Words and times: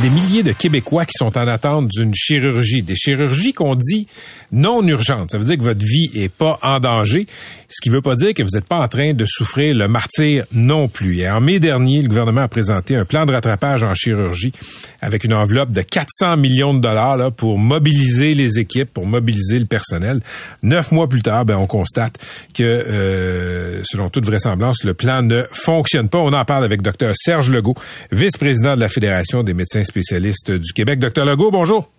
des 0.00 0.10
milliers 0.10 0.42
de 0.42 0.52
Québécois 0.52 1.04
qui 1.04 1.12
sont 1.16 1.36
en 1.36 1.46
attente 1.46 1.88
d'une 1.88 2.14
chirurgie, 2.14 2.82
des 2.82 2.96
chirurgies 2.96 3.52
qu'on 3.52 3.74
dit 3.74 4.06
non 4.50 4.86
urgentes. 4.86 5.30
Ça 5.30 5.38
veut 5.38 5.44
dire 5.44 5.58
que 5.58 5.62
votre 5.62 5.84
vie 5.84 6.10
est 6.14 6.30
pas 6.30 6.58
en 6.62 6.78
danger, 6.80 7.26
ce 7.68 7.80
qui 7.80 7.88
veut 7.88 8.02
pas 8.02 8.14
dire 8.14 8.34
que 8.34 8.42
vous 8.42 8.50
n'êtes 8.54 8.66
pas 8.66 8.78
en 8.78 8.88
train 8.88 9.14
de 9.14 9.24
souffrir 9.26 9.74
le 9.74 9.88
martyr 9.88 10.44
non 10.52 10.88
plus. 10.88 11.18
Et 11.18 11.28
en 11.28 11.40
mai 11.40 11.60
dernier, 11.60 12.02
le 12.02 12.08
gouvernement 12.08 12.42
a 12.42 12.48
présenté 12.48 12.96
un 12.96 13.04
plan 13.04 13.26
de 13.26 13.32
rattrapage 13.32 13.84
en 13.84 13.94
chirurgie 13.94 14.52
avec 15.00 15.24
une 15.24 15.34
enveloppe 15.34 15.70
de 15.70 15.82
400 15.82 16.36
millions 16.36 16.74
de 16.74 16.80
dollars 16.80 17.16
là, 17.16 17.30
pour 17.30 17.58
mobiliser 17.58 18.34
les 18.34 18.58
équipes, 18.58 18.92
pour 18.92 19.06
mobiliser 19.06 19.58
le 19.58 19.66
personnel. 19.66 20.20
Neuf 20.62 20.92
mois 20.92 21.08
plus 21.08 21.22
tard, 21.22 21.44
ben, 21.44 21.56
on 21.56 21.66
constate 21.66 22.18
que, 22.54 22.62
euh, 22.62 23.82
selon 23.84 24.10
toute 24.10 24.26
vraisemblance, 24.26 24.84
le 24.84 24.94
plan 24.94 25.22
ne 25.22 25.44
fonctionne 25.52 26.08
pas. 26.08 26.18
On 26.18 26.32
en 26.32 26.44
parle 26.44 26.64
avec 26.64 26.82
Dr 26.82 27.12
Serge 27.14 27.50
Legault, 27.50 27.76
vice-président 28.10 28.74
de 28.74 28.80
la 28.80 28.88
Fédération 28.88 29.42
des 29.42 29.54
médecins 29.54 29.81
spécialiste 29.84 30.50
du 30.50 30.72
Québec. 30.72 30.98
Docteur 30.98 31.24
Legault, 31.24 31.50
bonjour. 31.50 31.90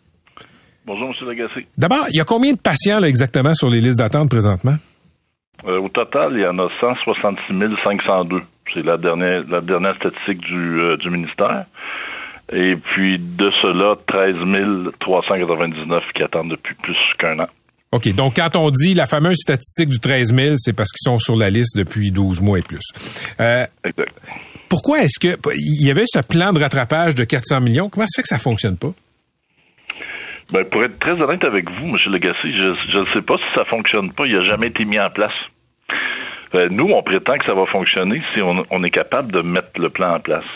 Bonjour, 0.86 1.10
M. 1.10 1.28
Lagacé. 1.28 1.68
D'abord, 1.78 2.06
il 2.12 2.18
y 2.18 2.22
a 2.22 2.26
combien 2.26 2.54
de 2.54 2.60
patients 2.60 3.02
exactement 3.04 3.54
sur 3.54 3.70
les 3.70 3.80
listes 3.80 4.00
d'attente 4.00 4.30
présentement? 4.30 4.76
Euh, 5.66 5.80
au 5.80 5.90
total, 5.90 6.34
il 6.34 6.42
y 6.42 6.46
en 6.46 6.60
a 6.60 6.68
166 6.82 7.76
502. 7.84 8.42
C'est 8.74 8.86
la 8.86 8.98
dernière, 8.98 9.44
la 9.50 9.62
dernière 9.62 9.96
statistique 9.96 10.40
du, 10.40 10.80
euh, 10.80 10.98
du 10.98 11.10
ministère. 11.10 11.66
Et 12.52 12.76
puis, 12.76 13.18
de 13.18 13.50
cela, 13.62 13.96
13 14.08 14.94
399 15.00 16.04
qui 16.14 16.24
attendent 16.24 16.52
depuis 16.52 16.76
plus 16.76 16.98
qu'un 17.18 17.40
an. 17.40 17.48
OK. 17.94 18.14
Donc, 18.16 18.36
quand 18.36 18.56
on 18.58 18.70
dit 18.72 18.94
la 18.94 19.06
fameuse 19.06 19.38
statistique 19.38 19.90
du 19.90 20.00
13 20.00 20.36
000, 20.36 20.56
c'est 20.58 20.74
parce 20.74 20.92
qu'ils 20.92 21.10
sont 21.10 21.20
sur 21.20 21.38
la 21.38 21.50
liste 21.50 21.78
depuis 21.78 22.12
12 22.12 22.42
mois 22.42 22.60
et 22.60 22.62
plus. 22.62 22.84
Euh, 23.40 23.66
exact 23.86 24.12
pourquoi 24.74 25.04
est-ce 25.04 25.20
que 25.20 25.38
il 25.56 25.86
y 25.86 25.92
avait 25.92 26.06
ce 26.08 26.18
plan 26.18 26.52
de 26.52 26.60
rattrapage 26.60 27.14
de 27.14 27.26
400 27.26 27.62
millions? 27.62 27.90
Comment 27.90 28.08
se 28.08 28.16
fait 28.18 28.24
que 28.24 28.28
ça 28.28 28.40
fonctionne 28.40 28.76
pas? 28.76 28.90
Ben, 30.52 30.66
pour 30.66 30.84
être 30.84 30.98
très 30.98 31.22
honnête 31.22 31.44
avec 31.44 31.70
vous, 31.70 31.90
M. 31.90 31.98
Legacy, 32.12 32.52
je 32.52 32.98
ne 32.98 33.06
sais 33.14 33.22
pas 33.22 33.38
si 33.38 33.44
ça 33.56 33.66
fonctionne 33.66 34.12
pas. 34.12 34.26
Il 34.26 34.36
n'a 34.36 34.48
jamais 34.48 34.70
été 34.70 34.84
mis 34.86 35.00
en 35.00 35.12
place. 35.12 35.36
Euh, 36.56 36.70
nous, 36.72 36.86
on 36.86 37.04
prétend 37.04 37.38
que 37.38 37.46
ça 37.48 37.54
va 37.54 37.68
fonctionner 37.68 38.24
si 38.34 38.42
on, 38.42 38.84
est 38.84 38.90
capable 38.90 39.32
de 39.32 39.42
mettre 39.42 39.80
le 39.80 39.90
plan 39.90 40.16
en 40.16 40.20
place. 40.20 40.50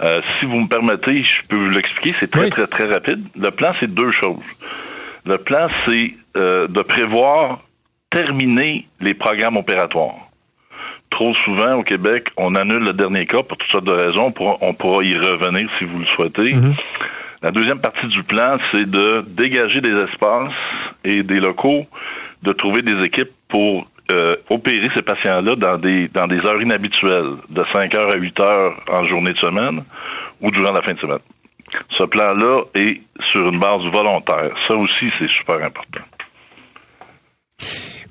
Euh, 0.00 0.22
si 0.40 0.46
vous 0.46 0.60
me 0.60 0.66
permettez, 0.66 1.22
je 1.22 1.46
peux 1.46 1.56
vous 1.56 1.68
l'expliquer. 1.68 2.16
C'est 2.18 2.30
très, 2.30 2.48
très, 2.48 2.66
très 2.66 2.86
rapide. 2.86 3.28
Le 3.36 3.50
plan, 3.50 3.74
c'est 3.78 3.92
deux 3.92 4.12
choses. 4.22 4.42
Le 5.26 5.36
plan, 5.36 5.68
c'est 5.86 6.14
euh, 6.38 6.66
de 6.66 6.80
prévoir 6.80 7.60
terminer 8.08 8.86
les 9.02 9.12
programmes 9.12 9.58
opératoires 9.58 10.30
trop 11.14 11.32
souvent 11.44 11.74
au 11.76 11.82
Québec, 11.84 12.28
on 12.36 12.56
annule 12.56 12.82
le 12.82 12.92
dernier 12.92 13.24
cas 13.24 13.42
pour 13.44 13.56
toutes 13.56 13.70
sortes 13.70 13.84
de 13.84 13.92
raisons. 13.92 14.32
On 14.60 14.74
pourra, 14.74 15.04
y 15.04 15.16
revenir 15.16 15.70
si 15.78 15.84
vous 15.84 16.00
le 16.00 16.04
souhaitez. 16.06 16.54
Mhm. 16.54 16.74
La 17.40 17.50
deuxième 17.52 17.80
partie 17.80 18.08
du 18.08 18.22
plan, 18.24 18.56
c'est 18.72 18.90
de 18.90 19.24
dégager 19.28 19.80
des 19.80 19.92
espaces 19.92 20.52
et 21.04 21.22
des 21.22 21.38
locaux, 21.38 21.86
de 22.42 22.52
trouver 22.52 22.82
des 22.82 23.04
équipes 23.04 23.30
pour 23.48 23.86
euh, 24.10 24.34
opérer 24.50 24.90
ces 24.96 25.02
patients-là 25.02 25.54
dans 25.54 25.78
des 25.78 26.08
dans 26.08 26.26
des 26.26 26.40
heures 26.46 26.60
inhabituelles, 26.60 27.34
de 27.48 27.64
5 27.72 27.94
heures 27.96 28.12
à 28.12 28.16
8 28.16 28.40
heures 28.40 28.74
en 28.90 29.06
journée 29.06 29.34
de 29.34 29.38
semaine 29.38 29.84
ou 30.40 30.50
durant 30.50 30.72
la 30.72 30.82
fin 30.82 30.94
de 30.94 30.98
semaine. 30.98 31.24
Ce 31.96 32.04
plan-là 32.04 32.62
est 32.74 33.00
sur 33.30 33.48
une 33.48 33.60
base 33.60 33.82
volontaire. 33.92 34.50
Ça 34.68 34.74
aussi, 34.74 35.10
c'est 35.18 35.30
super 35.30 35.56
important. 35.56 36.04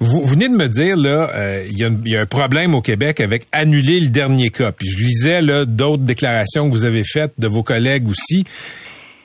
Vous, 0.03 0.25
venez 0.25 0.49
de 0.49 0.53
me 0.53 0.67
dire 0.67 0.97
là, 0.97 1.29
euh, 1.33 1.65
il 1.71 1.77
y, 1.77 2.15
a 2.17 2.19
un 2.19 2.25
problème 2.25 2.75
au 2.75 2.81
Québec 2.81 3.21
avec 3.21 3.47
annuler 3.53 4.01
le 4.01 4.09
dernier 4.09 4.49
cas. 4.49 4.73
Puis 4.73 4.85
je 4.85 4.97
lisais 4.97 5.41
là 5.41 5.63
d'autres 5.63 6.03
déclarations 6.03 6.67
que 6.67 6.73
vous 6.73 6.83
avez 6.83 7.03
faites 7.05 7.31
de 7.37 7.47
vos 7.47 7.63
collègues 7.63 8.09
aussi. 8.09 8.43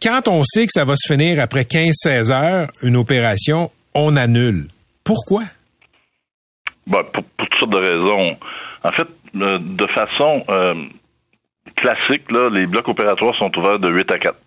Quand 0.01 0.29
on 0.29 0.45
sait 0.45 0.67
que 0.67 0.73
ça 0.73 0.85
va 0.85 0.95
se 0.97 1.13
finir 1.13 1.41
après 1.41 1.63
15-16 1.63 2.31
heures, 2.31 2.69
une 2.83 2.97
opération, 2.97 3.73
on 3.93 4.15
annule. 4.15 4.69
Pourquoi? 5.03 5.43
Ben, 6.87 7.03
pour, 7.13 7.25
toutes 7.39 7.59
sortes 7.59 7.73
de 7.73 7.79
raisons. 7.79 8.37
En 8.85 8.91
fait, 8.91 9.09
euh, 9.35 9.59
de 9.59 9.87
façon 9.89 10.45
euh, 10.49 10.75
classique, 11.75 12.31
là, 12.31 12.51
les 12.51 12.67
blocs 12.67 12.87
opératoires 12.87 13.35
sont 13.37 13.51
ouverts 13.59 13.81
de 13.81 13.91
8 13.91 14.15
à 14.15 14.19
4. 14.21 14.39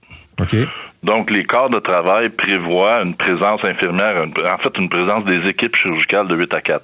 Donc, 1.03 1.31
les 1.31 1.43
corps 1.43 1.69
de 1.69 1.79
travail 1.79 2.29
prévoient 2.29 3.01
une 3.01 3.15
présence 3.15 3.59
infirmière, 3.67 4.23
en 4.23 4.57
fait, 4.57 4.77
une 4.77 4.89
présence 4.89 5.25
des 5.25 5.49
équipes 5.49 5.75
chirurgicales 5.75 6.27
de 6.27 6.35
8 6.35 6.55
à 6.55 6.61
4. 6.61 6.83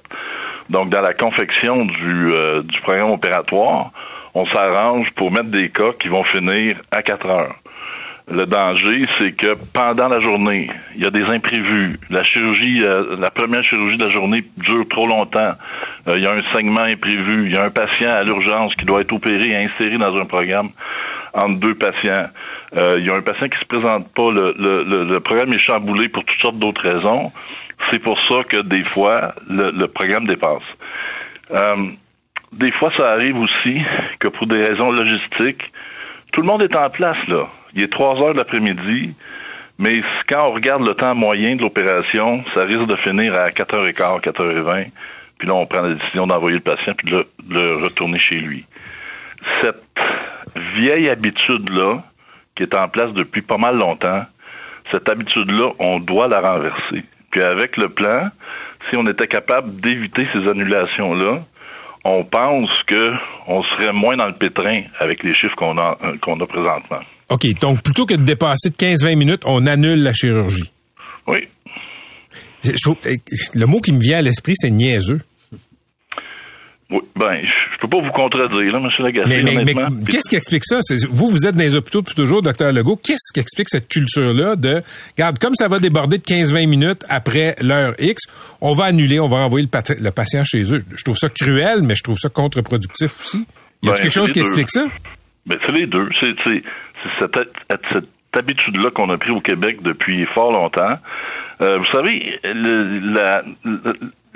Donc, 0.70 0.90
dans 0.90 1.00
la 1.00 1.14
confection 1.14 1.84
du, 1.84 2.32
euh, 2.32 2.62
du 2.62 2.80
programme 2.80 3.12
opératoire, 3.12 3.92
on 4.34 4.44
s'arrange 4.46 5.08
pour 5.14 5.30
mettre 5.30 5.50
des 5.50 5.68
cas 5.68 5.92
qui 6.00 6.08
vont 6.08 6.24
finir 6.24 6.78
à 6.90 7.02
4 7.02 7.26
heures. 7.26 7.54
Le 8.30 8.44
danger, 8.44 9.04
c'est 9.18 9.32
que 9.32 9.54
pendant 9.72 10.08
la 10.08 10.20
journée, 10.20 10.68
il 10.96 11.02
y 11.02 11.06
a 11.06 11.10
des 11.10 11.22
imprévus. 11.22 11.98
La 12.10 12.22
chirurgie, 12.24 12.80
euh, 12.82 13.16
la 13.18 13.30
première 13.30 13.62
chirurgie 13.62 13.96
de 13.96 14.04
la 14.04 14.10
journée 14.10 14.44
dure 14.58 14.86
trop 14.90 15.06
longtemps. 15.06 15.52
Euh, 16.08 16.14
il 16.16 16.24
y 16.24 16.26
a 16.26 16.34
un 16.34 16.52
saignement 16.52 16.82
imprévu. 16.82 17.46
Il 17.46 17.52
y 17.54 17.56
a 17.56 17.64
un 17.64 17.70
patient 17.70 18.10
à 18.10 18.24
l'urgence 18.24 18.74
qui 18.74 18.84
doit 18.84 19.00
être 19.00 19.12
opéré 19.12 19.48
et 19.48 19.64
inséré 19.64 19.96
dans 19.96 20.14
un 20.14 20.26
programme 20.26 20.68
entre 21.34 21.60
deux 21.60 21.74
patients. 21.74 22.26
Euh, 22.76 22.98
il 22.98 23.06
y 23.06 23.10
a 23.10 23.14
un 23.14 23.22
patient 23.22 23.48
qui 23.48 23.58
se 23.58 23.64
présente 23.64 24.12
pas. 24.14 24.30
Le, 24.30 24.54
le, 24.58 25.04
le, 25.04 25.20
programme 25.20 25.52
est 25.52 25.58
chamboulé 25.58 26.08
pour 26.08 26.24
toutes 26.24 26.40
sortes 26.40 26.58
d'autres 26.58 26.82
raisons. 26.82 27.32
C'est 27.90 27.98
pour 28.00 28.18
ça 28.28 28.42
que 28.48 28.62
des 28.62 28.82
fois, 28.82 29.34
le, 29.48 29.86
programme 29.86 30.26
dépasse. 30.26 30.62
des 32.52 32.72
fois, 32.72 32.92
ça 32.96 33.12
arrive 33.12 33.38
aussi 33.38 33.80
que 34.18 34.28
pour 34.28 34.46
des 34.46 34.62
raisons 34.62 34.90
logistiques, 34.90 35.72
tout 36.32 36.42
le 36.42 36.46
monde 36.46 36.62
est 36.62 36.76
en 36.76 36.90
place, 36.90 37.16
là. 37.28 37.46
Il 37.74 37.84
est 37.84 37.92
3 37.92 38.22
heures 38.22 38.32
de 38.32 38.38
l'après-midi, 38.38 39.14
mais 39.78 40.02
quand 40.28 40.48
on 40.48 40.52
regarde 40.52 40.86
le 40.86 40.94
temps 40.94 41.14
moyen 41.14 41.54
de 41.54 41.62
l'opération, 41.62 42.44
ça 42.54 42.64
risque 42.64 42.86
de 42.86 42.96
finir 42.96 43.34
à 43.34 43.48
4h15, 43.50 44.20
4h20. 44.22 44.90
Puis 45.38 45.46
là, 45.46 45.54
on 45.54 45.66
prend 45.66 45.82
la 45.82 45.94
décision 45.94 46.26
d'envoyer 46.26 46.56
le 46.56 46.62
patient 46.62 46.94
puis 46.96 47.08
de 47.08 47.24
le, 47.48 47.76
retourner 47.76 48.18
chez 48.18 48.36
lui. 48.36 48.66
Cette 49.62 49.76
vieille 50.76 51.08
habitude-là, 51.08 52.02
qui 52.56 52.62
est 52.62 52.76
en 52.76 52.88
place 52.88 53.12
depuis 53.12 53.42
pas 53.42 53.56
mal 53.56 53.76
longtemps, 53.78 54.22
cette 54.90 55.08
habitude-là, 55.08 55.72
on 55.78 55.98
doit 56.00 56.28
la 56.28 56.40
renverser. 56.40 57.04
Puis 57.30 57.40
avec 57.42 57.76
le 57.76 57.88
plan, 57.88 58.28
si 58.88 58.96
on 58.96 59.06
était 59.06 59.26
capable 59.26 59.80
d'éviter 59.80 60.26
ces 60.32 60.48
annulations-là, 60.48 61.42
on 62.04 62.24
pense 62.24 62.70
que 62.86 63.12
on 63.46 63.62
serait 63.62 63.92
moins 63.92 64.16
dans 64.16 64.26
le 64.26 64.32
pétrin 64.32 64.82
avec 64.98 65.22
les 65.22 65.34
chiffres 65.34 65.56
qu'on 65.56 65.76
a 65.78 65.98
euh, 66.04 66.16
qu'on 66.22 66.40
a 66.40 66.46
présentement. 66.46 67.00
OK, 67.28 67.46
donc 67.60 67.82
plutôt 67.82 68.06
que 68.06 68.14
de 68.14 68.24
dépasser 68.24 68.70
de 68.70 68.76
15-20 68.76 69.16
minutes, 69.16 69.42
on 69.44 69.66
annule 69.66 70.02
la 70.02 70.14
chirurgie. 70.14 70.72
Oui. 71.26 71.48
le 72.64 73.66
mot 73.66 73.80
qui 73.80 73.92
me 73.92 74.00
vient 74.00 74.18
à 74.18 74.22
l'esprit, 74.22 74.54
c'est 74.56 74.70
niaiseux. 74.70 75.20
Oui, 76.90 77.00
ben, 77.16 77.42
je 77.78 77.86
peux 77.86 77.96
pas 77.96 78.02
vous 78.02 78.10
contredire, 78.10 78.72
là, 78.72 78.78
M. 78.78 78.88
Lagacé, 78.98 79.42
mais, 79.42 79.62
mais, 79.64 79.74
qu'est-ce 80.10 80.28
qui 80.28 80.34
explique 80.34 80.64
ça? 80.64 80.80
Vous, 81.10 81.30
vous 81.30 81.46
êtes 81.46 81.54
dans 81.54 81.62
les 81.62 81.76
hôpitaux 81.76 82.00
depuis 82.00 82.16
toujours, 82.16 82.42
docteur 82.42 82.72
Legault. 82.72 82.96
Qu'est-ce 82.96 83.32
qui 83.32 83.38
explique 83.38 83.68
cette 83.68 83.88
culture-là 83.88 84.56
de, 84.56 84.82
regarde, 85.16 85.38
comme 85.38 85.54
ça 85.54 85.68
va 85.68 85.78
déborder 85.78 86.18
de 86.18 86.24
15-20 86.24 86.66
minutes 86.66 87.04
après 87.08 87.54
l'heure 87.60 87.94
X, 88.00 88.24
on 88.60 88.74
va 88.74 88.86
annuler, 88.86 89.20
on 89.20 89.28
va 89.28 89.44
renvoyer 89.44 89.68
le, 89.72 90.10
patient 90.10 90.42
chez 90.42 90.74
eux. 90.74 90.82
Je 90.96 91.04
trouve 91.04 91.16
ça 91.16 91.28
cruel, 91.28 91.82
mais 91.82 91.94
je 91.94 92.02
trouve 92.02 92.18
ça 92.18 92.28
contre-productif 92.28 93.20
aussi. 93.20 93.46
Y 93.82 93.88
a 93.88 93.92
ben, 93.92 94.00
quelque 94.02 94.12
chose 94.12 94.32
qui 94.32 94.40
explique 94.40 94.70
ça? 94.70 94.84
Ben, 95.46 95.56
c'est 95.64 95.72
les 95.72 95.86
deux. 95.86 96.08
C'est, 96.20 96.34
cette, 97.20 97.38
cette 97.92 98.04
habitude-là 98.36 98.90
qu'on 98.90 99.08
a 99.10 99.18
pris 99.18 99.30
au 99.30 99.40
Québec 99.40 99.78
depuis 99.82 100.26
fort 100.34 100.50
longtemps. 100.50 100.96
Euh, 101.60 101.78
vous 101.78 101.86
savez, 101.92 102.40
la, 102.42 103.42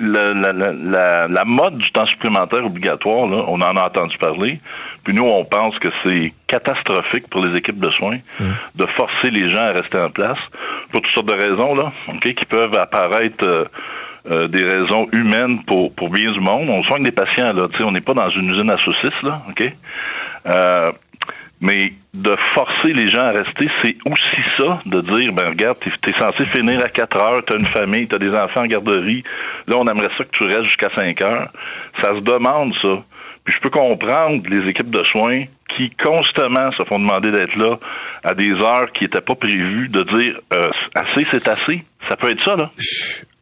la, 0.03 1.27
la, 1.27 1.45
mode 1.45 1.77
du 1.77 1.91
temps 1.91 2.05
supplémentaire 2.05 2.65
obligatoire, 2.65 3.27
là, 3.27 3.43
on 3.47 3.61
en 3.61 3.77
a 3.77 3.85
entendu 3.85 4.17
parler. 4.17 4.59
Puis 5.03 5.13
nous, 5.13 5.23
on 5.23 5.43
pense 5.45 5.77
que 5.79 5.89
c'est 6.03 6.33
catastrophique 6.47 7.29
pour 7.29 7.43
les 7.45 7.57
équipes 7.57 7.79
de 7.79 7.89
soins 7.89 8.17
mmh. 8.39 8.45
de 8.75 8.85
forcer 8.85 9.29
les 9.29 9.53
gens 9.53 9.61
à 9.61 9.71
rester 9.71 9.97
en 9.97 10.09
place 10.09 10.39
pour 10.91 11.01
toutes 11.01 11.11
sortes 11.13 11.29
de 11.29 11.35
raisons 11.35 11.75
là, 11.75 11.91
qui 12.21 12.45
peuvent 12.45 12.77
apparaître 12.77 13.47
euh, 13.47 13.65
euh, 14.31 14.47
des 14.47 14.63
raisons 14.63 15.07
humaines 15.11 15.63
pour, 15.65 15.93
pour 15.93 16.09
bien 16.09 16.31
du 16.31 16.39
monde. 16.39 16.69
On 16.69 16.81
soigne 16.83 17.03
des 17.03 17.11
patients, 17.11 17.51
là. 17.51 17.65
Tu 17.71 17.79
sais, 17.79 17.83
on 17.83 17.91
n'est 17.91 18.01
pas 18.01 18.13
dans 18.13 18.29
une 18.29 18.53
usine 18.53 18.71
à 18.71 18.77
saucisses, 18.77 19.21
là, 19.21 19.41
OK? 19.49 19.65
Euh, 20.45 20.91
mais 21.63 21.93
de 22.13 22.35
forcer 22.53 22.91
les 22.93 23.09
gens 23.09 23.21
à 23.21 23.31
rester, 23.31 23.67
c'est 23.81 23.95
aussi 24.05 24.41
ça, 24.57 24.81
de 24.85 24.99
dire, 24.99 25.31
ben 25.33 25.47
regarde, 25.47 25.77
t'es 25.79 26.11
es 26.11 26.19
censé 26.19 26.43
finir 26.45 26.79
à 26.83 26.89
4 26.89 27.19
heures, 27.19 27.41
t'as 27.47 27.57
une 27.57 27.67
famille, 27.67 28.05
t'as 28.05 28.19
des 28.19 28.31
enfants 28.31 28.63
en 28.63 28.67
garderie, 28.67 29.23
là 29.67 29.77
on 29.77 29.87
aimerait 29.87 30.11
ça 30.17 30.25
que 30.25 30.37
tu 30.37 30.43
restes 30.43 30.65
jusqu'à 30.65 30.89
5 30.93 31.23
heures. 31.23 31.49
Ça 32.01 32.13
se 32.15 32.23
demande 32.23 32.73
ça. 32.81 33.01
Puis 33.45 33.55
je 33.55 33.61
peux 33.61 33.69
comprendre 33.69 34.43
les 34.49 34.69
équipes 34.69 34.91
de 34.91 35.03
soins 35.11 35.45
qui 35.75 35.89
constamment 35.91 36.69
se 36.77 36.83
font 36.83 36.99
demander 36.99 37.31
d'être 37.31 37.55
là 37.55 37.77
à 38.23 38.33
des 38.33 38.51
heures 38.51 38.91
qui 38.93 39.05
n'étaient 39.05 39.21
pas 39.21 39.35
prévues, 39.35 39.87
de 39.87 40.03
dire 40.03 40.39
euh, 40.53 40.69
assez, 40.93 41.23
c'est 41.23 41.47
assez. 41.47 41.83
Ça 42.09 42.17
peut 42.17 42.29
être 42.29 42.43
ça, 42.43 42.55
là. 42.55 42.71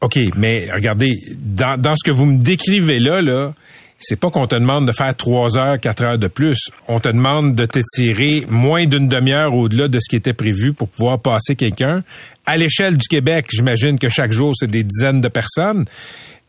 OK, 0.01 0.17
mais 0.37 0.67
regardez, 0.73 1.11
dans, 1.35 1.79
dans 1.79 1.95
ce 1.95 2.03
que 2.03 2.15
vous 2.15 2.25
me 2.25 2.43
décrivez 2.43 2.99
là, 2.99 3.21
là, 3.21 3.51
c'est 4.01 4.19
pas 4.19 4.29
qu'on 4.29 4.47
te 4.47 4.55
demande 4.55 4.87
de 4.87 4.91
faire 4.91 5.15
trois 5.15 5.57
heures, 5.57 5.79
quatre 5.79 6.03
heures 6.03 6.17
de 6.17 6.27
plus. 6.27 6.71
On 6.87 6.99
te 6.99 7.07
demande 7.07 7.55
de 7.55 7.65
t'étirer 7.65 8.45
moins 8.49 8.85
d'une 8.85 9.07
demi-heure 9.07 9.53
au-delà 9.53 9.87
de 9.87 9.99
ce 9.99 10.09
qui 10.09 10.15
était 10.15 10.33
prévu 10.33 10.73
pour 10.73 10.89
pouvoir 10.89 11.19
passer 11.19 11.55
quelqu'un. 11.55 12.03
À 12.45 12.57
l'échelle 12.57 12.97
du 12.97 13.07
Québec, 13.07 13.45
j'imagine 13.51 13.99
que 13.99 14.09
chaque 14.09 14.31
jour, 14.31 14.53
c'est 14.55 14.69
des 14.69 14.83
dizaines 14.83 15.21
de 15.21 15.27
personnes. 15.27 15.85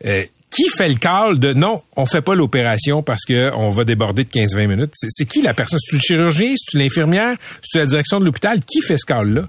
Euh, 0.05 0.23
qui 0.55 0.69
fait 0.69 0.89
le 0.89 0.95
call 0.95 1.39
de 1.39 1.53
non, 1.53 1.81
on 1.95 2.05
fait 2.05 2.21
pas 2.21 2.35
l'opération 2.35 3.01
parce 3.01 3.25
que 3.25 3.51
on 3.55 3.69
va 3.69 3.85
déborder 3.85 4.23
de 4.23 4.29
15-20 4.29 4.67
minutes? 4.67 4.93
C'est 4.93 5.25
qui 5.25 5.41
la 5.41 5.53
personne? 5.53 5.79
C'est-tu 5.79 5.95
le 5.95 6.01
chirurgien? 6.01 6.53
C'est-tu 6.55 6.77
l'infirmière? 6.77 7.35
C'est-tu 7.61 7.77
la 7.79 7.85
direction 7.85 8.19
de 8.19 8.25
l'hôpital? 8.25 8.59
Qui 8.63 8.81
fait 8.81 8.97
ce 8.97 9.05
call-là? 9.05 9.43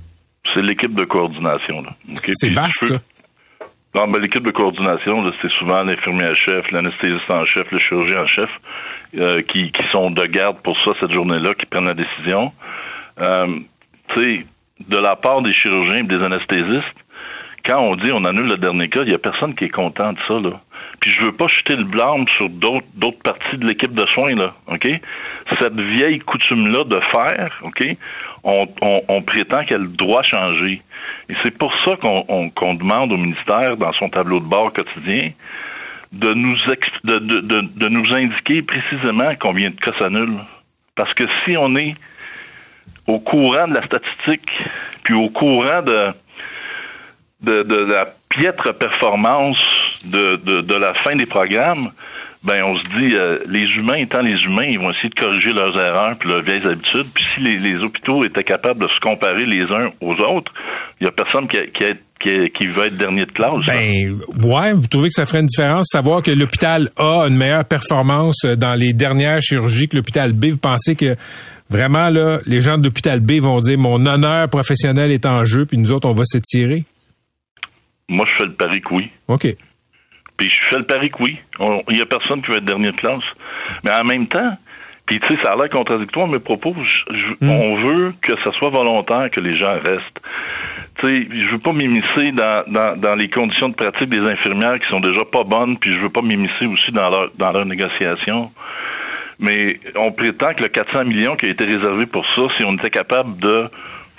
C'est 0.54 0.62
l'équipe 0.62 0.94
de 0.94 1.04
coordination. 1.04 1.82
C'est 2.34 2.52
vaste, 2.54 2.86
ça. 2.86 2.96
Non, 3.94 4.08
mais 4.08 4.18
l'équipe 4.18 4.44
de 4.44 4.50
coordination, 4.50 5.24
c'est 5.40 5.50
souvent 5.52 5.82
l'infirmière-chef, 5.84 6.70
l'anesthésiste 6.72 7.30
en 7.30 7.44
chef, 7.44 7.70
le 7.70 7.78
chirurgien 7.78 8.22
en 8.22 8.26
chef, 8.26 8.50
euh, 9.16 9.40
qui, 9.42 9.70
qui 9.70 9.82
sont 9.92 10.10
de 10.10 10.24
garde 10.24 10.60
pour 10.62 10.76
ça 10.80 10.90
cette 11.00 11.12
journée-là, 11.12 11.54
qui 11.54 11.64
prennent 11.66 11.86
la 11.86 11.94
décision. 11.94 12.52
Euh, 13.20 13.46
tu 14.08 14.20
sais, 14.20 14.46
de 14.80 14.96
la 14.96 15.14
part 15.14 15.42
des 15.42 15.54
chirurgiens 15.54 15.98
et 15.98 16.02
des 16.02 16.22
anesthésistes, 16.22 16.98
quand 17.64 17.80
on 17.80 17.94
dit 17.94 18.10
on 18.12 18.24
annule 18.24 18.48
le 18.48 18.56
dernier 18.56 18.88
cas, 18.88 19.02
il 19.02 19.12
y 19.12 19.14
a 19.14 19.18
personne 19.18 19.54
qui 19.54 19.64
est 19.64 19.70
content 19.70 20.12
de 20.12 20.18
ça, 20.26 20.34
là. 20.40 20.60
Puis 21.00 21.12
je 21.12 21.24
veux 21.24 21.32
pas 21.32 21.46
jeter 21.48 21.76
le 21.76 21.84
blâme 21.84 22.26
sur 22.36 22.48
d'autres 22.48 22.86
d'autres 22.94 23.20
parties 23.22 23.58
de 23.58 23.66
l'équipe 23.66 23.92
de 23.92 24.06
soins, 24.06 24.34
là. 24.34 24.54
OK? 24.68 24.88
Cette 25.60 25.78
vieille 25.78 26.18
coutume-là 26.20 26.84
de 26.84 27.00
faire, 27.12 27.60
OK, 27.62 27.84
on, 28.42 29.22
prétend 29.22 29.64
qu'elle 29.64 29.88
doit 29.88 30.22
changer. 30.22 30.82
Et 31.28 31.34
c'est 31.42 31.56
pour 31.56 31.72
ça 31.84 31.96
qu'on 31.96 32.74
demande 32.74 33.12
au 33.12 33.16
ministère, 33.16 33.76
dans 33.76 33.92
son 33.94 34.08
tableau 34.08 34.40
de 34.40 34.46
bord 34.46 34.72
quotidien, 34.72 35.30
de 36.12 36.32
nous 36.32 36.56
de 37.04 37.88
nous 37.88 38.14
indiquer 38.14 38.62
précisément 38.62 39.32
combien 39.40 39.70
de 39.70 39.76
cas 39.76 39.92
s'annulent. 39.98 40.40
Parce 40.94 41.12
que 41.14 41.24
si 41.44 41.56
on 41.56 41.74
est 41.76 41.94
au 43.06 43.18
courant 43.18 43.68
de 43.68 43.74
la 43.74 43.84
statistique, 43.84 44.64
puis 45.02 45.14
au 45.14 45.28
courant 45.28 45.82
de 45.82 46.12
de, 47.44 47.62
de 47.62 47.76
la 47.76 48.06
piètre 48.30 48.74
performance 48.74 49.62
de, 50.04 50.36
de, 50.36 50.60
de, 50.62 50.74
la 50.74 50.92
fin 50.94 51.16
des 51.16 51.26
programmes, 51.26 51.90
ben 52.42 52.62
on 52.64 52.76
se 52.76 52.84
dit 52.98 53.16
euh, 53.16 53.38
les 53.48 53.64
humains 53.76 53.96
étant 53.96 54.20
les 54.20 54.38
humains, 54.42 54.66
ils 54.68 54.78
vont 54.78 54.90
essayer 54.90 55.08
de 55.08 55.14
corriger 55.14 55.52
leurs 55.52 55.80
erreurs 55.80 56.16
puis 56.18 56.28
leurs 56.28 56.42
vieilles 56.42 56.66
habitudes. 56.66 57.06
Puis 57.14 57.24
si 57.34 57.40
les, 57.40 57.58
les 57.58 57.76
hôpitaux 57.78 58.24
étaient 58.24 58.44
capables 58.44 58.80
de 58.80 58.88
se 58.88 59.00
comparer 59.00 59.46
les 59.46 59.62
uns 59.62 59.88
aux 60.00 60.14
autres, 60.14 60.52
il 61.00 61.04
y 61.04 61.08
a 61.08 61.12
personne 61.12 61.48
qui, 61.48 61.58
qui, 61.72 61.86
qui, 62.20 62.50
qui 62.50 62.66
veut 62.66 62.86
être 62.86 62.96
dernier 62.96 63.24
de 63.24 63.32
classe. 63.32 63.64
Ben 63.66 64.20
ouais, 64.44 64.72
vous 64.74 64.86
trouvez 64.86 65.08
que 65.08 65.14
ça 65.14 65.26
ferait 65.26 65.40
une 65.40 65.46
différence? 65.46 65.88
Savoir 65.90 66.22
que 66.22 66.30
l'hôpital 66.30 66.90
A 66.98 67.22
a 67.22 67.28
une 67.28 67.36
meilleure 67.36 67.64
performance 67.64 68.44
dans 68.44 68.78
les 68.78 68.92
dernières 68.92 69.40
chirurgies 69.40 69.88
que 69.88 69.96
l'hôpital 69.96 70.32
B. 70.32 70.46
Vous 70.46 70.58
pensez 70.58 70.96
que 70.96 71.16
vraiment 71.70 72.10
là, 72.10 72.40
les 72.46 72.60
gens 72.60 72.76
de 72.76 72.84
l'hôpital 72.84 73.20
B 73.20 73.40
vont 73.40 73.60
dire 73.60 73.78
mon 73.78 74.04
honneur 74.04 74.48
professionnel 74.50 75.10
est 75.10 75.24
en 75.24 75.44
jeu, 75.44 75.64
puis 75.66 75.78
nous 75.78 75.92
autres 75.92 76.08
on 76.08 76.12
va 76.12 76.24
s'étirer? 76.24 76.84
Moi, 78.08 78.26
je 78.30 78.44
fais 78.44 78.48
le 78.50 78.54
pari 78.54 78.80
que 78.80 78.94
oui. 78.94 79.10
OK. 79.28 79.46
Puis 80.36 80.50
je 80.50 80.60
fais 80.70 80.78
le 80.78 80.84
pari 80.84 81.10
que 81.10 81.22
oui. 81.22 81.38
Il 81.90 81.96
y 81.96 82.02
a 82.02 82.06
personne 82.06 82.42
qui 82.42 82.50
veut 82.50 82.58
être 82.58 82.64
dernier 82.64 82.90
de 82.90 82.96
classe. 82.96 83.22
Mais 83.84 83.92
en 83.94 84.04
même 84.04 84.26
temps, 84.26 84.56
puis 85.06 85.20
tu 85.20 85.28
sais, 85.28 85.42
ça 85.42 85.52
a 85.52 85.56
l'air 85.56 85.68
contradictoire 85.68 86.26
mes 86.26 86.38
propos. 86.38 86.74
Hmm. 87.40 87.50
On 87.50 87.76
veut 87.76 88.14
que 88.22 88.36
ça 88.42 88.52
soit 88.52 88.70
volontaire 88.70 89.30
que 89.30 89.40
les 89.40 89.52
gens 89.52 89.78
restent. 89.80 90.20
Tu 91.00 91.08
sais, 91.08 91.28
je 91.30 91.52
veux 91.52 91.58
pas 91.58 91.72
m'immiscer 91.72 92.32
dans, 92.32 92.64
dans, 92.68 92.96
dans, 92.96 93.14
les 93.14 93.28
conditions 93.28 93.68
de 93.68 93.74
pratique 93.74 94.08
des 94.08 94.20
infirmières 94.20 94.78
qui 94.80 94.88
sont 94.88 95.00
déjà 95.00 95.24
pas 95.30 95.44
bonnes, 95.44 95.78
puis 95.78 95.94
je 95.94 96.00
veux 96.00 96.08
pas 96.08 96.22
m'immiscer 96.22 96.66
aussi 96.66 96.90
dans 96.92 97.10
leur 97.10 97.30
dans 97.36 97.52
leur 97.52 97.66
négociation. 97.66 98.50
Mais 99.38 99.78
on 99.96 100.12
prétend 100.12 100.54
que 100.54 100.62
le 100.62 100.68
400 100.68 101.04
millions 101.04 101.36
qui 101.36 101.46
a 101.46 101.50
été 101.50 101.66
réservé 101.66 102.06
pour 102.06 102.24
ça, 102.34 102.42
si 102.56 102.64
on 102.66 102.74
était 102.74 102.90
capable 102.90 103.36
de 103.38 103.68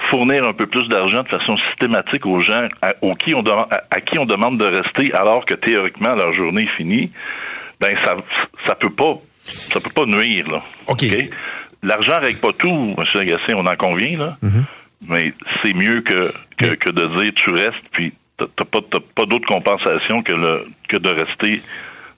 fournir 0.09 0.47
un 0.47 0.53
peu 0.53 0.65
plus 0.65 0.87
d'argent 0.87 1.23
de 1.23 1.27
façon 1.27 1.57
systématique 1.69 2.25
aux 2.25 2.41
gens 2.41 2.67
à, 2.81 2.93
qui 3.19 3.35
on 3.35 3.43
à, 3.45 4.01
qui 4.01 4.19
on 4.19 4.25
demande 4.25 4.57
de 4.59 4.67
rester 4.67 5.13
alors 5.13 5.45
que 5.45 5.55
théoriquement 5.55 6.15
leur 6.15 6.33
journée 6.33 6.63
est 6.63 6.77
finie, 6.77 7.11
ben 7.79 7.95
ça 8.05 8.15
ça 8.67 8.75
peut 8.75 8.89
pas 8.89 9.13
ça 9.43 9.79
peut 9.79 9.91
pas 9.93 10.05
nuire 10.05 10.49
là. 10.49 10.59
OK. 10.87 11.05
L'argent 11.83 12.19
règle 12.19 12.39
pas 12.39 12.53
tout, 12.57 12.95
M. 12.97 13.03
Lagacé, 13.13 13.53
on 13.53 13.65
en 13.65 13.75
convient 13.75 14.17
là. 14.17 14.37
Mm-hmm. 14.43 14.63
Mais 15.07 15.33
c'est 15.61 15.73
mieux 15.73 16.01
que, 16.01 16.31
que, 16.57 16.91
de 16.91 17.21
dire 17.21 17.31
tu 17.35 17.51
restes 17.51 17.87
puis 17.91 18.13
t'as 18.37 18.47
pas 18.65 18.79
pas 19.15 19.25
d'autre 19.25 19.47
compensation 19.47 20.21
que 20.23 20.33
le 20.33 20.67
que 20.87 20.97
de 20.97 21.09
rester. 21.09 21.61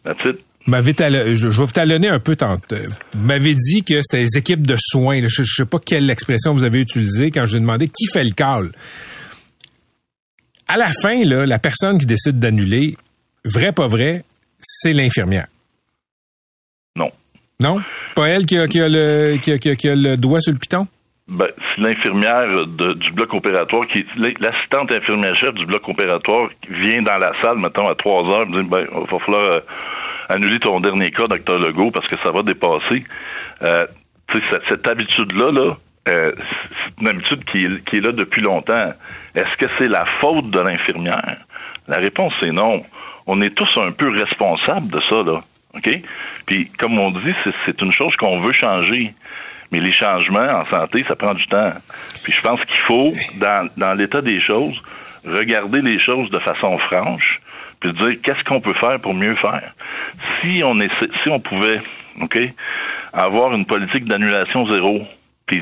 That's 0.03 0.23
je, 0.67 1.47
vais 1.47 1.65
vous 1.65 1.71
talonner 1.71 2.09
un 2.09 2.19
peu 2.19 2.35
tantôt. 2.35 2.75
Vous 3.13 3.25
m'avez 3.25 3.55
dit 3.55 3.83
que 3.83 4.01
c'était 4.01 4.23
les 4.23 4.37
équipes 4.37 4.65
de 4.67 4.75
soins. 4.77 5.19
Je, 5.27 5.41
ne 5.41 5.45
sais 5.45 5.65
pas 5.65 5.79
quelle 5.79 6.09
expression 6.09 6.53
vous 6.53 6.63
avez 6.63 6.79
utilisée 6.79 7.31
quand 7.31 7.45
je 7.45 7.51
vous 7.51 7.57
ai 7.57 7.61
demandé 7.61 7.87
qui 7.87 8.05
fait 8.07 8.23
le 8.23 8.31
call. 8.31 8.71
À 10.67 10.77
la 10.77 10.91
fin, 10.91 11.23
là, 11.23 11.45
la 11.45 11.59
personne 11.59 11.97
qui 11.97 12.05
décide 12.05 12.39
d'annuler, 12.39 12.97
vrai 13.45 13.71
pas 13.71 13.87
vrai, 13.87 14.23
c'est 14.59 14.91
l'infirmière. 14.91 15.47
Non. 16.95 17.09
Non? 17.61 17.81
Pas 18.15 18.27
elle 18.27 18.45
qui 18.45 18.57
a, 18.57 18.67
qui 18.67 18.81
a, 18.81 18.89
le, 18.89 19.37
qui 19.37 19.53
a, 19.53 19.57
qui 19.57 19.89
a, 19.89 19.95
le 19.95 20.17
doigt 20.17 20.41
sur 20.41 20.51
le 20.51 20.59
piton? 20.59 20.87
Ben, 21.29 21.47
c'est 21.57 21.81
l'infirmière 21.81 22.65
du 22.67 23.11
bloc 23.11 23.33
opératoire 23.33 23.85
qui 23.87 24.05
l'assistante 24.17 24.93
infirmière 24.93 25.35
chef 25.35 25.53
du 25.55 25.65
bloc 25.65 25.87
opératoire 25.87 26.49
qui 26.61 26.73
vient 26.73 27.01
dans 27.01 27.17
la 27.17 27.33
salle, 27.41 27.57
mettons, 27.57 27.87
à 27.87 27.95
trois 27.95 28.23
heures, 28.33 28.47
me 28.47 28.63
dit 28.63 28.69
ben, 28.69 28.85
il 28.89 29.11
va 29.11 29.19
falloir 29.19 29.55
euh, 29.55 29.59
annuler 30.29 30.59
ton 30.59 30.79
dernier 30.79 31.11
cas, 31.11 31.25
docteur 31.25 31.59
Legault, 31.59 31.91
parce 31.91 32.07
que 32.07 32.15
ça 32.23 32.31
va 32.31 32.41
dépasser. 32.41 33.03
Euh, 33.61 33.85
cette, 34.31 34.61
cette 34.69 34.89
habitude-là, 34.89 35.51
là, 35.51 35.77
euh, 36.09 36.31
c'est 36.35 37.01
une 37.01 37.07
habitude 37.07 37.43
qui 37.45 37.65
est, 37.65 37.85
qui 37.85 37.97
est 37.97 38.01
là 38.01 38.11
depuis 38.11 38.41
longtemps. 38.41 38.91
Est-ce 39.35 39.57
que 39.57 39.71
c'est 39.77 39.87
la 39.87 40.05
faute 40.21 40.49
de 40.49 40.59
l'infirmière? 40.59 41.37
La 41.87 41.97
réponse 41.97 42.33
est 42.43 42.51
non. 42.51 42.83
On 43.25 43.41
est 43.41 43.55
tous 43.55 43.69
un 43.77 43.91
peu 43.91 44.09
responsables 44.09 44.89
de 44.89 45.01
ça, 45.09 45.15
là. 45.23 45.41
OK? 45.75 46.01
Puis, 46.45 46.71
comme 46.79 46.97
on 46.97 47.11
dit, 47.11 47.33
c'est 47.65 47.81
une 47.81 47.91
chose 47.91 48.15
qu'on 48.15 48.39
veut 48.39 48.53
changer. 48.53 49.13
Mais 49.71 49.79
les 49.79 49.91
changements 49.91 50.39
en 50.39 50.65
santé, 50.69 51.03
ça 51.07 51.15
prend 51.15 51.33
du 51.33 51.45
temps. 51.47 51.73
Puis 52.23 52.31
je 52.31 52.41
pense 52.41 52.59
qu'il 52.61 52.79
faut, 52.87 53.11
dans, 53.39 53.69
dans 53.75 53.93
l'état 53.93 54.21
des 54.21 54.41
choses, 54.41 54.81
regarder 55.25 55.81
les 55.81 55.97
choses 55.99 56.29
de 56.29 56.39
façon 56.39 56.77
franche, 56.77 57.41
puis 57.79 57.91
dire 57.93 58.21
qu'est-ce 58.23 58.43
qu'on 58.43 58.59
peut 58.59 58.73
faire 58.73 58.99
pour 58.99 59.13
mieux 59.13 59.35
faire. 59.35 59.73
Si 60.41 60.61
on 60.63 60.79
est, 60.79 60.89
si 61.23 61.29
on 61.29 61.39
pouvait, 61.39 61.81
ok, 62.21 62.39
avoir 63.13 63.53
une 63.53 63.65
politique 63.65 64.05
d'annulation 64.05 64.67
zéro, 64.69 65.01
puis 65.45 65.61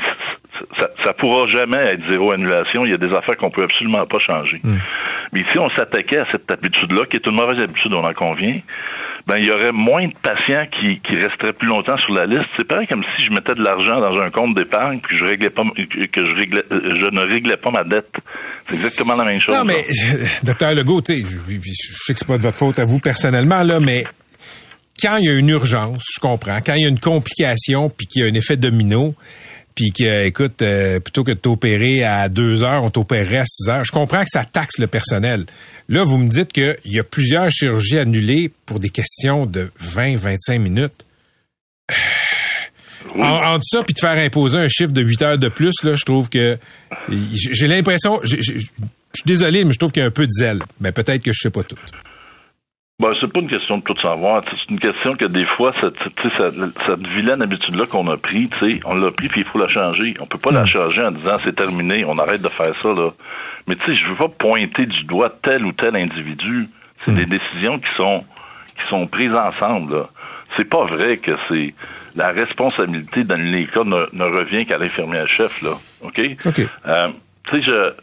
ça, 0.80 0.88
ça 1.06 1.14
pourra 1.14 1.48
jamais 1.48 1.78
être 1.78 2.10
zéro 2.10 2.34
annulation. 2.34 2.86
Il 2.86 2.92
y 2.92 2.94
a 2.94 2.98
des 2.98 3.14
affaires 3.14 3.38
qu'on 3.38 3.52
peut 3.52 3.64
absolument 3.64 4.06
pas 4.06 4.20
changer. 4.20 4.60
Hmm. 4.64 4.78
Mais 5.34 5.44
si 5.52 5.60
on 5.60 5.70
s'attaquait 5.72 6.20
à 6.20 6.28
cette 6.32 6.52
habitude-là, 6.52 7.06
qui 7.10 7.18
est 7.18 7.28
une 7.28 7.36
mauvaise 7.36 7.62
habitude, 7.62 7.94
on 7.94 8.06
en 8.06 8.14
convient, 8.14 8.60
ben 9.28 9.38
il 9.38 9.46
y 9.46 9.52
aurait 9.52 9.72
moins 9.72 10.08
de 10.08 10.14
patients 10.22 10.66
qui, 10.72 11.00
qui 11.00 11.16
resteraient 11.16 11.54
plus 11.54 11.68
longtemps 11.68 11.98
sur 11.98 12.14
la 12.14 12.26
liste. 12.26 12.48
C'est 12.58 12.68
pareil 12.68 12.86
comme 12.88 13.04
si 13.16 13.26
je 13.26 13.32
mettais 13.32 13.56
de 13.56 13.64
l'argent 13.64 14.00
dans 14.00 14.22
un 14.22 14.30
compte 14.30 14.56
d'épargne 14.56 15.00
puis 15.00 15.18
que 15.18 15.26
je 15.26 15.30
réglais 15.30 15.50
pas 15.50 15.64
que 15.64 16.22
je 16.22 16.36
réglais 16.36 16.62
je 16.70 17.10
ne 17.10 17.22
réglais 17.22 17.58
pas 17.58 17.72
ma 17.72 17.84
dette. 17.84 18.12
C'est 18.70 18.76
exactement 18.76 19.16
la 19.16 19.26
même 19.26 19.42
chose. 19.42 19.56
Non 19.56 19.64
mais 19.64 19.84
docteur 20.44 20.74
Legault, 20.76 21.02
tu 21.02 21.14
sais, 21.14 21.22
je, 21.22 21.38
je 21.54 21.94
sais 22.06 22.14
que 22.14 22.20
c'est 22.20 22.28
pas 22.28 22.38
de 22.38 22.44
votre 22.44 22.58
faute 22.58 22.78
à 22.78 22.86
vous 22.86 23.00
personnellement 23.00 23.64
là, 23.64 23.80
mais 23.80 24.04
quand 25.02 25.18
il 25.18 25.26
y 25.26 25.30
a 25.30 25.34
une 25.34 25.50
urgence, 25.50 26.06
je 26.14 26.20
comprends, 26.20 26.60
quand 26.66 26.76
il 26.76 26.84
y 26.84 26.86
a 26.86 26.90
une 26.90 27.00
complication 27.00 27.90
puis 27.90 28.08
qu'il 28.08 28.24
y 28.24 28.26
a 28.26 28.30
un 28.30 28.34
effet 28.34 28.58
domino, 28.58 29.16
puis 29.76 29.92
que, 29.92 30.26
écoute, 30.26 30.62
euh, 30.62 31.02
plutôt 31.02 31.26
que 31.26 31.32
de 31.32 31.38
t'opérer 31.38 32.04
à 32.04 32.30
deux 32.30 32.64
heures, 32.64 32.84
on 32.84 32.90
t'opérerait 32.90 33.40
à 33.40 33.46
six 33.46 33.68
heures. 33.70 33.84
Je 33.84 33.92
comprends 33.92 34.24
que 34.24 34.30
ça 34.30 34.46
taxe 34.46 34.80
le 34.80 34.88
personnel. 34.88 35.46
Là, 35.88 36.04
vous 36.04 36.18
me 36.18 36.30
dites 36.30 36.52
qu'il 36.52 36.76
y 36.86 37.00
a 37.00 37.04
plusieurs 37.04 37.52
chirurgies 37.52 38.00
annulées 38.00 38.52
pour 38.66 38.80
des 38.80 38.90
questions 38.90 39.46
de 39.46 39.72
20-25 39.82 40.60
minutes. 40.60 41.06
En, 43.18 43.60
ça, 43.62 43.84
puis 43.84 43.94
de 43.94 44.00
faire 44.00 44.18
imposer 44.18 44.58
un 44.58 44.68
chiffre 44.68 44.92
de 44.92 45.02
8 45.02 45.22
heures 45.22 45.38
de 45.38 45.48
plus, 45.48 45.74
là, 45.84 45.94
je 45.94 46.04
trouve 46.04 46.30
que 46.30 46.58
j'ai 47.08 47.68
l'impression, 47.68 48.20
je 48.24 48.42
suis 48.42 49.26
désolé, 49.26 49.64
mais 49.64 49.74
je 49.74 49.80
trouve 49.80 49.92
qu'il 49.92 50.02
y 50.02 50.04
a 50.04 50.08
un 50.08 50.12
peu 50.12 50.26
de 50.26 50.32
zèle. 50.32 50.62
Mais 50.82 50.92
peut-être 50.92 51.24
que 51.24 51.32
je 51.32 51.40
sais 51.40 51.50
pas 51.52 51.64
tout. 51.64 51.78
Ben, 52.98 53.14
c'est 53.20 53.32
pas 53.32 53.42
une 53.42 53.50
question 53.50 53.78
de 53.78 53.84
tout 53.84 54.00
savoir. 54.00 54.42
C'est 54.50 54.72
une 54.72 54.80
question 54.80 55.18
que 55.18 55.26
des 55.26 55.46
fois, 55.58 55.74
cette, 55.82 55.98
cette, 56.38 56.56
cette 56.88 57.08
vilaine 57.08 57.42
habitude-là 57.42 57.86
qu'on 57.88 58.08
a 58.08 58.16
pris, 58.16 58.50
on 58.86 58.96
l'a 58.96 59.12
pris 59.12 59.28
puis 59.28 59.42
il 59.42 59.46
faut 59.46 59.60
la 59.60 59.68
changer. 59.68 60.14
On 60.22 60.26
peut 60.26 60.38
pas 60.38 60.52
la 60.52 60.64
mm. 60.64 60.68
changer 60.68 61.02
en 61.02 61.12
disant 61.12 61.38
c'est 61.46 61.56
terminé, 61.56 62.06
on 62.06 62.18
arrête 62.18 62.42
de 62.42 62.48
faire 62.48 62.74
ça. 62.82 62.94
Là. 62.94 63.10
Mais 63.68 63.76
tu 63.76 63.86
sais, 63.86 63.98
je 63.98 64.08
veux 64.08 64.16
pas 64.16 64.30
pointer 64.30 64.86
du 64.86 65.04
doigt 65.04 65.30
tel 65.44 65.66
ou 65.66 65.74
tel 65.74 65.94
individu. 65.98 66.70
C'est 67.04 67.12
mm. 67.12 67.16
des 67.16 67.26
décisions 67.26 67.80
qui 67.80 67.90
sont 67.98 68.24
qui 68.78 68.88
sont 68.90 69.08
prises 69.08 69.36
ensemble. 69.36 70.06
C'est 70.58 70.70
pas 70.70 70.86
vrai 70.86 71.18
que 71.18 71.32
c'est 71.50 71.74
la 72.16 72.30
responsabilité 72.30 73.26
dans 73.26 73.36
les 73.36 73.68
cas 73.68 73.84
ne, 73.84 74.06
ne 74.14 74.24
revient 74.24 74.66
qu'à 74.66 74.78
l'infirmière 74.78 75.28
chef. 75.28 75.62
Là. 75.62 75.72
OK? 76.02 76.22
okay. 76.46 76.68
Euh, 76.88 77.10
tu 77.50 77.58
sais, 77.58 77.62
je 77.62 77.94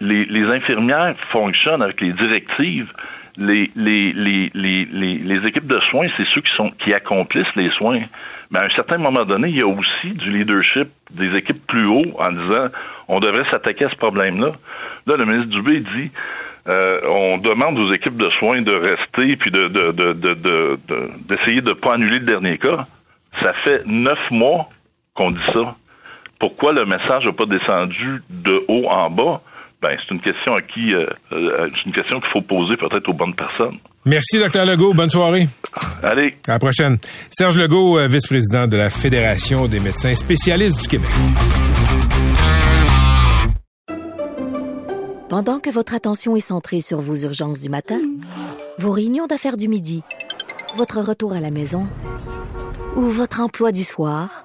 les, 0.00 0.24
les 0.26 0.54
infirmières 0.54 1.16
fonctionnent 1.32 1.82
avec 1.82 2.00
les 2.00 2.12
directives 2.12 2.92
les, 3.38 3.70
équipes 5.46 5.66
de 5.66 5.80
soins, 5.90 6.06
c'est 6.16 6.26
ceux 6.34 6.40
qui 6.40 6.52
sont 6.56 6.70
qui 6.70 6.92
accomplissent 6.92 7.54
les 7.56 7.70
soins. 7.70 8.00
Mais 8.50 8.60
à 8.60 8.64
un 8.64 8.70
certain 8.70 8.98
moment 8.98 9.24
donné, 9.24 9.48
il 9.48 9.58
y 9.58 9.62
a 9.62 9.66
aussi 9.66 10.10
du 10.14 10.30
leadership 10.30 10.88
des 11.10 11.34
équipes 11.36 11.64
plus 11.66 11.86
haut 11.86 12.06
en 12.18 12.32
disant 12.32 12.66
on 13.08 13.20
devrait 13.20 13.44
s'attaquer 13.50 13.84
à 13.86 13.90
ce 13.90 13.96
problème-là. 13.96 14.52
Là, 15.06 15.14
le 15.16 15.24
ministre 15.24 15.50
Dubé 15.50 15.80
dit 15.80 16.10
euh, 16.68 17.00
on 17.14 17.38
demande 17.38 17.78
aux 17.78 17.92
équipes 17.92 18.16
de 18.16 18.28
soins 18.38 18.60
de 18.62 18.74
rester 18.74 19.36
puis 19.36 19.50
de 19.50 19.68
d'essayer 21.28 21.60
de, 21.60 21.68
de, 21.68 21.74
pas 21.74 21.94
annuler 21.94 22.18
le 22.18 22.26
dernier 22.26 22.58
cas. 22.58 22.84
Ça 23.42 23.52
fait 23.64 23.86
neuf 23.86 24.30
mois 24.30 24.68
qu'on 25.14 25.30
dit 25.30 25.38
ça. 25.52 25.76
Pourquoi 26.38 26.72
le 26.72 26.84
message 26.84 27.24
n'a 27.24 27.32
pas 27.32 27.46
descendu 27.46 28.22
de 28.30 28.64
haut 28.68 28.86
en 28.88 29.10
bas? 29.10 29.40
Ben, 29.80 29.96
c'est 30.00 30.12
une 30.12 30.20
question 30.20 30.54
à 30.54 30.62
qui, 30.62 30.92
euh, 30.92 31.06
euh, 31.32 31.68
c'est 31.72 31.86
une 31.86 31.92
question 31.92 32.20
qu'il 32.20 32.30
faut 32.30 32.40
poser 32.40 32.76
peut-être 32.76 33.08
aux 33.08 33.12
bonnes 33.12 33.34
personnes. 33.34 33.78
Merci, 34.04 34.38
Dr. 34.38 34.64
Legault. 34.64 34.94
Bonne 34.94 35.10
soirée. 35.10 35.48
Allez. 36.02 36.36
À 36.48 36.52
la 36.52 36.58
prochaine. 36.58 36.98
Serge 37.30 37.56
Legault, 37.58 37.98
euh, 37.98 38.08
vice-président 38.08 38.66
de 38.66 38.76
la 38.76 38.90
Fédération 38.90 39.66
des 39.66 39.78
médecins 39.78 40.14
spécialistes 40.14 40.82
du 40.82 40.88
Québec. 40.88 41.10
Pendant 45.28 45.60
que 45.60 45.70
votre 45.70 45.94
attention 45.94 46.34
est 46.36 46.40
centrée 46.40 46.80
sur 46.80 47.00
vos 47.00 47.16
urgences 47.16 47.60
du 47.60 47.68
matin, 47.68 48.00
vos 48.78 48.90
réunions 48.90 49.26
d'affaires 49.26 49.58
du 49.58 49.68
midi, 49.68 50.02
votre 50.74 51.00
retour 51.00 51.34
à 51.34 51.40
la 51.40 51.50
maison 51.50 51.82
ou 52.96 53.02
votre 53.02 53.40
emploi 53.40 53.70
du 53.70 53.84
soir, 53.84 54.44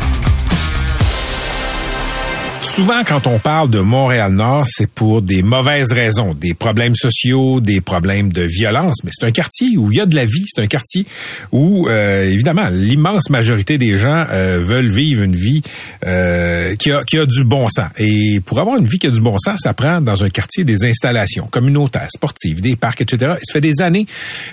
souvent, 2.61 3.03
quand 3.05 3.27
on 3.27 3.39
parle 3.39 3.69
de 3.69 3.79
Montréal-Nord, 3.79 4.65
c'est 4.67 4.89
pour 4.89 5.21
des 5.21 5.41
mauvaises 5.41 5.91
raisons, 5.91 6.33
des 6.33 6.53
problèmes 6.53 6.95
sociaux, 6.95 7.59
des 7.59 7.81
problèmes 7.81 8.31
de 8.31 8.43
violence. 8.43 9.03
Mais 9.03 9.11
c'est 9.13 9.25
un 9.25 9.31
quartier 9.31 9.77
où 9.77 9.91
il 9.91 9.97
y 9.97 10.01
a 10.01 10.05
de 10.05 10.15
la 10.15 10.25
vie. 10.25 10.43
C'est 10.47 10.61
un 10.61 10.67
quartier 10.67 11.05
où, 11.51 11.87
euh, 11.87 12.29
évidemment, 12.29 12.69
l'immense 12.69 13.29
majorité 13.29 13.77
des 13.77 13.97
gens 13.97 14.25
euh, 14.29 14.59
veulent 14.63 14.89
vivre 14.89 15.23
une 15.23 15.35
vie 15.35 15.61
euh, 16.05 16.75
qui, 16.75 16.91
a, 16.91 17.03
qui 17.03 17.17
a 17.17 17.25
du 17.25 17.43
bon 17.43 17.67
sens. 17.69 17.89
Et 17.97 18.41
pour 18.45 18.59
avoir 18.59 18.77
une 18.77 18.87
vie 18.87 18.99
qui 18.99 19.07
a 19.07 19.11
du 19.11 19.21
bon 19.21 19.37
sens, 19.37 19.59
ça 19.61 19.73
prend 19.73 20.01
dans 20.01 20.23
un 20.23 20.29
quartier 20.29 20.63
des 20.63 20.85
installations 20.85 21.47
communautaires, 21.47 22.09
sportives, 22.13 22.61
des 22.61 22.75
parcs, 22.75 23.01
etc. 23.01 23.33
Et 23.37 23.45
ça 23.45 23.53
fait 23.53 23.61
des 23.61 23.81
années 23.81 24.05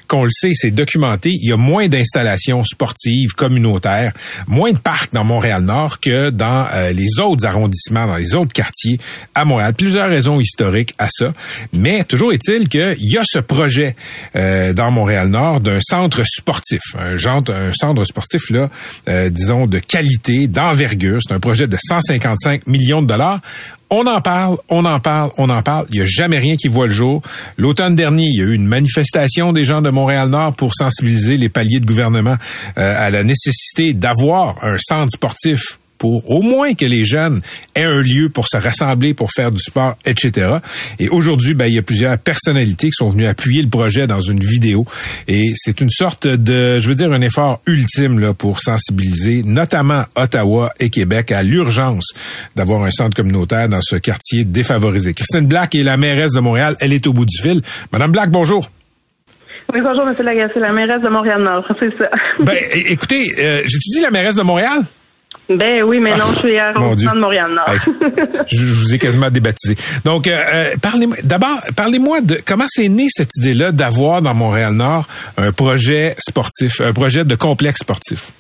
qu'on 0.07 0.25
le 0.25 0.31
sait, 0.31 0.53
c'est 0.55 0.71
documenté. 0.71 1.31
Il 1.31 1.49
y 1.49 1.53
a 1.53 1.57
moins 1.57 1.89
d'installations 1.89 2.65
sportives, 2.65 3.33
communautaires, 3.33 4.13
moins 4.47 4.73
de 4.73 4.79
parcs 4.79 5.13
dans 5.13 5.25
Montréal-Nord 5.25 6.01
que 6.01 6.31
dans 6.31 6.67
les 6.95 7.21
autres 7.21 7.47
arrondissements 7.47 7.98
dans 8.07 8.17
les 8.17 8.35
autres 8.35 8.53
quartiers 8.53 8.99
à 9.35 9.45
Montréal. 9.45 9.75
Plusieurs 9.75 10.09
raisons 10.09 10.41
historiques 10.41 10.95
à 10.99 11.09
ça. 11.11 11.33
Mais 11.73 12.05
toujours 12.05 12.33
est-il 12.33 12.69
qu'il 12.69 12.97
y 13.01 13.19
a 13.19 13.23
ce 13.25 13.39
projet 13.39 13.97
euh, 14.37 14.73
dans 14.73 14.91
Montréal-Nord 14.91 15.61
d'un 15.61 15.81
centre 15.81 16.23
sportif. 16.25 16.81
Un, 16.99 17.15
un 17.15 17.73
centre 17.73 18.05
sportif, 18.05 18.51
là, 18.51 18.69
euh, 19.09 19.29
disons, 19.29 19.67
de 19.67 19.79
qualité, 19.79 20.47
d'envergure. 20.47 21.21
C'est 21.27 21.35
un 21.35 21.41
projet 21.41 21.67
de 21.67 21.77
155 21.77 22.67
millions 22.67 23.03
de 23.03 23.07
dollars. 23.07 23.41
On 23.91 24.07
en 24.07 24.21
parle, 24.21 24.59
on 24.69 24.85
en 24.85 25.01
parle, 25.01 25.31
on 25.39 25.49
en 25.49 25.63
parle. 25.63 25.87
Il 25.91 25.97
n'y 25.97 26.03
a 26.03 26.07
jamais 26.07 26.39
rien 26.39 26.57
qui 26.57 26.69
voit 26.69 26.87
le 26.87 26.93
jour. 26.93 27.23
L'automne 27.57 27.97
dernier, 27.97 28.25
il 28.25 28.39
y 28.39 28.43
a 28.43 28.45
eu 28.45 28.55
une 28.55 28.67
manifestation 28.67 29.55
des 29.55 29.65
gens 29.65 29.81
de 29.81 29.89
Montréal-Nord 29.89 30.57
pour 30.57 30.75
sensibiliser 30.75 31.39
les 31.39 31.49
paliers 31.49 31.81
de 31.81 31.87
gouvernement 31.87 32.37
euh, 32.77 32.95
à 33.07 33.09
la 33.09 33.23
nécessité 33.23 33.95
d'avoir 33.95 34.63
un 34.63 34.77
centre 34.79 35.11
sportif 35.11 35.79
pour 35.99 36.29
au 36.31 36.43
moins 36.43 36.75
que 36.75 36.85
les 36.85 37.05
jeunes 37.05 37.43
aient 37.75 37.83
un 37.83 38.01
lieu 38.01 38.29
pour 38.29 38.47
se 38.49 38.57
rassembler, 38.57 39.15
pour 39.15 39.31
faire 39.33 39.51
du 39.51 39.59
sport, 39.59 39.97
etc. 40.07 40.57
Et 40.99 41.09
aujourd'hui, 41.09 41.55
ben, 41.55 41.67
il 41.67 41.75
y 41.75 41.79
a 41.79 41.83
plusieurs 41.83 42.19
personnalités 42.19 42.89
qui 42.89 42.97
sont 42.97 43.11
venues 43.11 43.27
appuyer 43.27 43.63
le 43.63 43.69
projet 43.69 44.07
dans 44.07 44.21
une 44.21 44.41
vidéo. 44.41 44.87
Et 45.27 45.53
c'est 45.57 45.81
une 45.81 45.91
sorte 45.91 46.27
de, 46.27 46.79
je 46.79 46.89
veux 46.89 46.95
dire, 46.95 47.13
un 47.13 47.21
effort 47.21 47.61
ultime 47.67 48.19
là, 48.19 48.33
pour 48.35 48.61
sensibiliser 48.61 49.43
notamment 49.45 50.05
Ottawa 50.15 50.73
et 50.79 50.91
Québec 50.91 51.33
à 51.33 51.43
l'urgence 51.43 52.13
d'avoir 52.57 52.83
un 52.83 52.91
centre 52.91 53.17
communautaire 53.17 53.69
dans 53.69 53.81
ce 53.83 53.97
quartier 53.97 54.45
défavorisé. 54.45 55.15
Christine 55.15 55.47
Black 55.47 55.75
est 55.75 55.83
la 55.83 55.97
mairesse 55.97 56.33
de 56.33 56.41
Montréal. 56.41 56.77
Elle 56.81 56.93
est 56.93 57.07
au 57.07 57.13
bout 57.13 57.27
du 57.27 57.41
fil. 57.41 57.63
Madame 57.93 58.13
Black, 58.13 58.31
bonjour. 58.31 58.71
Oui, 59.73 59.81
bonjour, 59.83 60.09
M. 60.09 60.15
Lagacé, 60.25 60.61
la 60.61 60.73
mairesse 60.73 61.03
de 61.03 61.11
Montréal-Nord, 61.11 61.67
c'est 61.79 61.95
ça. 61.99 62.09
ben, 62.41 62.57
écoutez, 62.73 63.35
euh, 63.39 63.61
j'ai-tu 63.67 63.91
dit 63.97 64.01
la 64.01 64.11
mairesse 64.11 64.37
de 64.37 64.43
Montréal? 64.43 64.81
Ben 65.49 65.83
oui, 65.83 65.99
mais 65.99 66.11
non, 66.11 66.27
je 66.35 66.39
suis 66.41 66.59
à 66.59 66.73
de 66.73 67.19
Montréal-Nord. 67.19 67.71
je, 68.47 68.65
vous 68.65 68.95
ai 68.95 68.99
quasiment 68.99 69.31
débaptisé. 69.31 69.77
Donc, 70.05 70.27
euh, 70.27 70.33
euh, 70.33 70.75
parlez-moi 70.81 71.17
d'abord, 71.23 71.59
parlez-moi 71.75 72.21
de 72.21 72.39
comment 72.45 72.67
c'est 72.69 72.89
né 72.89 73.07
cette 73.09 73.35
idée-là 73.39 73.73
d'avoir 73.73 74.21
dans 74.21 74.35
Montréal-Nord 74.35 75.07
un 75.39 75.53
projet 75.53 76.17
sportif, 76.19 76.81
un 76.83 76.93
projet 76.93 77.25
de 77.25 77.35
complexe 77.35 77.81
sportif? 77.81 78.33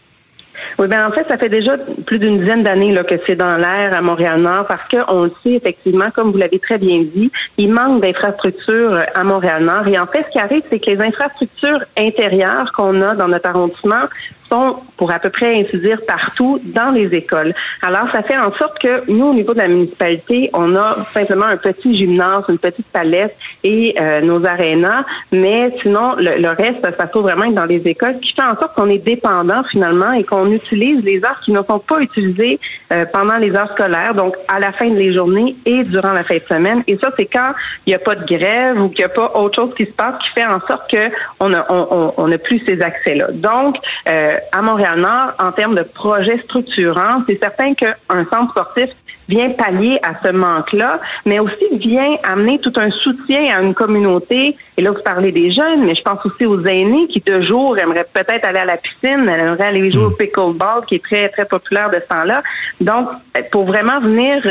Oui, 0.78 0.86
ben 0.86 1.06
en 1.06 1.10
fait, 1.10 1.26
ça 1.26 1.36
fait 1.36 1.48
déjà 1.48 1.76
plus 2.06 2.18
d'une 2.18 2.38
dizaine 2.38 2.62
d'années 2.62 2.92
là, 2.92 3.02
que 3.02 3.14
c'est 3.26 3.36
dans 3.36 3.56
l'air 3.56 3.96
à 3.96 4.00
Montréal-Nord 4.00 4.66
parce 4.66 4.86
qu'on 4.88 5.24
le 5.24 5.32
sait 5.42 5.54
effectivement, 5.54 6.10
comme 6.14 6.30
vous 6.30 6.38
l'avez 6.38 6.58
très 6.58 6.78
bien 6.78 6.98
dit, 6.98 7.30
il 7.56 7.72
manque 7.72 8.02
d'infrastructures 8.02 9.00
à 9.14 9.24
Montréal-Nord. 9.24 9.88
Et 9.88 9.98
en 9.98 10.06
fait, 10.06 10.24
ce 10.24 10.30
qui 10.30 10.38
arrive, 10.38 10.62
c'est 10.68 10.78
que 10.78 10.90
les 10.90 11.00
infrastructures 11.00 11.84
intérieures 11.96 12.72
qu'on 12.72 13.00
a 13.02 13.14
dans 13.14 13.28
notre 13.28 13.48
arrondissement 13.48 14.04
sont, 14.50 14.76
pour 14.96 15.10
à 15.10 15.18
peu 15.18 15.30
près 15.30 15.60
ainsi 15.60 15.78
dire, 15.78 16.00
partout 16.06 16.60
dans 16.64 16.90
les 16.90 17.14
écoles. 17.14 17.54
Alors, 17.82 18.10
ça 18.12 18.22
fait 18.22 18.36
en 18.36 18.52
sorte 18.52 18.78
que 18.78 19.10
nous, 19.10 19.26
au 19.26 19.34
niveau 19.34 19.52
de 19.52 19.58
la 19.58 19.68
municipalité, 19.68 20.50
on 20.52 20.74
a 20.76 20.96
simplement 21.12 21.46
un 21.46 21.56
petit 21.56 21.96
gymnase, 21.96 22.44
une 22.48 22.58
petite 22.58 22.86
palette 22.86 23.36
et 23.64 23.94
euh, 24.00 24.20
nos 24.20 24.44
arénas, 24.46 25.04
mais 25.32 25.70
sinon, 25.82 26.14
le, 26.16 26.48
reste, 26.48 26.86
ça 26.96 27.06
faut 27.06 27.20
vraiment 27.20 27.44
être 27.44 27.54
dans 27.54 27.64
les 27.64 27.86
écoles, 27.86 28.14
ce 28.14 28.20
qui 28.20 28.32
fait 28.32 28.42
en 28.42 28.54
sorte 28.54 28.74
qu'on 28.74 28.88
est 28.88 29.04
dépendant 29.04 29.62
finalement 29.64 30.12
et 30.12 30.24
qu'on 30.24 30.50
utilise 30.50 31.04
les 31.04 31.24
heures 31.24 31.40
qui 31.40 31.52
ne 31.52 31.62
sont 31.62 31.78
pas 31.78 32.00
utilisées 32.00 32.58
euh, 32.92 33.04
pendant 33.12 33.36
les 33.36 33.54
heures 33.54 33.70
scolaires, 33.72 34.14
donc 34.14 34.34
à 34.48 34.58
la 34.58 34.72
fin 34.72 34.88
des 34.88 35.12
journées 35.12 35.54
et 35.66 35.84
durant 35.84 36.12
la 36.12 36.22
fin 36.22 36.36
de 36.36 36.40
semaine. 36.40 36.82
Et 36.86 36.96
ça, 36.96 37.08
c'est 37.16 37.26
quand 37.26 37.52
il 37.86 37.90
n'y 37.90 37.94
a 37.94 37.98
pas 37.98 38.14
de 38.14 38.24
grève 38.24 38.80
ou 38.80 38.88
qu'il 38.88 39.04
n'y 39.04 39.10
a 39.10 39.14
pas 39.14 39.32
autre 39.38 39.62
chose 39.62 39.74
qui 39.74 39.86
se 39.86 39.92
passe 39.92 40.16
qui 40.18 40.30
fait 40.30 40.46
en 40.46 40.60
sorte 40.60 40.90
qu'on 40.90 41.48
n'a 41.48 41.66
on, 41.70 42.12
on, 42.16 42.32
a 42.32 42.38
plus 42.38 42.60
ces 42.60 42.80
accès-là. 42.80 43.28
Donc, 43.32 43.76
euh, 44.08 44.37
à 44.52 44.62
Montréal-Nord, 44.62 45.32
en 45.38 45.52
termes 45.52 45.74
de 45.74 45.82
projets 45.82 46.38
structurants, 46.38 47.22
c'est 47.28 47.36
certain 47.36 47.74
qu'un 47.74 48.24
centre 48.30 48.50
sportif 48.50 48.90
vient 49.28 49.50
pallier 49.50 49.98
à 50.02 50.14
ce 50.24 50.32
manque-là, 50.32 51.00
mais 51.26 51.38
aussi 51.38 51.66
vient 51.72 52.16
amener 52.24 52.58
tout 52.58 52.72
un 52.76 52.90
soutien 52.90 53.54
à 53.54 53.60
une 53.60 53.74
communauté. 53.74 54.56
Et 54.76 54.82
là, 54.82 54.90
vous 54.90 55.02
parlez 55.02 55.32
des 55.32 55.52
jeunes, 55.52 55.84
mais 55.84 55.94
je 55.94 56.02
pense 56.02 56.24
aussi 56.24 56.46
aux 56.46 56.60
aînés 56.64 57.06
qui, 57.08 57.20
de 57.20 57.42
jour, 57.42 57.76
aimeraient 57.78 58.06
peut-être 58.12 58.44
aller 58.44 58.60
à 58.60 58.64
la 58.64 58.78
piscine, 58.78 59.28
aimeraient 59.28 59.66
aller 59.66 59.90
jouer 59.90 60.04
au 60.04 60.10
hmm. 60.10 60.16
pickleball, 60.16 60.84
qui 60.86 60.94
est 60.94 61.04
très, 61.04 61.28
très 61.28 61.44
populaire 61.44 61.90
de 61.90 61.98
ce 62.00 62.08
temps-là. 62.08 62.42
Donc, 62.80 63.08
pour 63.52 63.64
vraiment 63.64 64.00
venir 64.00 64.42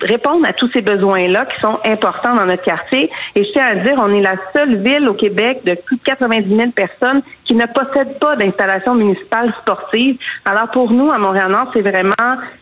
répondre 0.00 0.46
à 0.46 0.52
tous 0.52 0.68
ces 0.68 0.80
besoins-là 0.80 1.44
qui 1.44 1.60
sont 1.60 1.78
importants 1.84 2.34
dans 2.34 2.46
notre 2.46 2.62
quartier. 2.62 3.10
Et 3.34 3.44
je 3.44 3.52
tiens 3.52 3.66
à 3.66 3.74
dire, 3.74 3.94
on 3.98 4.12
est 4.14 4.22
la 4.22 4.36
seule 4.52 4.76
ville 4.76 5.08
au 5.08 5.14
Québec 5.14 5.60
de 5.64 5.74
plus 5.74 5.96
de 5.96 6.02
90 6.02 6.48
000 6.48 6.70
personnes 6.70 7.22
ne 7.56 7.66
possèdent 7.66 8.18
pas 8.18 8.36
d'installation 8.36 8.94
municipale 8.94 9.52
sportive. 9.60 10.16
Alors 10.44 10.70
pour 10.70 10.90
nous, 10.92 11.10
à 11.10 11.18
Montréal-Nord, 11.18 11.70
c'est 11.72 11.80
vraiment 11.80 12.12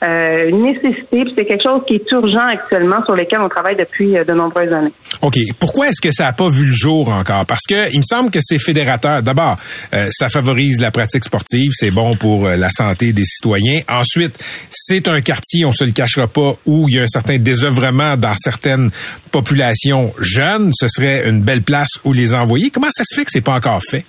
euh, 0.03 0.49
une 0.49 0.63
nécessité, 0.63 1.25
c'est 1.35 1.45
quelque 1.45 1.63
chose 1.63 1.83
qui 1.87 1.95
est 1.95 2.11
urgent 2.13 2.47
actuellement, 2.47 3.05
sur 3.05 3.15
lequel 3.15 3.41
on 3.41 3.49
travaille 3.49 3.77
depuis 3.77 4.17
euh, 4.17 4.25
de 4.25 4.33
nombreuses 4.33 4.73
années. 4.73 4.93
OK. 5.23 5.37
Pourquoi 5.59 5.89
est-ce 5.89 6.01
que 6.01 6.13
ça 6.13 6.25
n'a 6.25 6.33
pas 6.33 6.49
vu 6.49 6.67
le 6.67 6.73
jour 6.73 7.11
encore? 7.11 7.47
Parce 7.47 7.67
que 7.69 7.93
il 7.93 7.99
me 7.99 8.03
semble 8.03 8.31
que 8.31 8.41
c'est 8.43 8.59
fédérateur. 8.59 9.23
D'abord, 9.23 9.57
euh, 9.93 10.09
ça 10.11 10.29
favorise 10.29 10.81
la 10.81 10.91
pratique 10.91 11.25
sportive, 11.25 11.73
c'est 11.75 11.91
bon 11.91 12.17
pour 12.17 12.49
la 12.49 12.71
santé 12.71 13.13
des 13.13 13.25
citoyens. 13.25 13.81
Ensuite, 13.89 14.39
c'est 14.71 15.09
un 15.09 15.21
quartier, 15.21 15.65
on 15.65 15.73
se 15.73 15.85
le 15.85 15.93
cachera 15.93 16.27
pas, 16.27 16.55
où 16.67 16.89
il 16.89 16.97
y 16.97 16.99
a 16.99 17.03
un 17.03 17.09
certain 17.09 17.39
désœuvrement 17.39 18.17
dans 18.17 18.35
certaines 18.37 18.91
populations 19.31 20.13
jeunes. 20.21 20.73
Ce 20.75 20.89
serait 20.89 21.29
une 21.29 21.43
belle 21.43 21.63
place 21.63 21.91
où 22.05 22.13
les 22.13 22.35
envoyer. 22.35 22.71
Comment 22.71 22.91
ça 22.91 23.05
se 23.05 23.15
fait 23.15 23.25
que 23.25 23.31
c'est 23.31 23.41
pas 23.41 23.55
encore 23.55 23.81
fait? 23.83 24.05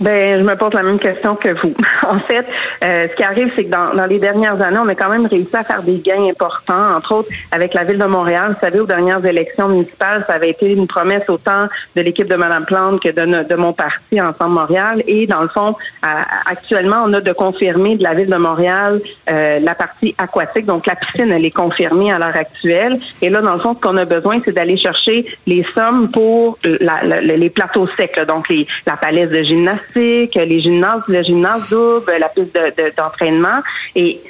Ben, 0.00 0.40
je 0.40 0.42
me 0.42 0.56
pose 0.56 0.74
la 0.74 0.82
même 0.82 0.98
question 0.98 1.36
que 1.36 1.50
vous. 1.50 1.72
en 2.08 2.18
fait, 2.18 2.44
euh, 2.84 3.06
ce 3.06 3.14
qui 3.14 3.22
arrive, 3.22 3.52
c'est 3.54 3.64
que 3.64 3.70
dans, 3.70 3.94
dans, 3.94 4.06
les 4.06 4.18
dernières 4.18 4.60
années, 4.60 4.80
on 4.82 4.88
a 4.88 4.94
quand 4.94 5.08
même 5.08 5.26
réussi 5.26 5.54
à 5.54 5.62
faire 5.62 5.82
des 5.82 5.98
gains 5.98 6.24
importants, 6.24 6.96
entre 6.96 7.14
autres 7.14 7.28
avec 7.52 7.74
la 7.74 7.84
ville 7.84 7.98
de 7.98 8.04
Montréal. 8.04 8.54
Vous 8.54 8.60
savez, 8.60 8.80
aux 8.80 8.86
dernières 8.86 9.24
élections 9.24 9.68
municipales, 9.68 10.24
ça 10.26 10.34
avait 10.34 10.50
été 10.50 10.72
une 10.72 10.88
promesse 10.88 11.28
autant 11.28 11.66
de 11.94 12.02
l'équipe 12.02 12.26
de 12.26 12.34
Mme 12.34 12.64
Plante 12.64 13.00
que 13.00 13.08
de, 13.08 13.48
de, 13.48 13.54
mon 13.54 13.72
parti 13.72 14.20
Ensemble 14.20 14.54
Montréal. 14.54 15.02
Et 15.06 15.26
dans 15.28 15.42
le 15.42 15.48
fond, 15.48 15.76
actuellement, 16.02 17.04
on 17.06 17.12
a 17.12 17.20
de 17.20 17.32
confirmer 17.32 17.96
de 17.96 18.02
la 18.02 18.14
ville 18.14 18.28
de 18.28 18.36
Montréal 18.36 19.00
euh, 19.30 19.60
la 19.60 19.74
partie 19.74 20.14
aquatique. 20.18 20.66
Donc, 20.66 20.86
la 20.86 20.96
piscine, 20.96 21.30
elle 21.30 21.46
est 21.46 21.54
confirmée 21.54 22.12
à 22.12 22.18
l'heure 22.18 22.36
actuelle. 22.36 22.98
Et 23.22 23.30
là, 23.30 23.40
dans 23.40 23.54
le 23.54 23.60
fond, 23.60 23.74
ce 23.74 23.80
qu'on 23.80 23.96
a 23.96 24.04
besoin, 24.04 24.40
c'est 24.44 24.52
d'aller 24.52 24.76
chercher 24.76 25.24
les 25.46 25.64
sommes 25.72 26.10
pour 26.10 26.58
la, 26.64 27.20
les 27.20 27.50
plateaux 27.50 27.86
secs, 27.86 28.20
donc 28.26 28.48
les, 28.48 28.66
la 28.86 28.96
palette 28.96 29.30
de 29.30 29.42
gymnastique 29.42 29.83
les 29.94 30.60
gymnases, 30.60 31.02
le 31.08 31.22
gymnase 31.22 31.70
double, 31.70 32.12
la 32.18 32.28
piste 32.28 32.58
d'entraînement. 32.96 33.60
et 33.94 34.20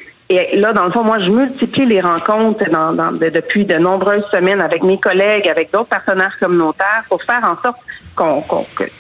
là, 0.55 0.73
dans 0.73 0.85
le 0.85 0.91
fond, 0.91 1.03
moi, 1.03 1.19
je 1.21 1.31
multiplie 1.31 1.87
les 1.87 2.01
rencontres 2.01 2.65
depuis 2.65 3.65
de 3.65 3.77
nombreuses 3.77 4.25
semaines 4.33 4.61
avec 4.61 4.83
mes 4.83 4.99
collègues, 4.99 5.49
avec 5.49 5.73
d'autres 5.73 5.89
partenaires 5.89 6.37
communautaires 6.41 7.05
pour 7.09 7.23
faire 7.23 7.45
en 7.45 7.61
sorte 7.61 7.79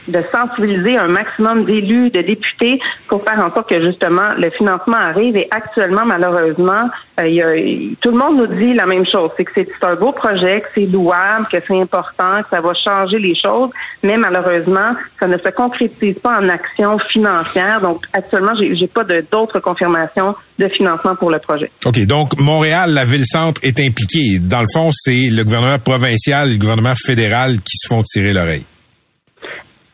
de 0.08 0.22
sensibiliser 0.32 0.96
un 0.96 1.08
maximum 1.08 1.64
d'élus, 1.64 2.10
de 2.10 2.20
députés, 2.20 2.80
pour 3.08 3.22
faire 3.22 3.38
en 3.44 3.52
sorte 3.52 3.70
que 3.70 3.80
justement 3.80 4.34
le 4.36 4.50
financement 4.50 4.96
arrive. 4.96 5.36
Et 5.36 5.48
actuellement, 5.50 6.04
malheureusement, 6.04 6.88
euh, 7.20 7.94
tout 8.00 8.10
le 8.10 8.18
monde 8.18 8.38
nous 8.38 8.46
dit 8.46 8.74
la 8.74 8.86
même 8.86 9.06
chose, 9.06 9.30
c'est 9.36 9.44
que 9.44 9.52
c'est 9.54 9.84
un 9.84 9.94
beau 9.94 10.12
projet, 10.12 10.60
que 10.60 10.66
c'est 10.74 10.86
louable, 10.86 11.46
que 11.50 11.58
c'est 11.64 11.80
important, 11.80 12.42
que 12.42 12.48
ça 12.50 12.60
va 12.60 12.72
changer 12.74 13.18
les 13.18 13.34
choses, 13.34 13.70
mais 14.02 14.16
malheureusement, 14.16 14.94
ça 15.18 15.26
ne 15.26 15.36
se 15.36 15.48
concrétise 15.50 16.18
pas 16.18 16.40
en 16.40 16.48
action 16.48 16.98
financière. 17.12 17.80
Donc 17.80 18.04
actuellement, 18.12 18.52
j'ai 18.58 18.88
pas 18.88 19.04
d'autres 19.04 19.60
confirmations 19.60 20.34
de 20.58 20.68
financement 20.68 21.14
pour 21.16 21.30
le 21.30 21.38
projet. 21.38 21.70
OK, 21.84 21.98
donc 22.06 22.38
Montréal, 22.40 22.92
la 22.92 23.04
ville-centre 23.04 23.60
est 23.62 23.78
impliquée. 23.78 24.38
Dans 24.40 24.60
le 24.60 24.68
fond, 24.72 24.90
c'est 24.92 25.28
le 25.30 25.44
gouvernement 25.44 25.78
provincial 25.78 26.48
et 26.48 26.52
le 26.52 26.58
gouvernement 26.58 26.94
fédéral 26.94 27.56
qui 27.58 27.76
se 27.76 27.88
font 27.88 28.02
tirer 28.02 28.32
l'oreille. 28.32 28.64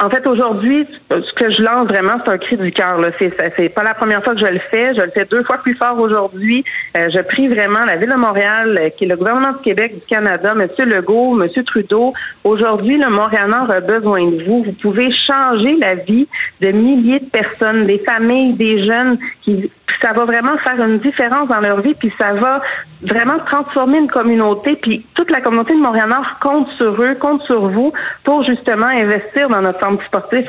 En 0.02 0.08
fait, 0.08 0.26
aujourd'hui, 0.26 0.86
ce 1.10 1.32
que 1.34 1.50
je 1.50 1.60
lance 1.60 1.86
vraiment, 1.86 2.14
c'est 2.24 2.30
un 2.30 2.38
cri 2.38 2.56
du 2.56 2.72
cœur. 2.72 2.98
C'est, 3.18 3.68
pas 3.68 3.82
la 3.82 3.92
première 3.92 4.24
fois 4.24 4.34
que 4.34 4.40
je 4.40 4.50
le 4.50 4.58
fais. 4.58 4.94
Je 4.94 5.02
le 5.02 5.10
fais 5.10 5.26
deux 5.26 5.42
fois 5.42 5.58
plus 5.58 5.74
fort 5.74 5.98
aujourd'hui. 5.98 6.64
Euh, 6.96 7.08
je 7.14 7.20
prie 7.20 7.48
vraiment 7.48 7.84
la 7.84 7.96
Ville 7.96 8.08
de 8.08 8.16
Montréal, 8.16 8.78
euh, 8.80 8.88
qui 8.88 9.04
est 9.04 9.08
le 9.08 9.16
gouvernement 9.16 9.52
du 9.52 9.58
Québec, 9.58 9.94
du 9.94 10.06
Canada, 10.06 10.54
M. 10.56 10.66
Legault, 10.88 11.38
M. 11.38 11.64
Trudeau. 11.64 12.14
Aujourd'hui, 12.44 12.96
le 12.96 13.10
Montréal-Nord 13.10 13.70
a 13.70 13.80
besoin 13.80 14.24
de 14.30 14.42
vous. 14.42 14.62
Vous 14.62 14.72
pouvez 14.72 15.10
changer 15.10 15.76
la 15.76 15.92
vie 15.92 16.26
de 16.62 16.70
milliers 16.70 17.20
de 17.20 17.28
personnes, 17.28 17.84
des 17.84 17.98
familles, 17.98 18.54
des 18.54 18.86
jeunes 18.86 19.18
qui 19.42 19.70
ça 20.02 20.12
va 20.12 20.24
vraiment 20.24 20.56
faire 20.58 20.82
une 20.82 20.98
différence 20.98 21.48
dans 21.48 21.60
leur 21.60 21.80
vie, 21.80 21.94
puis 21.94 22.12
ça 22.18 22.32
va 22.32 22.60
vraiment 23.02 23.38
transformer 23.38 23.98
une 23.98 24.10
communauté, 24.10 24.76
puis 24.76 25.04
toute 25.14 25.30
la 25.30 25.40
communauté 25.40 25.74
de 25.74 25.80
Montréal-Nord 25.80 26.38
compte 26.40 26.68
sur 26.68 27.02
eux, 27.02 27.14
compte 27.14 27.42
sur 27.42 27.68
vous 27.68 27.92
pour 28.24 28.42
justement 28.44 28.86
investir 28.86 29.48
dans 29.48 29.60
notre 29.60 29.84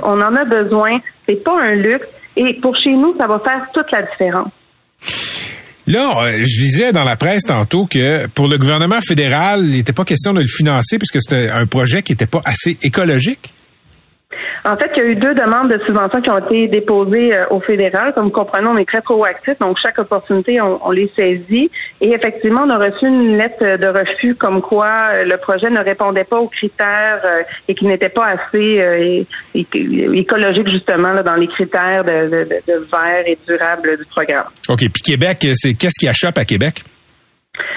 On 0.03 0.21
en 0.21 0.35
a 0.35 0.43
besoin, 0.43 0.97
c'est 1.27 1.43
pas 1.43 1.59
un 1.61 1.75
luxe, 1.75 2.07
et 2.35 2.53
pour 2.61 2.75
chez 2.77 2.91
nous, 2.91 3.15
ça 3.17 3.27
va 3.27 3.39
faire 3.39 3.67
toute 3.73 3.91
la 3.91 4.03
différence. 4.03 4.51
Là, 5.87 6.23
euh, 6.23 6.43
je 6.43 6.61
lisais 6.61 6.91
dans 6.91 7.03
la 7.03 7.15
presse 7.15 7.43
tantôt 7.43 7.85
que 7.85 8.27
pour 8.27 8.47
le 8.47 8.57
gouvernement 8.57 9.01
fédéral, 9.01 9.61
il 9.63 9.71
n'était 9.71 9.93
pas 9.93 10.05
question 10.05 10.33
de 10.33 10.39
le 10.41 10.47
financer 10.47 10.99
puisque 10.99 11.21
c'était 11.21 11.49
un 11.49 11.65
projet 11.65 12.03
qui 12.03 12.13
n'était 12.13 12.27
pas 12.27 12.41
assez 12.45 12.77
écologique. 12.83 13.51
En 14.63 14.75
fait, 14.75 14.91
il 14.95 14.97
y 14.97 15.01
a 15.01 15.09
eu 15.09 15.15
deux 15.15 15.33
demandes 15.33 15.71
de 15.71 15.77
subvention 15.85 16.21
qui 16.21 16.29
ont 16.29 16.37
été 16.37 16.67
déposées 16.67 17.33
euh, 17.33 17.45
au 17.49 17.59
fédéral. 17.59 18.13
Comme 18.13 18.25
vous 18.25 18.31
comprenez, 18.31 18.67
on 18.67 18.77
est 18.77 18.87
très 18.87 19.01
proactif, 19.01 19.57
donc 19.59 19.77
chaque 19.81 19.97
opportunité, 19.99 20.61
on, 20.61 20.91
les 20.91 21.07
saisit. 21.07 21.71
Et 21.99 22.11
effectivement, 22.11 22.61
on 22.65 22.69
a 22.69 22.77
reçu 22.77 23.07
une 23.07 23.37
lettre 23.37 23.77
de 23.77 23.87
refus 23.87 24.35
comme 24.35 24.61
quoi 24.61 25.09
euh, 25.13 25.23
le 25.23 25.37
projet 25.37 25.69
ne 25.69 25.79
répondait 25.79 26.23
pas 26.23 26.37
aux 26.37 26.47
critères 26.47 27.21
euh, 27.25 27.41
et 27.67 27.75
qu'il 27.75 27.87
n'était 27.87 28.09
pas 28.09 28.27
assez 28.27 29.25
écologique, 29.53 30.69
justement, 30.69 31.15
dans 31.15 31.35
les 31.35 31.47
critères 31.47 32.03
de, 32.03 32.29
de, 32.67 32.87
vert 32.91 33.23
et 33.25 33.37
durable 33.47 33.97
du 33.97 34.05
programme. 34.05 34.45
OK. 34.69 34.79
Puis 34.79 35.03
Québec, 35.03 35.47
c'est 35.55 35.73
qu'est-ce 35.73 35.99
qui 35.99 36.07
achoppe 36.07 36.37
à 36.37 36.45
Québec? 36.45 36.83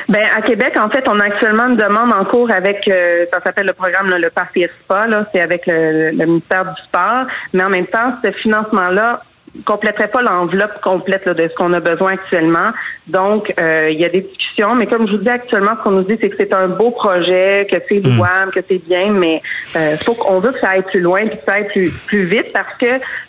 Ben 0.08 0.22
à 0.32 0.42
Québec, 0.42 0.76
en 0.76 0.88
fait, 0.88 1.08
on 1.08 1.18
a 1.18 1.24
actuellement 1.24 1.66
une 1.66 1.76
demande 1.76 2.12
en 2.12 2.24
cours 2.24 2.50
avec, 2.50 2.86
euh, 2.86 3.24
ça 3.32 3.40
s'appelle 3.40 3.66
le 3.66 3.72
programme 3.72 4.08
le 4.08 4.30
Parti 4.30 4.64
Spa, 4.64 5.06
là, 5.06 5.26
c'est 5.32 5.40
avec 5.40 5.66
le, 5.66 6.10
le, 6.10 6.26
ministère 6.26 6.64
du 6.72 6.82
Sport, 6.82 7.26
mais 7.52 7.64
en 7.64 7.70
même 7.70 7.86
temps, 7.86 8.12
ce 8.22 8.30
financement-là 8.30 9.22
compléterait 9.64 10.08
pas 10.08 10.22
l'enveloppe 10.22 10.80
complète 10.82 11.28
de 11.28 11.46
ce 11.46 11.54
qu'on 11.54 11.72
a 11.72 11.80
besoin 11.80 12.12
actuellement. 12.12 12.70
Donc, 13.06 13.52
euh, 13.60 13.90
il 13.90 14.00
y 14.00 14.04
a 14.04 14.08
des 14.08 14.22
discussions, 14.22 14.74
mais 14.74 14.86
comme 14.86 15.06
je 15.06 15.12
vous 15.12 15.22
dis 15.22 15.28
actuellement, 15.28 15.72
ce 15.78 15.84
qu'on 15.84 15.90
nous 15.92 16.02
dit, 16.02 16.16
c'est 16.20 16.30
que 16.30 16.36
c'est 16.36 16.52
un 16.54 16.68
beau 16.68 16.90
projet, 16.90 17.66
que 17.70 17.76
c'est 17.86 18.00
hmm. 18.00 18.16
louable, 18.16 18.52
que 18.52 18.60
c'est 18.66 18.84
bien, 18.86 19.12
mais 19.12 19.42
euh, 19.76 19.96
faut 19.96 20.14
qu'on 20.14 20.38
veut 20.38 20.52
que 20.52 20.58
ça 20.58 20.70
aille 20.70 20.82
plus 20.82 21.00
loin, 21.00 21.26
puis 21.26 21.36
que 21.36 21.44
ça 21.44 21.52
aille 21.52 21.68
plus, 21.68 21.90
plus 22.06 22.22
vite, 22.22 22.52
parce 22.52 22.74
que 22.76 22.86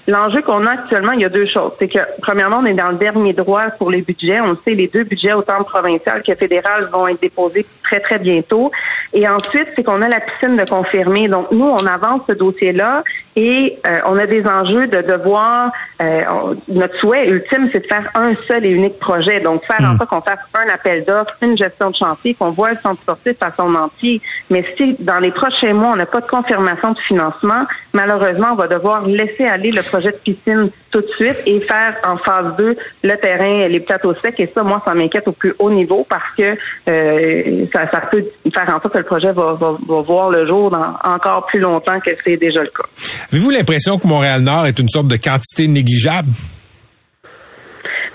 l'enjeu 0.08 0.42
qu'on 0.42 0.66
a 0.66 0.72
actuellement, 0.72 1.12
il 1.12 1.22
y 1.22 1.26
a 1.26 1.30
deux 1.30 1.46
choses. 1.46 1.74
C'est 1.78 1.90
que, 1.90 2.00
premièrement, 2.22 2.60
on 2.62 2.66
est 2.66 2.74
dans 2.74 2.90
le 2.90 2.98
dernier 2.98 3.34
droit 3.34 3.70
pour 3.78 3.92
les 3.92 4.02
budgets. 4.02 4.40
On 4.40 4.56
sait, 4.56 4.72
les 4.72 4.88
deux 4.88 5.04
budgets, 5.04 5.34
autant 5.34 5.64
provincial 5.64 6.24
que 6.24 6.34
fédéral, 6.36 6.90
vont 6.92 7.08
être 7.08 7.22
déposés 7.22 7.66
très, 7.84 8.00
très 8.00 8.18
bientôt. 8.18 8.72
Et 9.14 9.28
ensuite, 9.28 9.68
c'est 9.76 9.84
qu'on 9.84 10.02
a 10.02 10.08
la 10.08 10.22
piscine 10.22 10.56
de 10.56 10.64
confirmer. 10.70 11.28
Donc, 11.28 11.52
nous, 11.52 11.66
on 11.66 11.86
avance 11.86 12.22
ce 12.30 12.34
dossier-là 12.34 13.04
et 13.36 13.78
euh, 13.86 13.98
on 14.06 14.18
a 14.18 14.26
des 14.26 14.48
enjeux 14.48 14.88
de 14.88 15.02
devoir, 15.02 15.72
euh, 16.02 16.22
notre 16.70 16.96
souhait 16.96 17.28
ultime, 17.28 17.70
c'est 17.72 17.80
de 17.80 17.86
faire 17.86 18.10
un 18.16 18.34
seul 18.34 18.66
et 18.66 18.72
unique 18.72 18.98
projet. 18.98 19.42
Donc, 19.42 19.66
faire 19.66 19.82
en 19.82 19.94
hmm. 19.94 19.98
sorte 19.98 20.10
qu'on 20.10 20.22
fasse 20.22 20.40
un 20.54 20.74
appel 20.74 21.04
d'offres, 21.04 21.36
une 21.42 21.58
gestion 21.58 21.90
de 21.90 21.96
chantier, 21.96 22.34
qu'on 22.34 22.52
voit 22.52 22.72
le 22.72 22.78
centre 22.78 23.02
sportif 23.02 23.36
à 23.42 23.52
son 23.52 23.76
entier. 23.76 24.22
Mais 24.50 24.64
si 24.78 24.96
dans 25.00 25.20
les 25.20 25.32
prochains 25.32 25.74
mois, 25.74 25.90
on 25.92 25.96
n'a 25.98 26.06
pas 26.06 26.22
de 26.22 26.28
confirmation 26.28 26.92
de 26.94 27.00
financement, 27.00 27.66
malheureusement, 27.94 28.48
on 28.52 28.56
va 28.56 28.68
devoir 28.68 29.06
laisser 29.06 29.46
aller 29.46 29.72
le 29.72 29.82
projet 29.82 30.12
de 30.12 30.18
piscine 30.18 30.70
tout 30.92 31.02
de 31.02 31.08
suite 31.08 31.42
et 31.46 31.60
faire 31.60 31.94
en 32.08 32.16
phase 32.16 32.56
2 32.56 32.78
le 33.04 33.18
terrain, 33.18 33.68
les 33.68 33.82
plateaux 33.82 34.14
secs. 34.14 34.40
Et 34.40 34.48
ça, 34.48 34.64
moi, 34.64 34.82
ça 34.86 34.94
m'inquiète 34.94 35.28
au 35.28 35.34
plus 35.34 35.54
haut 35.60 35.72
niveau 35.72 36.06
parce 36.10 36.34
que 36.36 36.56
euh, 36.90 37.66
ça, 37.74 37.86
ça, 37.92 38.00
peut 38.00 38.24
faire 38.54 38.74
en 38.74 38.80
sorte 38.80 38.94
que 38.94 39.00
le 39.00 39.04
projet 39.04 39.32
va, 39.34 39.52
va, 39.54 39.76
va 39.86 40.02
voir 40.02 40.30
le 40.30 40.46
jour 40.46 40.72
dans 40.72 40.94
encore 41.04 41.48
plus 41.48 41.60
longtemps 41.60 42.00
que 42.00 42.12
c'est 42.24 42.38
déjà 42.38 42.62
le 42.62 42.70
cas. 42.70 42.86
Avez-vous 43.32 43.50
l'impression 43.50 43.98
que 43.98 44.08
Montréal-Nord 44.08 44.68
est 44.68 44.80
une 44.80 44.90
sorte 44.90 45.08
de 45.08 45.18
quantité 45.18 45.68
négligeable? 45.68 46.30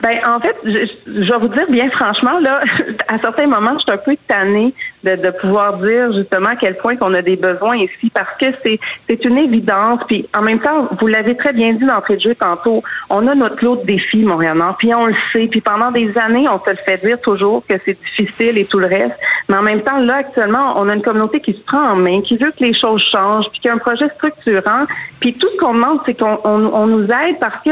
Ben, 0.02 0.18
en 0.26 0.40
fait, 0.40 0.56
je, 0.64 0.86
je, 1.06 1.30
vais 1.30 1.38
vous 1.38 1.48
dire 1.48 1.66
bien 1.68 1.90
franchement, 1.90 2.38
là, 2.40 2.60
à 3.08 3.18
certains 3.18 3.46
moments, 3.46 3.74
je 3.78 3.82
suis 3.82 3.92
un 3.92 3.98
peu 3.98 4.16
tannée 4.26 4.72
de, 5.04 5.16
de 5.16 5.30
pouvoir 5.30 5.78
dire 5.78 6.12
justement 6.12 6.50
à 6.50 6.56
quel 6.56 6.76
point 6.76 6.96
qu'on 6.96 7.14
a 7.14 7.22
des 7.22 7.36
besoins 7.36 7.76
ici 7.76 8.10
parce 8.12 8.36
que 8.36 8.46
c'est 8.62 8.78
c'est 9.08 9.24
une 9.24 9.38
évidence. 9.38 10.00
Puis 10.06 10.26
en 10.36 10.42
même 10.42 10.60
temps, 10.60 10.88
vous 10.98 11.06
l'avez 11.06 11.36
très 11.36 11.52
bien 11.52 11.72
dit 11.72 11.84
d'entrée 11.84 12.16
de 12.16 12.20
jeu 12.20 12.34
tantôt, 12.34 12.82
on 13.08 13.26
a 13.26 13.34
notre 13.34 13.64
lot 13.64 13.76
de 13.76 13.84
défis, 13.84 14.24
Montréal-Nord, 14.24 14.76
puis 14.78 14.94
on 14.94 15.06
le 15.06 15.14
sait. 15.32 15.46
Puis 15.46 15.60
pendant 15.60 15.90
des 15.90 16.16
années, 16.18 16.48
on 16.48 16.58
se 16.58 16.70
le 16.70 16.76
fait 16.76 16.98
dire 17.04 17.20
toujours 17.20 17.64
que 17.66 17.74
c'est 17.78 17.98
difficile 17.98 18.58
et 18.58 18.64
tout 18.64 18.78
le 18.78 18.86
reste. 18.86 19.16
Mais 19.48 19.56
en 19.56 19.62
même 19.62 19.82
temps, 19.82 19.98
là, 19.98 20.16
actuellement, 20.16 20.74
on 20.76 20.88
a 20.88 20.94
une 20.94 21.02
communauté 21.02 21.40
qui 21.40 21.54
se 21.54 21.60
prend 21.60 21.92
en 21.92 21.96
main, 21.96 22.20
qui 22.20 22.36
veut 22.36 22.50
que 22.50 22.64
les 22.64 22.78
choses 22.78 23.02
changent, 23.10 23.46
puis 23.50 23.60
qui 23.60 23.68
a 23.68 23.74
un 23.74 23.78
projet 23.78 24.08
structurant. 24.08 24.84
Puis 25.20 25.34
tout 25.34 25.48
ce 25.48 25.56
qu'on 25.56 25.74
demande, 25.74 26.00
c'est 26.04 26.18
qu'on 26.18 26.38
on 26.44 26.86
nous 26.86 27.04
aide 27.04 27.38
parce 27.40 27.56
que 27.64 27.70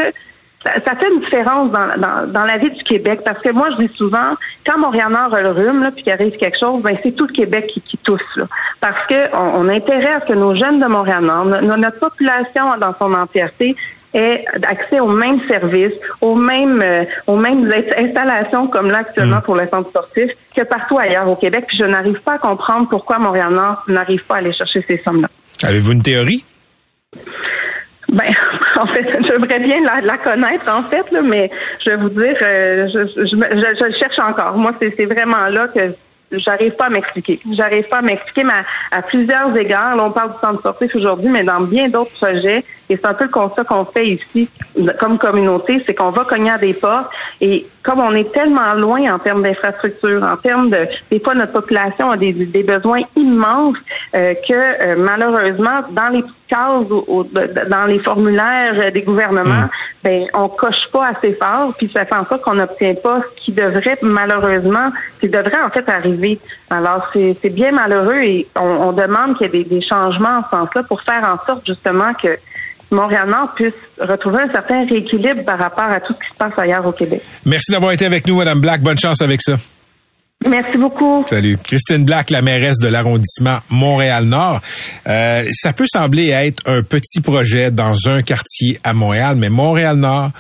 ça, 0.64 0.94
fait 0.96 1.08
une 1.08 1.20
différence 1.20 1.70
dans, 1.70 1.86
dans, 1.96 2.32
dans, 2.32 2.44
la 2.44 2.56
vie 2.56 2.70
du 2.70 2.82
Québec 2.82 3.20
parce 3.24 3.40
que 3.40 3.52
moi 3.52 3.68
je 3.72 3.84
dis 3.86 3.94
souvent 3.94 4.34
quand 4.66 4.78
Montréal-Nord 4.78 5.32
a 5.34 5.40
le 5.40 5.50
rhume 5.50 5.82
là, 5.82 5.90
puis 5.92 6.02
qu'il 6.02 6.12
arrive 6.12 6.36
quelque 6.36 6.58
chose, 6.58 6.82
ben 6.82 6.96
c'est 7.02 7.12
tout 7.12 7.26
le 7.26 7.32
Québec 7.32 7.68
qui, 7.68 7.80
qui 7.80 7.96
tousse 7.98 8.36
là. 8.36 8.44
parce 8.80 9.06
que 9.06 9.36
on, 9.36 9.68
a 9.68 9.74
intérêt 9.74 10.14
à 10.14 10.20
ce 10.20 10.26
que 10.26 10.32
nos 10.32 10.56
jeunes 10.56 10.80
de 10.80 10.86
Montréal-Nord, 10.86 11.44
notre, 11.44 11.98
population 11.98 12.64
dans 12.80 12.94
son 12.94 13.14
entièreté 13.14 13.76
ait 14.14 14.44
accès 14.66 15.00
aux 15.00 15.08
mêmes 15.08 15.40
services, 15.46 15.94
aux 16.20 16.34
mêmes 16.34 16.80
euh, 16.84 17.04
aux 17.26 17.36
mêmes 17.36 17.70
installations 17.96 18.66
comme 18.66 18.88
là 18.88 18.98
actuellement 18.98 19.38
mm. 19.38 19.42
pour 19.42 19.54
le 19.54 19.66
centre 19.68 19.90
sportif 19.90 20.30
que 20.56 20.64
partout 20.64 20.98
ailleurs 20.98 21.28
au 21.28 21.36
Québec. 21.36 21.64
Puis 21.68 21.78
je 21.78 21.84
n'arrive 21.84 22.20
pas 22.22 22.34
à 22.34 22.38
comprendre 22.38 22.88
pourquoi 22.88 23.18
Montréal-Nord 23.18 23.84
n'arrive 23.88 24.24
pas 24.24 24.36
à 24.36 24.38
aller 24.38 24.52
chercher 24.52 24.82
ces 24.82 24.96
sommes-là. 24.96 25.28
Avez-vous 25.62 25.92
une 25.92 26.02
théorie? 26.02 26.44
Ben, 28.10 28.32
en 28.76 28.86
fait, 28.86 29.06
j'aimerais 29.28 29.58
bien 29.58 29.80
la, 29.82 30.00
la, 30.00 30.16
connaître, 30.16 30.70
en 30.70 30.82
fait, 30.82 31.10
là, 31.10 31.20
mais 31.20 31.50
je 31.84 31.90
vais 31.90 31.96
vous 31.96 32.08
dire, 32.08 32.36
euh, 32.42 32.88
je, 32.88 33.00
je, 33.04 33.26
je, 33.26 33.36
je, 33.36 33.98
cherche 33.98 34.18
encore. 34.18 34.56
Moi, 34.56 34.72
c'est 34.80 35.04
vraiment 35.04 35.46
là 35.48 35.68
que 35.68 35.92
j'arrive 36.32 36.74
pas 36.74 36.86
à 36.86 36.90
m'expliquer. 36.90 37.40
J'arrive 37.52 37.88
pas 37.88 37.98
à 37.98 38.02
m'expliquer, 38.02 38.44
mais 38.44 38.54
à, 38.90 39.02
plusieurs 39.02 39.54
égards, 39.56 39.96
là, 39.96 40.04
on 40.04 40.10
parle 40.10 40.32
du 40.32 40.38
centre 40.40 40.60
sportif 40.60 40.94
aujourd'hui, 40.96 41.28
mais 41.28 41.44
dans 41.44 41.60
bien 41.60 41.88
d'autres 41.88 42.12
projets, 42.12 42.64
et 42.90 42.96
c'est 42.96 43.06
un 43.06 43.14
peu 43.14 43.24
le 43.24 43.30
constat 43.30 43.64
qu'on 43.64 43.84
fait 43.84 44.06
ici 44.06 44.48
comme 44.98 45.18
communauté, 45.18 45.82
c'est 45.84 45.94
qu'on 45.94 46.10
va 46.10 46.24
cogner 46.24 46.50
à 46.50 46.58
des 46.58 46.74
portes 46.74 47.10
et 47.40 47.66
comme 47.82 48.00
on 48.00 48.14
est 48.14 48.32
tellement 48.32 48.74
loin 48.74 49.12
en 49.12 49.18
termes 49.18 49.42
d'infrastructure, 49.42 50.22
en 50.22 50.36
termes 50.36 50.70
de 50.70 50.86
des 51.10 51.20
fois 51.20 51.34
notre 51.34 51.52
population 51.52 52.10
a 52.10 52.16
des, 52.16 52.32
des 52.32 52.62
besoins 52.62 53.02
immenses 53.16 53.76
euh, 54.14 54.34
que 54.46 54.54
euh, 54.54 54.94
malheureusement 54.98 55.80
dans 55.90 56.08
les 56.08 56.24
cases 56.48 56.86
ou, 56.90 57.24
dans 57.24 57.84
les 57.84 57.98
formulaires 57.98 58.90
des 58.90 59.02
gouvernements, 59.02 59.66
mm. 59.66 59.70
ben 60.02 60.26
on 60.32 60.48
coche 60.48 60.88
pas 60.90 61.08
assez 61.08 61.32
fort, 61.32 61.74
puis 61.76 61.88
ça 61.88 62.06
fait 62.06 62.16
en 62.16 62.24
sorte 62.24 62.42
qu'on 62.42 62.54
n'obtient 62.54 62.94
pas 62.94 63.20
ce 63.22 63.44
qui 63.44 63.52
devrait 63.52 63.98
malheureusement, 64.02 64.88
ce 65.16 65.20
qui 65.20 65.28
devrait 65.28 65.60
en 65.62 65.68
fait 65.68 65.88
arriver. 65.88 66.38
Alors 66.70 67.10
c'est 67.12 67.54
bien 67.54 67.72
malheureux 67.72 68.22
et 68.22 68.46
on, 68.58 68.88
on 68.88 68.92
demande 68.92 69.36
qu'il 69.36 69.46
y 69.46 69.50
ait 69.50 69.64
des, 69.64 69.76
des 69.76 69.82
changements 69.82 70.38
en 70.38 70.42
ce 70.42 70.50
sens-là 70.50 70.82
pour 70.84 71.02
faire 71.02 71.22
en 71.28 71.44
sorte 71.46 71.66
justement 71.66 72.14
que 72.14 72.38
Montréal-Nord 72.90 73.54
puisse 73.54 73.74
retrouver 74.00 74.38
un 74.42 74.52
certain 74.52 74.86
rééquilibre 74.86 75.44
par 75.44 75.58
rapport 75.58 75.84
à 75.84 76.00
tout 76.00 76.14
ce 76.14 76.18
qui 76.18 76.30
se 76.30 76.36
passe 76.36 76.58
ailleurs 76.58 76.86
au 76.86 76.92
Québec. 76.92 77.22
Merci 77.44 77.72
d'avoir 77.72 77.92
été 77.92 78.06
avec 78.06 78.26
nous, 78.26 78.36
Madame 78.36 78.60
Black. 78.60 78.80
Bonne 78.80 78.98
chance 78.98 79.20
avec 79.20 79.42
ça. 79.42 79.56
Merci 80.46 80.78
beaucoup. 80.78 81.24
Salut. 81.26 81.58
Christine 81.64 82.04
Black, 82.04 82.30
la 82.30 82.42
mairesse 82.42 82.78
de 82.78 82.86
l'arrondissement 82.86 83.58
Montréal-Nord. 83.70 84.60
Euh, 85.08 85.44
ça 85.50 85.72
peut 85.72 85.86
sembler 85.92 86.28
être 86.28 86.62
un 86.64 86.84
petit 86.84 87.20
projet 87.20 87.72
dans 87.72 88.08
un 88.08 88.22
quartier 88.22 88.78
à 88.84 88.92
Montréal, 88.92 89.34
mais 89.34 89.48
Montréal-Nord, 89.48 90.30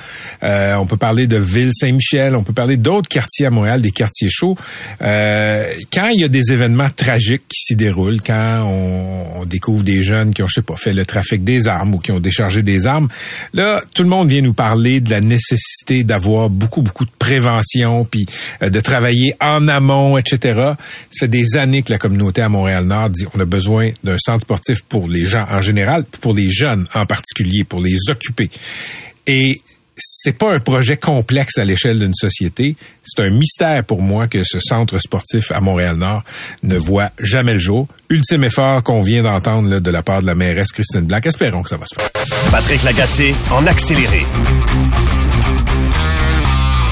euh, 0.44 0.76
on 0.76 0.86
peut 0.86 0.96
parler 0.96 1.26
de 1.26 1.36
Ville-Saint-Michel, 1.36 2.36
on 2.36 2.44
peut 2.44 2.52
parler 2.52 2.76
d'autres 2.76 3.08
quartiers 3.08 3.46
à 3.46 3.50
Montréal, 3.50 3.80
des 3.82 3.90
quartiers 3.90 4.30
chauds. 4.30 4.56
Euh, 5.02 5.64
quand 5.92 6.10
il 6.10 6.20
y 6.20 6.24
a 6.24 6.28
des 6.28 6.52
événements 6.52 6.90
tragiques 6.94 7.48
qui 7.48 7.60
s'y 7.60 7.74
déroulent, 7.74 8.20
quand 8.24 8.66
on, 8.68 9.40
on, 9.40 9.44
découvre 9.46 9.82
des 9.82 10.04
jeunes 10.04 10.32
qui 10.32 10.44
ont, 10.44 10.48
je 10.48 10.54
sais 10.54 10.62
pas, 10.62 10.76
fait 10.76 10.94
le 10.94 11.04
trafic 11.06 11.42
des 11.42 11.66
armes 11.66 11.96
ou 11.96 11.98
qui 11.98 12.12
ont 12.12 12.20
déchargé 12.20 12.62
des 12.62 12.86
armes, 12.86 13.08
là, 13.52 13.82
tout 13.96 14.04
le 14.04 14.08
monde 14.08 14.30
vient 14.30 14.42
nous 14.42 14.54
parler 14.54 15.00
de 15.00 15.10
la 15.10 15.20
nécessité 15.20 16.04
d'avoir 16.04 16.50
beaucoup, 16.50 16.82
beaucoup 16.82 17.04
de 17.04 17.10
prévention, 17.18 18.04
puis 18.04 18.26
euh, 18.62 18.70
de 18.70 18.78
travailler 18.78 19.34
en 19.40 19.66
amont 19.66 19.87
etc. 20.18 20.72
Ça 21.10 21.20
fait 21.20 21.28
des 21.28 21.56
années 21.56 21.82
que 21.82 21.92
la 21.92 21.98
communauté 21.98 22.42
à 22.42 22.48
Montréal-Nord 22.48 23.10
dit 23.10 23.24
qu'on 23.24 23.40
a 23.40 23.44
besoin 23.44 23.90
d'un 24.04 24.18
centre 24.18 24.42
sportif 24.42 24.82
pour 24.82 25.08
les 25.08 25.26
gens 25.26 25.46
en 25.50 25.60
général, 25.60 26.04
pour 26.20 26.34
les 26.34 26.50
jeunes 26.50 26.86
en 26.94 27.06
particulier, 27.06 27.64
pour 27.64 27.80
les 27.80 27.96
occuper. 28.10 28.50
Et 29.26 29.60
c'est 29.98 30.36
pas 30.36 30.54
un 30.54 30.60
projet 30.60 30.96
complexe 30.96 31.58
à 31.58 31.64
l'échelle 31.64 31.98
d'une 31.98 32.14
société. 32.14 32.76
C'est 33.02 33.22
un 33.22 33.30
mystère 33.30 33.84
pour 33.84 34.00
moi 34.00 34.28
que 34.28 34.42
ce 34.44 34.60
centre 34.60 34.98
sportif 34.98 35.50
à 35.50 35.60
Montréal-Nord 35.60 36.22
ne 36.62 36.78
voit 36.78 37.10
jamais 37.18 37.54
le 37.54 37.58
jour. 37.58 37.88
Ultime 38.08 38.44
effort 38.44 38.82
qu'on 38.82 39.02
vient 39.02 39.22
d'entendre 39.22 39.80
de 39.80 39.90
la 39.90 40.02
part 40.02 40.20
de 40.22 40.26
la 40.26 40.34
mairesse 40.34 40.72
Christine 40.72 41.02
Black. 41.02 41.26
Espérons 41.26 41.62
que 41.62 41.70
ça 41.70 41.76
va 41.76 41.86
se 41.86 42.00
faire. 42.00 42.10
Patrick 42.50 42.82
Lagacé 42.84 43.34
en 43.50 43.66
accéléré. 43.66 44.24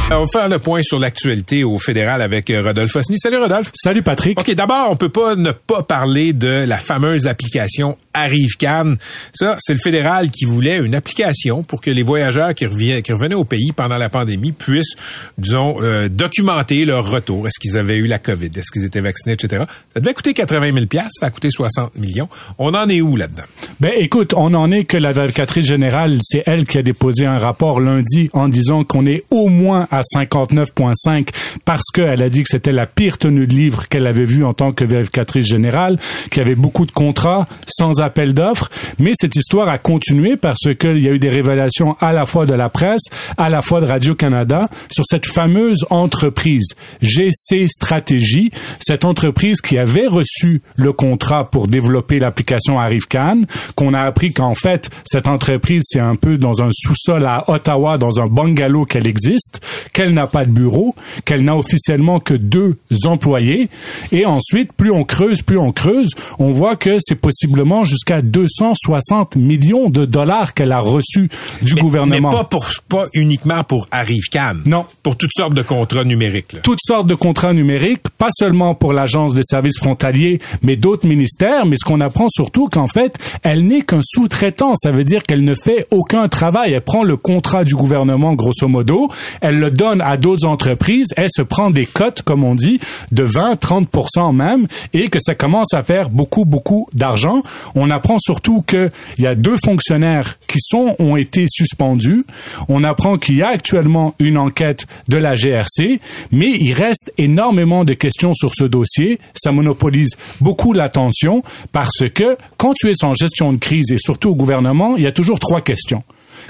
On 0.08 0.20
va 0.20 0.26
faire 0.28 0.48
le 0.48 0.60
point 0.60 0.82
sur 0.84 1.00
l'actualité 1.00 1.64
au 1.64 1.78
fédéral 1.78 2.22
avec 2.22 2.48
euh, 2.48 2.62
Rodolphe 2.62 2.94
Osny. 2.94 3.18
Salut 3.18 3.38
Rodolphe. 3.38 3.72
Salut 3.74 4.04
Patrick. 4.04 4.38
OK, 4.38 4.54
d'abord, 4.54 4.86
on 4.88 4.94
peut 4.94 5.08
pas 5.08 5.34
ne 5.34 5.50
pas 5.50 5.82
parler 5.82 6.32
de 6.32 6.48
la 6.48 6.76
fameuse 6.76 7.26
application 7.26 7.98
Arrive 8.16 8.56
Cannes. 8.58 8.96
Ça, 9.32 9.56
c'est 9.58 9.74
le 9.74 9.78
fédéral 9.78 10.30
qui 10.30 10.44
voulait 10.44 10.78
une 10.78 10.94
application 10.94 11.62
pour 11.62 11.80
que 11.80 11.90
les 11.90 12.02
voyageurs 12.02 12.54
qui, 12.54 12.66
revenaient 12.66 13.34
au 13.34 13.44
pays 13.44 13.72
pendant 13.72 13.98
la 13.98 14.08
pandémie 14.08 14.52
puissent, 14.52 14.96
disons, 15.38 15.82
euh, 15.82 16.08
documenter 16.08 16.84
leur 16.84 17.10
retour. 17.10 17.46
Est-ce 17.46 17.60
qu'ils 17.60 17.76
avaient 17.78 17.96
eu 17.96 18.06
la 18.06 18.18
COVID? 18.18 18.50
Est-ce 18.56 18.70
qu'ils 18.72 18.84
étaient 18.84 19.00
vaccinés, 19.00 19.34
etc. 19.34 19.64
Ça 19.94 20.00
devait 20.00 20.14
coûter 20.14 20.34
80 20.34 20.72
000 20.72 20.86
ça 21.10 21.26
a 21.26 21.30
coûté 21.30 21.50
60 21.50 21.96
millions. 21.96 22.28
On 22.58 22.74
en 22.74 22.88
est 22.88 23.00
où 23.00 23.16
là-dedans? 23.16 23.42
Ben, 23.80 23.92
écoute, 23.96 24.32
on 24.34 24.54
en 24.54 24.70
est 24.72 24.84
que 24.84 24.96
la 24.96 25.12
vérificatrice 25.12 25.66
générale, 25.66 26.18
c'est 26.22 26.42
elle 26.46 26.64
qui 26.64 26.78
a 26.78 26.82
déposé 26.82 27.26
un 27.26 27.38
rapport 27.38 27.80
lundi 27.80 28.30
en 28.32 28.48
disant 28.48 28.84
qu'on 28.84 29.06
est 29.06 29.24
au 29.30 29.48
moins 29.48 29.86
à 29.90 30.00
59,5 30.00 31.28
parce 31.64 31.90
qu'elle 31.92 32.22
a 32.22 32.28
dit 32.28 32.42
que 32.42 32.48
c'était 32.48 32.72
la 32.72 32.86
pire 32.86 33.18
tenue 33.18 33.46
de 33.46 33.54
livre 33.54 33.88
qu'elle 33.88 34.06
avait 34.06 34.24
vue 34.24 34.44
en 34.44 34.52
tant 34.52 34.72
que 34.72 34.84
vérificatrice 34.84 35.46
générale, 35.46 35.98
qu'il 36.30 36.42
y 36.42 36.46
avait 36.46 36.54
beaucoup 36.54 36.86
de 36.86 36.92
contrats 36.92 37.46
sans 37.66 38.00
appel 38.06 38.34
d'offres. 38.34 38.70
Mais 38.98 39.12
cette 39.14 39.36
histoire 39.36 39.68
a 39.68 39.78
continué 39.78 40.36
parce 40.36 40.74
qu'il 40.78 40.98
y 40.98 41.08
a 41.08 41.12
eu 41.12 41.18
des 41.18 41.28
révélations 41.28 41.96
à 42.00 42.12
la 42.12 42.24
fois 42.24 42.46
de 42.46 42.54
la 42.54 42.68
presse, 42.68 43.02
à 43.36 43.48
la 43.50 43.62
fois 43.62 43.80
de 43.80 43.86
Radio-Canada 43.86 44.68
sur 44.90 45.04
cette 45.06 45.26
fameuse 45.26 45.84
entreprise 45.90 46.74
GC 47.02 47.68
Stratégie, 47.68 48.50
cette 48.80 49.04
entreprise 49.04 49.60
qui 49.60 49.78
avait 49.78 50.06
reçu 50.06 50.62
le 50.76 50.92
contrat 50.92 51.50
pour 51.50 51.68
développer 51.68 52.18
l'application 52.18 52.78
ArriveCan, 52.78 53.42
qu'on 53.74 53.94
a 53.94 54.00
appris 54.00 54.32
qu'en 54.32 54.54
fait, 54.54 54.90
cette 55.04 55.28
entreprise, 55.28 55.82
c'est 55.86 56.00
un 56.00 56.14
peu 56.14 56.38
dans 56.38 56.62
un 56.62 56.70
sous-sol 56.70 57.26
à 57.26 57.44
Ottawa, 57.50 57.98
dans 57.98 58.20
un 58.20 58.26
bungalow 58.26 58.84
qu'elle 58.84 59.06
existe, 59.06 59.60
qu'elle 59.92 60.14
n'a 60.14 60.26
pas 60.26 60.44
de 60.44 60.50
bureau, 60.50 60.94
qu'elle 61.24 61.44
n'a 61.44 61.56
officiellement 61.56 62.20
que 62.20 62.34
deux 62.34 62.76
employés. 63.04 63.68
Et 64.12 64.26
ensuite, 64.26 64.72
plus 64.72 64.90
on 64.90 65.04
creuse, 65.04 65.42
plus 65.42 65.58
on 65.58 65.72
creuse, 65.72 66.10
on 66.38 66.50
voit 66.50 66.76
que 66.76 66.96
c'est 67.00 67.16
possiblement 67.16 67.84
jusqu'à 67.96 68.20
260 68.20 69.36
millions 69.36 69.88
de 69.88 70.04
dollars 70.04 70.52
qu'elle 70.52 70.72
a 70.72 70.80
reçus 70.80 71.30
du 71.62 71.74
gouvernement. 71.74 72.28
Mais 72.30 72.36
pas 72.36 72.44
pour 72.44 72.66
pas 72.88 73.06
uniquement 73.14 73.64
pour 73.64 73.88
ArriveCan. 73.90 74.56
Non. 74.66 74.84
Pour 75.02 75.16
toutes 75.16 75.32
sortes 75.34 75.54
de 75.54 75.62
contrats 75.62 76.04
numériques. 76.04 76.52
Là. 76.52 76.60
Toutes 76.62 76.82
sortes 76.82 77.06
de 77.06 77.14
contrats 77.14 77.54
numériques, 77.54 78.02
pas 78.18 78.28
seulement 78.30 78.74
pour 78.74 78.92
l'agence 78.92 79.34
des 79.34 79.42
services 79.42 79.78
frontaliers, 79.78 80.40
mais 80.62 80.76
d'autres 80.76 81.08
ministères. 81.08 81.64
Mais 81.64 81.76
ce 81.76 81.84
qu'on 81.84 82.00
apprend 82.00 82.28
surtout 82.28 82.66
qu'en 82.66 82.86
fait, 82.86 83.16
elle 83.42 83.66
n'est 83.66 83.82
qu'un 83.82 84.00
sous-traitant. 84.02 84.74
Ça 84.76 84.90
veut 84.90 85.04
dire 85.04 85.22
qu'elle 85.22 85.44
ne 85.44 85.54
fait 85.54 85.86
aucun 85.90 86.28
travail. 86.28 86.72
Elle 86.74 86.82
prend 86.82 87.02
le 87.02 87.16
contrat 87.16 87.64
du 87.64 87.74
gouvernement, 87.74 88.34
grosso 88.34 88.68
modo, 88.68 89.10
elle 89.40 89.58
le 89.58 89.70
donne 89.70 90.00
à 90.00 90.16
d'autres 90.16 90.46
entreprises, 90.46 91.08
elle 91.16 91.30
se 91.30 91.42
prend 91.42 91.70
des 91.70 91.86
cotes, 91.86 92.22
comme 92.22 92.44
on 92.44 92.54
dit, 92.54 92.80
de 93.12 93.22
20, 93.22 93.56
30 93.56 93.88
même, 94.34 94.66
et 94.92 95.08
que 95.08 95.18
ça 95.20 95.34
commence 95.34 95.72
à 95.74 95.82
faire 95.82 96.10
beaucoup, 96.10 96.44
beaucoup 96.44 96.88
d'argent. 96.92 97.42
On 97.76 97.90
apprend 97.90 98.18
surtout 98.18 98.62
qu'il 98.62 98.90
y 99.18 99.26
a 99.26 99.34
deux 99.34 99.56
fonctionnaires 99.62 100.38
qui 100.46 100.58
sont, 100.60 100.96
ont 100.98 101.16
été 101.16 101.44
suspendus. 101.46 102.24
On 102.68 102.82
apprend 102.82 103.18
qu'il 103.18 103.36
y 103.36 103.42
a 103.42 103.48
actuellement 103.48 104.14
une 104.18 104.38
enquête 104.38 104.86
de 105.08 105.18
la 105.18 105.34
GRC, 105.34 106.00
mais 106.32 106.56
il 106.58 106.72
reste 106.72 107.12
énormément 107.18 107.84
de 107.84 107.92
questions 107.92 108.32
sur 108.34 108.54
ce 108.54 108.64
dossier. 108.64 109.20
Ça 109.34 109.52
monopolise 109.52 110.16
beaucoup 110.40 110.72
l'attention 110.72 111.42
parce 111.72 112.08
que 112.12 112.36
quand 112.56 112.72
tu 112.72 112.88
es 112.88 113.04
en 113.04 113.12
gestion 113.12 113.52
de 113.52 113.58
crise 113.58 113.92
et 113.92 113.98
surtout 113.98 114.30
au 114.30 114.34
gouvernement, 114.34 114.96
il 114.96 115.04
y 115.04 115.06
a 115.06 115.12
toujours 115.12 115.38
trois 115.38 115.60
questions. 115.60 116.02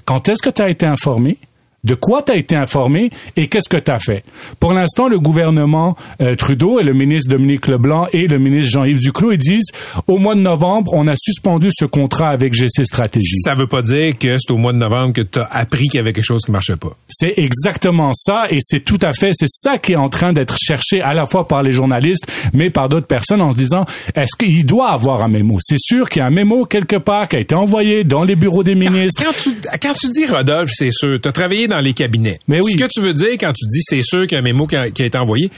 Quand 0.04 0.28
est-ce 0.28 0.42
que 0.42 0.50
tu 0.50 0.62
as 0.62 0.70
été 0.70 0.86
informé? 0.86 1.38
De 1.84 1.94
quoi 1.94 2.22
tu 2.22 2.32
as 2.32 2.36
été 2.36 2.56
informé 2.56 3.10
et 3.36 3.46
qu'est-ce 3.48 3.68
que 3.68 3.76
tu 3.76 3.90
as 3.90 3.98
fait? 3.98 4.24
Pour 4.58 4.72
l'instant, 4.72 5.08
le 5.08 5.18
gouvernement 5.18 5.96
euh, 6.20 6.34
Trudeau 6.34 6.80
et 6.80 6.82
le 6.82 6.92
ministre 6.92 7.30
Dominique 7.30 7.68
Leblanc 7.68 8.08
et 8.12 8.26
le 8.26 8.38
ministre 8.38 8.72
Jean-Yves 8.72 8.98
Duclos, 8.98 9.32
ils 9.32 9.38
disent 9.38 9.70
au 10.08 10.18
mois 10.18 10.34
de 10.34 10.40
novembre, 10.40 10.92
on 10.94 11.06
a 11.06 11.14
suspendu 11.16 11.68
ce 11.70 11.84
contrat 11.84 12.30
avec 12.30 12.54
GC 12.54 12.84
Stratégie. 12.84 13.38
Ça 13.38 13.54
veut 13.54 13.68
pas 13.68 13.82
dire 13.82 14.18
que 14.18 14.36
c'est 14.38 14.50
au 14.50 14.56
mois 14.56 14.72
de 14.72 14.78
novembre 14.78 15.14
que 15.14 15.20
tu 15.20 15.38
as 15.38 15.44
appris 15.44 15.86
qu'il 15.88 15.98
y 15.98 16.00
avait 16.00 16.12
quelque 16.12 16.24
chose 16.24 16.42
qui 16.44 16.50
marchait 16.50 16.76
pas. 16.76 16.96
C'est 17.08 17.34
exactement 17.36 18.10
ça 18.12 18.46
et 18.50 18.58
c'est 18.60 18.80
tout 18.80 18.98
à 19.02 19.12
fait, 19.12 19.30
c'est 19.32 19.48
ça 19.48 19.78
qui 19.78 19.92
est 19.92 19.96
en 19.96 20.08
train 20.08 20.32
d'être 20.32 20.56
cherché 20.58 21.00
à 21.00 21.14
la 21.14 21.24
fois 21.24 21.46
par 21.46 21.62
les 21.62 21.72
journalistes 21.72 22.26
mais 22.52 22.70
par 22.70 22.88
d'autres 22.88 23.06
personnes 23.06 23.42
en 23.42 23.52
se 23.52 23.56
disant 23.56 23.84
est-ce 24.14 24.36
qu'il 24.36 24.66
doit 24.66 24.90
avoir 24.90 25.22
un 25.22 25.28
mémo? 25.28 25.58
C'est 25.60 25.78
sûr 25.78 26.08
qu'il 26.08 26.20
y 26.20 26.22
a 26.22 26.26
un 26.26 26.30
mémo 26.30 26.64
quelque 26.64 26.96
part 26.96 27.28
qui 27.28 27.36
a 27.36 27.40
été 27.40 27.54
envoyé 27.54 28.02
dans 28.02 28.24
les 28.24 28.34
bureaux 28.34 28.64
des 28.64 28.74
ministres. 28.74 29.22
Quand, 29.24 29.32
tu, 29.32 29.56
quand 29.80 29.92
tu 29.94 30.08
dis 30.10 30.26
Rodolphe, 30.26 30.70
c'est 30.72 30.90
sûr, 30.90 31.20
tu 31.20 31.28
as 31.28 31.32
travaillé 31.32 31.65
dans 31.68 31.76
dans 31.76 31.82
les 31.82 31.92
cabinets. 31.92 32.38
Mais 32.48 32.60
oui. 32.60 32.72
Ce 32.72 32.76
que 32.78 32.88
tu 32.90 33.00
veux 33.00 33.14
dire 33.14 33.32
quand 33.32 33.52
tu 33.52 33.66
dis 33.66 33.82
c'est 33.82 34.02
sûr 34.02 34.22
qu'il 34.26 34.32
y 34.32 34.36
a 34.36 34.38
un 34.38 34.42
mémo 34.42 34.66
qui 34.66 34.76
a, 34.76 34.90
qui 34.90 35.02
a 35.02 35.06
été 35.06 35.18
envoyé, 35.18 35.50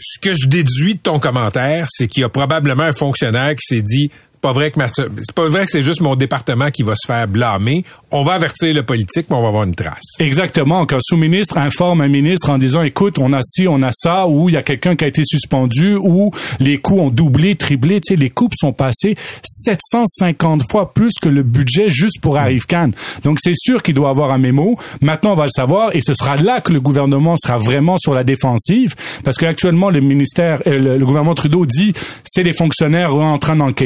ce 0.00 0.18
que 0.18 0.34
je 0.34 0.48
déduis 0.48 0.94
de 0.94 1.00
ton 1.00 1.18
commentaire, 1.20 1.86
c'est 1.90 2.08
qu'il 2.08 2.22
y 2.22 2.24
a 2.24 2.28
probablement 2.28 2.82
un 2.82 2.92
fonctionnaire 2.92 3.54
qui 3.54 3.66
s'est 3.66 3.82
dit 3.82 4.10
pas 4.40 4.52
vrai 4.52 4.70
que 4.70 4.78
c'est 4.94 5.34
pas 5.34 5.48
vrai 5.48 5.64
que 5.64 5.70
c'est 5.70 5.82
juste 5.82 6.02
mon 6.02 6.16
département 6.16 6.70
qui 6.70 6.82
va 6.82 6.94
se 6.94 7.06
faire 7.06 7.26
blâmer. 7.26 7.84
On 8.16 8.22
va 8.22 8.34
avertir 8.34 8.72
le 8.72 8.84
politique, 8.84 9.26
mais 9.28 9.36
on 9.36 9.42
va 9.42 9.48
avoir 9.48 9.64
une 9.64 9.74
trace. 9.74 10.14
Exactement. 10.20 10.86
Qu'un 10.86 11.00
sous-ministre 11.00 11.58
informe 11.58 12.00
un 12.00 12.08
ministre 12.08 12.50
en 12.50 12.58
disant, 12.58 12.82
écoute, 12.82 13.18
on 13.18 13.32
a 13.32 13.40
ci, 13.42 13.66
on 13.68 13.82
a 13.82 13.90
ça, 13.92 14.26
ou 14.28 14.48
il 14.48 14.54
y 14.54 14.56
a 14.56 14.62
quelqu'un 14.62 14.94
qui 14.94 15.04
a 15.04 15.08
été 15.08 15.22
suspendu, 15.24 15.96
ou 16.00 16.30
les 16.60 16.78
coûts 16.78 17.00
ont 17.00 17.10
doublé, 17.10 17.56
triplé. 17.56 18.00
Tu 18.00 18.14
sais, 18.14 18.16
les 18.16 18.30
coupes 18.30 18.54
sont 18.54 18.72
passées 18.72 19.16
750 19.42 20.62
fois 20.70 20.92
plus 20.92 21.12
que 21.20 21.28
le 21.28 21.42
budget 21.42 21.88
juste 21.88 22.20
pour 22.20 22.38
ArriveCan. 22.38 22.90
Donc 23.24 23.38
c'est 23.40 23.56
sûr 23.56 23.82
qu'il 23.82 23.94
doit 23.94 24.10
avoir 24.10 24.32
un 24.32 24.38
mémo. 24.38 24.78
Maintenant, 25.00 25.32
on 25.32 25.36
va 25.36 25.44
le 25.44 25.50
savoir, 25.50 25.94
et 25.94 26.00
ce 26.00 26.14
sera 26.14 26.36
là 26.36 26.60
que 26.60 26.72
le 26.72 26.80
gouvernement 26.80 27.36
sera 27.36 27.56
vraiment 27.56 27.96
sur 27.98 28.14
la 28.14 28.22
défensive, 28.22 28.94
parce 29.24 29.36
qu'actuellement, 29.36 29.90
le 29.90 30.00
ministère, 30.00 30.62
euh, 30.66 30.78
le, 30.78 30.98
le, 30.98 31.04
gouvernement 31.04 31.34
Trudeau 31.34 31.66
dit, 31.66 31.92
c'est 32.24 32.42
les 32.42 32.52
fonctionnaires 32.52 33.14
en 33.14 33.38
train 33.38 33.56
d'enquêter 33.56 33.84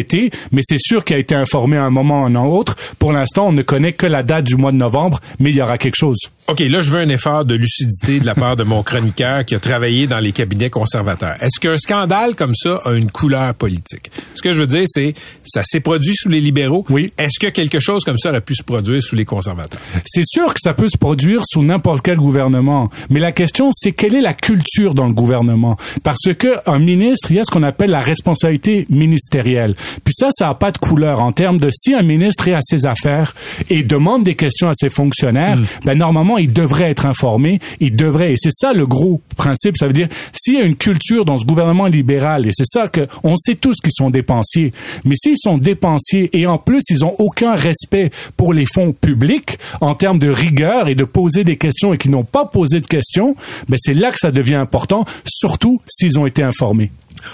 mais 0.53 0.63
c'est 0.63 0.79
sûr 0.79 1.05
qu'il 1.05 1.17
a 1.17 1.19
été 1.19 1.35
informé 1.35 1.77
à 1.77 1.85
un 1.85 1.91
moment 1.91 2.23
ou 2.23 2.25
à 2.25 2.27
un 2.27 2.35
autre. 2.35 2.77
Pour 2.99 3.13
l'instant, 3.13 3.49
on 3.49 3.53
ne 3.53 3.63
connaît 3.63 3.93
que 3.93 4.07
la 4.07 4.18
la 4.19 4.25
date 4.25 4.45
du 4.45 4.57
mois 4.57 4.73
de 4.73 4.77
novembre, 4.77 5.21
mais 5.39 5.51
il 5.51 5.57
y 5.57 5.63
aura 5.63 5.79
quelque 5.79 5.97
chose. 5.97 6.19
OK, 6.49 6.61
là, 6.61 6.81
je 6.81 6.91
veux 6.91 6.99
un 6.99 7.09
effort 7.11 7.45
de 7.45 7.55
lucidité 7.55 8.21
de 8.21 8.27
la 8.27 8.35
part 8.35 8.57
de 8.57 8.65
mon 8.65 8.83
chroniqueur 8.83 9.45
qui 9.45 9.55
a 9.55 9.61
travaillé 9.61 10.07
dans 10.07 10.19
les 10.19 10.33
cabinets 10.33 10.71
conservateurs. 10.71 11.35
Est-ce 11.43 11.61
qu'un 11.61 11.77
scandale 11.77 12.35
comme 12.35 12.55
ça 12.55 12.81
a 12.87 12.95
une 12.95 13.11
couleur 13.11 13.55
politique? 13.55 14.11
Ce 14.35 14.41
que 14.41 14.53
je 14.55 14.61
veux 14.61 14.67
dire, 14.67 14.85
c'est, 14.87 15.15
ça 15.45 15.63
s'est 15.63 15.81
produit 15.81 16.15
sous 16.17 16.31
les 16.31 16.41
libéraux. 16.41 16.87
Oui. 16.89 17.13
Est-ce 17.19 17.39
que 17.39 17.49
quelque 17.49 17.81
chose 17.81 18.03
comme 18.03 18.17
ça 18.17 18.31
aurait 18.31 18.41
pu 18.41 18.55
se 18.55 18.63
produire 18.63 19.03
sous 19.03 19.15
les 19.15 19.27
conservateurs? 19.27 19.79
C'est 20.07 20.25
sûr 20.25 20.55
que 20.55 20.61
ça 20.61 20.73
peut 20.73 20.89
se 20.89 20.97
produire 20.97 21.43
sous 21.45 21.63
n'importe 21.63 22.01
quel 22.01 22.17
gouvernement. 22.17 22.91
Mais 23.11 23.21
la 23.21 23.33
question, 23.33 23.69
c'est 23.71 23.93
quelle 23.93 24.15
est 24.15 24.23
la 24.23 24.33
culture 24.33 24.95
dans 24.95 25.07
le 25.07 25.13
gouvernement? 25.13 25.77
Parce 26.03 26.33
que 26.33 26.49
un 26.65 26.79
ministre, 26.79 27.31
il 27.31 27.37
y 27.37 27.41
a 27.41 27.45
ce 27.45 27.51
qu'on 27.51 27.63
appelle 27.63 27.91
la 27.91 28.01
responsabilité 28.01 28.87
ministérielle. 28.89 29.75
Puis 30.03 30.15
ça, 30.15 30.29
ça 30.31 30.47
n'a 30.47 30.55
pas 30.55 30.73
de 30.73 30.79
couleur 30.79 31.21
en 31.21 31.31
termes 31.31 31.59
de 31.59 31.69
si 31.71 31.95
un 31.95 32.03
ministre 32.03 32.49
est 32.49 32.55
à 32.55 32.63
ses 32.63 32.87
affaires 32.87 33.35
et 33.69 33.83
demande 33.83 34.08
des 34.19 34.35
questions 34.35 34.69
à 34.69 34.73
ses 34.75 34.89
fonctionnaires, 34.89 35.59
ben 35.85 35.97
normalement, 35.97 36.39
il 36.39 36.53
devrait 36.53 36.91
être 36.91 37.07
informé, 37.07 37.59
il 37.81 37.95
devrait. 37.95 38.33
Et 38.33 38.37
c'est 38.37 38.53
ça 38.53 38.73
le 38.73 38.87
gros 38.87 39.21
principe. 39.37 39.77
Ça 39.77 39.87
veut 39.87 39.93
dire, 39.93 40.09
s'il 40.33 40.55
y 40.55 40.59
a 40.59 40.65
une 40.65 40.77
culture 40.77 41.25
dans 41.25 41.37
ce 41.37 41.45
gouvernement 41.45 41.87
libéral, 41.87 42.47
et 42.47 42.51
c'est 42.53 42.67
ça 42.67 42.87
que 42.87 43.03
on 43.25 43.37
sait 43.37 43.55
tous 43.55 43.81
qu'ils 43.81 43.93
sont 43.93 44.11
dépensiers, 44.11 44.73
mais 45.05 45.15
s'ils 45.15 45.39
sont 45.39 45.59
dépensiers 45.59 46.31
et 46.33 46.47
en 46.47 46.59
plus 46.59 46.83
ils 46.91 47.05
ont 47.05 47.15
aucun 47.19 47.55
respect 47.55 48.11
pour 48.37 48.53
les 48.53 48.65
fonds 48.67 48.93
publics 48.93 49.59
en 49.81 49.95
termes 49.95 50.19
de 50.19 50.31
rigueur 50.31 50.89
et 50.89 50.95
de 50.95 51.05
poser 51.05 51.45
des 51.45 51.57
questions 51.57 51.93
et 51.93 51.99
qu'ils 51.99 52.11
n'ont 52.11 52.25
pas 52.25 52.47
posé 52.47 52.81
de 52.81 52.87
questions, 52.87 53.35
ben 53.69 53.77
c'est 53.79 53.95
là 53.95 54.11
que 54.11 54.19
ça 54.19 54.31
devient 54.31 54.55
important, 54.55 55.05
surtout 55.25 55.81
s'ils 55.87 56.19
ont 56.19 56.27
été 56.27 56.43
informés. 56.43 56.91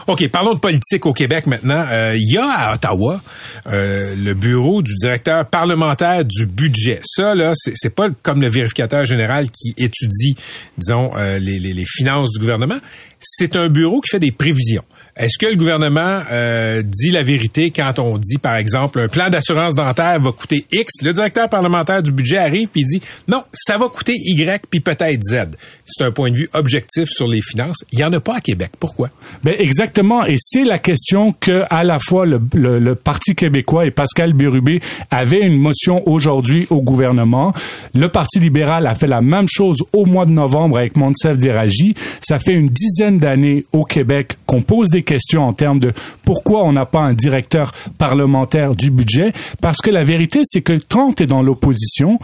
OK, 0.07 0.29
parlons 0.29 0.55
de 0.55 0.59
politique 0.59 1.07
au 1.07 1.13
Québec 1.13 1.47
maintenant. 1.47 1.85
Euh, 1.91 2.15
Il 2.17 2.33
y 2.33 2.39
a 2.39 2.47
à 2.49 2.75
Ottawa 2.75 3.21
euh, 3.67 4.15
le 4.17 4.35
bureau 4.35 4.83
du 4.83 4.95
directeur 4.97 5.47
parlementaire 5.47 6.25
du 6.25 6.47
budget. 6.47 7.01
Ça, 7.05 7.35
là, 7.35 7.53
c'est 7.55 7.95
pas 7.95 8.09
comme 8.23 8.41
le 8.41 8.49
vérificateur 8.49 9.05
général 9.05 9.49
qui 9.51 9.75
étudie, 9.77 10.37
disons, 10.79 11.11
euh, 11.17 11.39
les, 11.39 11.59
les- 11.59 11.73
les 11.75 11.85
finances 11.87 12.31
du 12.33 12.39
gouvernement. 12.41 12.79
C'est 13.27 13.57
un 13.57 13.69
bureau 13.69 14.01
qui 14.01 14.11
fait 14.11 14.21
des 14.21 14.33
prévisions. 14.33 14.85
Est-ce 15.17 15.39
que 15.39 15.47
le 15.47 15.57
gouvernement 15.57 16.23
euh, 16.33 16.83
dit 16.85 17.13
la 17.13 17.23
vérité 17.23 17.71
quand 17.71 18.01
on 18.01 18.19
dit, 18.19 18.39
par 18.39 18.57
exemple, 18.57 18.99
un 18.99 19.07
plan 19.07 19.31
d'assurance 19.31 19.77
dentaire 19.77 20.19
va 20.19 20.33
coûter 20.33 20.67
X? 20.73 21.03
Le 21.03 21.13
directeur 21.13 21.49
parlementaire 21.49 22.03
du 22.03 22.11
budget 22.11 22.39
arrive 22.39 22.69
il 22.75 22.85
dit, 22.85 23.01
non, 23.29 23.45
ça 23.53 23.79
va 23.79 23.89
coûter 23.89 24.15
Y 24.17 24.65
puis 24.69 24.81
peut-être 24.81 25.23
Z. 25.23 25.57
C'est 25.85 26.05
un 26.05 26.11
point 26.11 26.31
de 26.31 26.37
vue 26.37 26.49
objectif 26.53 27.09
sur 27.09 27.29
les 27.29 27.41
finances. 27.41 27.85
Il 27.93 28.01
y 28.01 28.05
en 28.05 28.13
a 28.13 28.19
pas 28.21 28.37
à 28.37 28.41
Québec. 28.41 28.73
Pourquoi? 28.81 29.11
Ben 29.45 29.55
exactement, 29.59 30.25
et 30.25 30.37
c'est 30.39 30.65
la 30.65 30.79
question 30.79 31.33
que 31.33 31.63
à 31.71 31.85
la 31.85 31.99
fois 31.99 32.27
le, 32.27 32.95
Parti 32.95 33.35
québécois 33.35 33.87
et 33.87 33.91
Pascal 33.91 34.33
Bérubé 34.33 34.81
avaient 35.11 35.41
une 35.41 35.59
motion 35.59 36.03
aujourd'hui 36.09 36.67
au 36.71 36.83
gouvernement. 36.83 37.53
Le 37.95 38.09
Parti 38.09 38.41
libéral 38.41 38.87
a 38.87 38.95
fait 38.95 39.07
la 39.07 39.21
même 39.21 39.47
chose 39.49 39.79
au 39.93 40.07
mois 40.07 40.27
de 40.27 40.33
novembre 40.33 40.79
avec 40.79 40.97
Monsef 40.97 41.39
Déragi. 41.39 41.95
Ça 42.21 42.39
fait 42.39 42.55
une 42.55 42.69
dizaine 42.69 43.14
d'années 43.19 43.65
au 43.73 43.85
Québec 43.85 44.37
qu'on 44.47 44.61
pose 44.61 44.91
des 44.91 45.03
questions 45.03 45.43
en 45.43 45.53
termes 45.53 45.81
de 45.81 45.93
pourquoi 46.25 46.65
on 46.65 46.73
n'a 46.73 46.87
pas 46.87 47.01
un 47.01 47.13
directeur 47.13 47.73
parlementaire 47.99 48.75
du 48.75 48.91
budget, 48.91 49.33
parce 49.61 49.79
que 49.79 49.91
la 49.91 50.05
vérité 50.05 50.41
c'est 50.45 50.63
que 50.63 50.79
quand 50.89 51.15
tu 51.15 51.27
dans 51.27 51.43
l'opposition, 51.43 52.19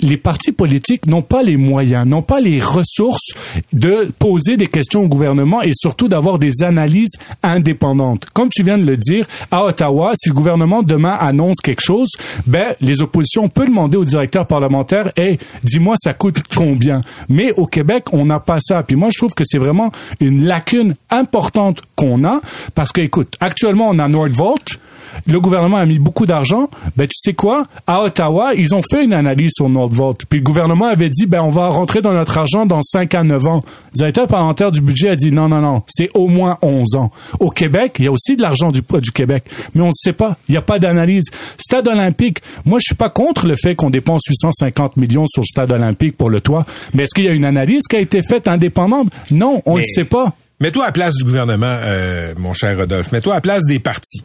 les 0.00 0.16
partis 0.16 0.52
politiques 0.52 1.06
n'ont 1.06 1.22
pas 1.22 1.42
les 1.42 1.56
moyens, 1.56 2.06
n'ont 2.06 2.22
pas 2.22 2.40
les 2.40 2.58
ressources 2.58 3.32
de 3.72 4.10
poser 4.18 4.56
des 4.56 4.66
questions 4.66 5.04
au 5.04 5.08
gouvernement 5.08 5.62
et 5.62 5.72
surtout 5.72 6.08
d'avoir 6.08 6.38
des 6.38 6.62
analyses 6.62 7.16
indépendantes. 7.42 8.26
Comme 8.34 8.48
tu 8.48 8.62
viens 8.62 8.78
de 8.78 8.84
le 8.84 8.96
dire, 8.96 9.26
à 9.50 9.64
Ottawa, 9.64 10.12
si 10.16 10.30
le 10.30 10.34
gouvernement 10.34 10.82
demain 10.82 11.16
annonce 11.18 11.60
quelque 11.62 11.82
chose, 11.82 12.10
ben 12.46 12.74
les 12.80 13.02
oppositions 13.02 13.48
peuvent 13.48 13.68
demander 13.68 13.96
au 13.96 14.04
directeur 14.04 14.46
parlementaire, 14.46 15.12
hey, 15.16 15.38
dis-moi 15.62 15.94
ça 15.96 16.12
coûte 16.12 16.42
combien? 16.54 17.00
Mais 17.28 17.52
au 17.52 17.66
Québec, 17.66 18.12
on 18.12 18.24
n'a 18.24 18.40
pas 18.40 18.58
ça. 18.58 18.82
Puis 18.82 18.96
moi, 18.96 19.10
je 19.12 19.18
trouve 19.18 19.34
que 19.34 19.44
c'est 19.44 19.58
vraiment 19.58 19.92
une 20.20 20.44
lacune 20.44 20.94
importante 21.10 21.82
qu'on 21.96 22.24
a 22.24 22.40
parce 22.74 22.92
que, 22.92 23.00
écoute, 23.00 23.36
actuellement, 23.40 23.88
on 23.88 23.98
a 23.98 24.08
Nordvolt. 24.08 24.78
Le 25.26 25.40
gouvernement 25.40 25.76
a 25.78 25.86
mis 25.86 25.98
beaucoup 25.98 26.26
d'argent. 26.26 26.68
Ben, 26.96 27.06
tu 27.06 27.14
sais 27.16 27.32
quoi? 27.34 27.64
À 27.86 28.02
Ottawa, 28.02 28.54
ils 28.54 28.74
ont 28.74 28.82
fait 28.82 29.04
une 29.04 29.12
analyse 29.12 29.52
sur 29.54 29.68
Nordvolt. 29.68 30.24
Puis 30.28 30.40
le 30.40 30.44
gouvernement 30.44 30.86
avait 30.86 31.10
dit, 31.10 31.26
ben, 31.26 31.40
on 31.42 31.48
va 31.48 31.68
rentrer 31.68 32.00
dans 32.02 32.12
notre 32.12 32.36
argent 32.38 32.66
dans 32.66 32.82
5 32.82 33.14
à 33.14 33.22
9 33.24 33.46
ans. 33.46 33.60
Le 33.92 33.96
directeur 33.98 34.26
parlementaire 34.26 34.70
du 34.72 34.80
budget 34.80 35.10
a 35.10 35.16
dit, 35.16 35.30
non, 35.32 35.48
non, 35.48 35.60
non, 35.60 35.82
c'est 35.86 36.08
au 36.14 36.28
moins 36.28 36.58
11 36.62 36.96
ans. 36.96 37.10
Au 37.40 37.50
Québec, 37.50 37.96
il 37.98 38.04
y 38.06 38.08
a 38.08 38.12
aussi 38.12 38.36
de 38.36 38.42
l'argent 38.42 38.70
du, 38.72 38.80
du 38.82 39.10
Québec. 39.12 39.44
Mais 39.74 39.82
on 39.82 39.86
ne 39.86 39.92
sait 39.94 40.12
pas. 40.12 40.36
Il 40.48 40.52
n'y 40.52 40.58
a 40.58 40.62
pas 40.62 40.78
d'analyse. 40.78 41.24
Stade 41.58 41.88
olympique. 41.88 42.38
Moi, 42.64 42.78
je 42.80 42.86
suis 42.88 42.94
pas 42.96 43.08
contre 43.10 43.46
le 43.46 43.54
fait 43.56 43.74
qu'on 43.74 43.90
dépense 43.90 44.22
850 44.28 44.96
millions 44.96 45.26
sur 45.26 45.42
le 45.42 45.46
stade 45.46 45.70
olympique 45.72 46.16
pour 46.16 46.30
le 46.30 46.40
toit. 46.40 46.62
Mais 46.92 47.04
est-ce 47.04 47.14
qu'il 47.14 47.24
y 47.24 47.28
a 47.28 47.32
une 47.32 47.44
analyse 47.44 47.82
qui 47.88 47.96
a 47.96 48.00
été 48.00 48.22
faite 48.22 48.48
indépendante? 48.48 49.08
Non, 49.30 49.62
on 49.66 49.74
ne 49.74 49.78
Mais- 49.78 49.84
sait 49.84 50.04
pas. 50.04 50.32
Mets-toi 50.60 50.84
à 50.84 50.86
la 50.86 50.92
place 50.92 51.14
du 51.14 51.24
gouvernement, 51.24 51.66
euh, 51.84 52.32
mon 52.38 52.54
cher 52.54 52.76
Rodolphe. 52.78 53.10
Mets-toi 53.12 53.32
à 53.32 53.36
la 53.36 53.40
place 53.40 53.64
des 53.66 53.80
partis. 53.80 54.22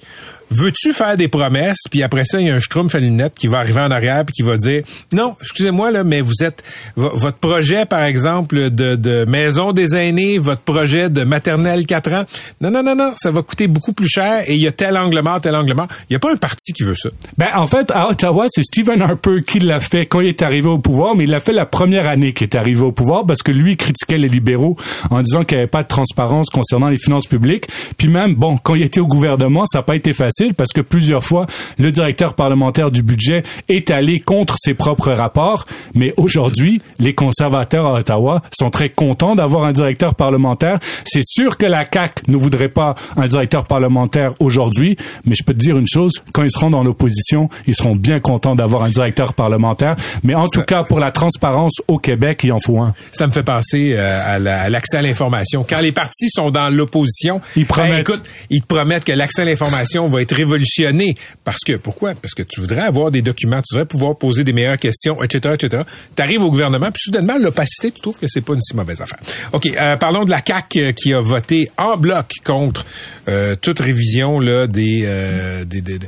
Veux-tu 0.52 0.94
faire 0.94 1.16
des 1.16 1.28
promesses, 1.28 1.78
puis 1.92 2.02
après 2.04 2.24
ça, 2.26 2.40
il 2.42 2.48
y 2.48 2.50
a 2.50 2.56
un 2.56 2.60
schtroumpf 2.60 2.96
à 2.96 3.00
lunettes 3.00 3.36
qui 3.36 3.48
va 3.48 3.60
arriver 3.60 3.82
en 3.82 3.92
arrière 3.92 4.26
puis 4.26 4.34
qui 4.34 4.42
va 4.42 4.58
dire 4.58 4.84
non, 5.14 5.36
excusez-moi 5.42 5.92
là, 5.92 6.04
mais 6.04 6.22
vous 6.22 6.44
êtes 6.44 6.64
vo- 6.96 7.12
votre 7.14 7.38
projet, 7.38 7.86
par 7.86 8.04
exemple, 8.04 8.70
de, 8.72 8.96
de 8.96 9.26
maison 9.26 9.72
des 9.74 9.96
aînés, 9.96 10.40
votre 10.40 10.62
projet 10.62 11.10
de 11.10 11.24
maternelle 11.24 11.86
4 11.86 12.14
ans. 12.14 12.24
Non, 12.62 12.72
non, 12.72 12.82
non, 12.84 12.96
non, 12.96 13.14
ça 13.16 13.32
va 13.32 13.42
coûter 13.44 13.68
beaucoup 13.68 13.94
plus 13.94 14.08
cher 14.08 14.44
et 14.48 14.56
il 14.56 14.62
y 14.62 14.68
a 14.68 14.72
tel 14.72 14.98
angle 14.98 15.22
mort, 15.22 15.40
tel 15.42 15.56
angle 15.56 15.74
mort. 15.76 15.88
Il 16.10 16.14
n'y 16.14 16.16
a 16.16 16.20
pas 16.20 16.32
un 16.32 16.38
parti 16.38 16.74
qui 16.74 16.84
veut 16.84 16.96
ça. 16.96 17.10
Ben, 17.38 17.50
en 17.56 17.68
fait, 17.68 17.92
à 17.92 18.10
Ottawa, 18.10 18.46
c'est 18.48 18.64
Stephen 18.64 19.02
Harper 19.02 19.42
qui 19.46 19.60
l'a 19.60 19.80
fait 19.80 20.06
quand 20.08 20.22
il 20.22 20.30
est 20.30 20.42
arrivé 20.42 20.68
au 20.68 20.80
pouvoir, 20.80 21.16
mais 21.16 21.26
il 21.26 21.30
l'a 21.30 21.40
fait 21.40 21.54
la 21.54 21.66
première 21.66 22.10
année 22.10 22.34
qu'il 22.34 22.46
est 22.48 22.56
arrivé 22.56 22.82
au 22.82 22.92
pouvoir 22.92 23.26
parce 23.26 23.44
que 23.44 23.52
lui 23.52 23.78
critiquait 23.78 24.18
les 24.18 24.28
libéraux 24.28 24.76
en 25.12 25.22
disant 25.22 25.44
qu'il 25.44 25.58
n'y 25.58 25.64
avait 25.64 25.70
pas 25.70 25.84
de 25.84 25.88
transparence 25.88 26.50
concernant 26.50 26.88
les 26.88 26.98
finances 26.98 27.28
publiques. 27.28 27.68
Puis 27.98 28.08
même, 28.08 28.34
bon, 28.36 28.58
quand 28.58 28.74
il 28.76 28.82
était 28.84 29.00
au 29.00 29.08
gouvernement, 29.08 29.66
ça 29.68 29.80
n'a 29.80 29.84
pas 29.84 29.96
été 29.96 30.14
facile 30.14 30.38
parce 30.56 30.71
que 30.73 30.82
plusieurs 30.82 31.23
fois, 31.23 31.45
le 31.78 31.91
directeur 31.91 32.34
parlementaire 32.34 32.91
du 32.91 33.04
budget 33.04 33.43
est 33.67 33.91
allé 33.91 34.19
contre 34.19 34.56
ses 34.58 34.73
propres 34.73 35.12
rapports. 35.12 35.65
Mais 35.95 36.13
aujourd'hui, 36.17 36.82
les 36.99 37.13
conservateurs 37.13 37.86
à 37.88 37.99
Ottawa 37.99 38.41
sont 38.52 38.69
très 38.69 38.89
contents 38.89 39.36
d'avoir 39.36 39.65
un 39.65 39.71
directeur 39.73 40.15
parlementaire. 40.15 40.80
C'est 41.06 41.23
sûr 41.23 41.58
que 41.58 41.65
la 41.65 41.86
CAQ 41.91 42.23
ne 42.32 42.38
voudrait 42.38 42.69
pas 42.69 42.95
un 43.17 43.28
directeur 43.28 43.65
parlementaire 43.65 44.34
aujourd'hui, 44.39 44.97
mais 45.25 45.36
je 45.36 45.43
peux 45.43 45.54
te 45.54 45.60
dire 45.60 45.78
une 45.78 45.88
chose, 45.88 46.13
quand 46.34 46.43
ils 46.43 46.52
seront 46.52 46.69
dans 46.69 46.84
l'opposition, 46.84 47.49
ils 47.67 47.75
seront 47.75 47.95
bien 47.95 48.19
contents 48.19 48.56
d'avoir 48.56 48.84
un 48.84 48.89
directeur 48.89 49.34
parlementaire. 49.34 49.95
Mais 50.23 50.36
en 50.36 50.47
tout 50.47 50.62
cas, 50.63 50.84
pour 50.84 50.99
la 50.99 51.12
transparence 51.12 51.73
au 51.88 51.97
Québec, 51.97 52.41
il 52.43 52.52
en 52.54 52.60
faut 52.60 52.80
un. 52.80 52.93
Ça 53.12 53.28
me 53.28 53.32
fait 53.32 53.43
penser 53.43 53.93
euh, 53.95 54.36
à 54.36 54.39
la- 54.39 54.62
à 54.62 54.69
l'accès 54.69 54.97
à 54.97 55.02
l'information. 55.02 55.65
Quand 55.67 55.80
les 55.82 55.91
partis 55.91 56.30
sont 56.30 56.52
dans 56.52 56.69
l'opposition, 56.69 57.41
Ils 57.56 57.65
promettent. 57.65 57.91
ben, 57.91 57.99
écoute, 57.99 58.21
ils 58.49 58.62
te 58.62 58.67
promettent 58.67 59.04
que 59.06 59.12
l'accès 59.12 59.41
à 59.41 59.45
l'information 59.45 60.08
va 60.10 60.21
être 60.21 60.29
révolutionné. 60.36 61.15
Parce 61.44 61.60
que, 61.65 61.74
pourquoi? 61.74 62.13
Parce 62.15 62.34
que 62.34 62.44
tu 62.44 62.62
voudrais 62.62 62.82
avoir 62.82 63.12
des 63.12 63.22
documents, 63.22 63.62
tu 63.62 63.74
voudrais 63.76 63.86
pouvoir 63.88 64.15
poser 64.18 64.44
des 64.44 64.54
meilleures 64.54 64.78
questions, 64.78 65.22
etc., 65.24 65.56
etc. 65.62 65.84
Tu 66.15 66.22
arrives 66.22 66.44
au 66.44 66.50
gouvernement, 66.52 66.88
puis 66.92 67.02
soudainement, 67.04 67.38
l'opacité, 67.38 67.92
tu 67.92 68.02
trouves 68.02 68.18
que 68.20 68.28
c'est 68.28 68.42
pas 68.42 68.54
une 68.54 68.62
si 68.62 68.76
mauvaise 68.76 69.02
affaire. 69.02 69.20
OK, 69.54 69.65
euh, 69.68 69.96
parlons 69.98 70.26
de 70.26 70.30
la 70.30 70.42
CAQ 70.46 70.80
euh, 70.82 70.92
qui 70.92 71.13
a 71.13 71.20
voté 71.22 71.70
en 71.78 71.98
bloc 71.98 72.32
contre 72.44 72.86
euh, 73.28 73.56
toute 73.56 73.80
révision 73.80 74.39
là, 74.39 74.68
des... 74.68 75.02
euh, 75.06 75.65
des, 75.65 75.82
des- 75.82 76.00
des- 76.00 76.08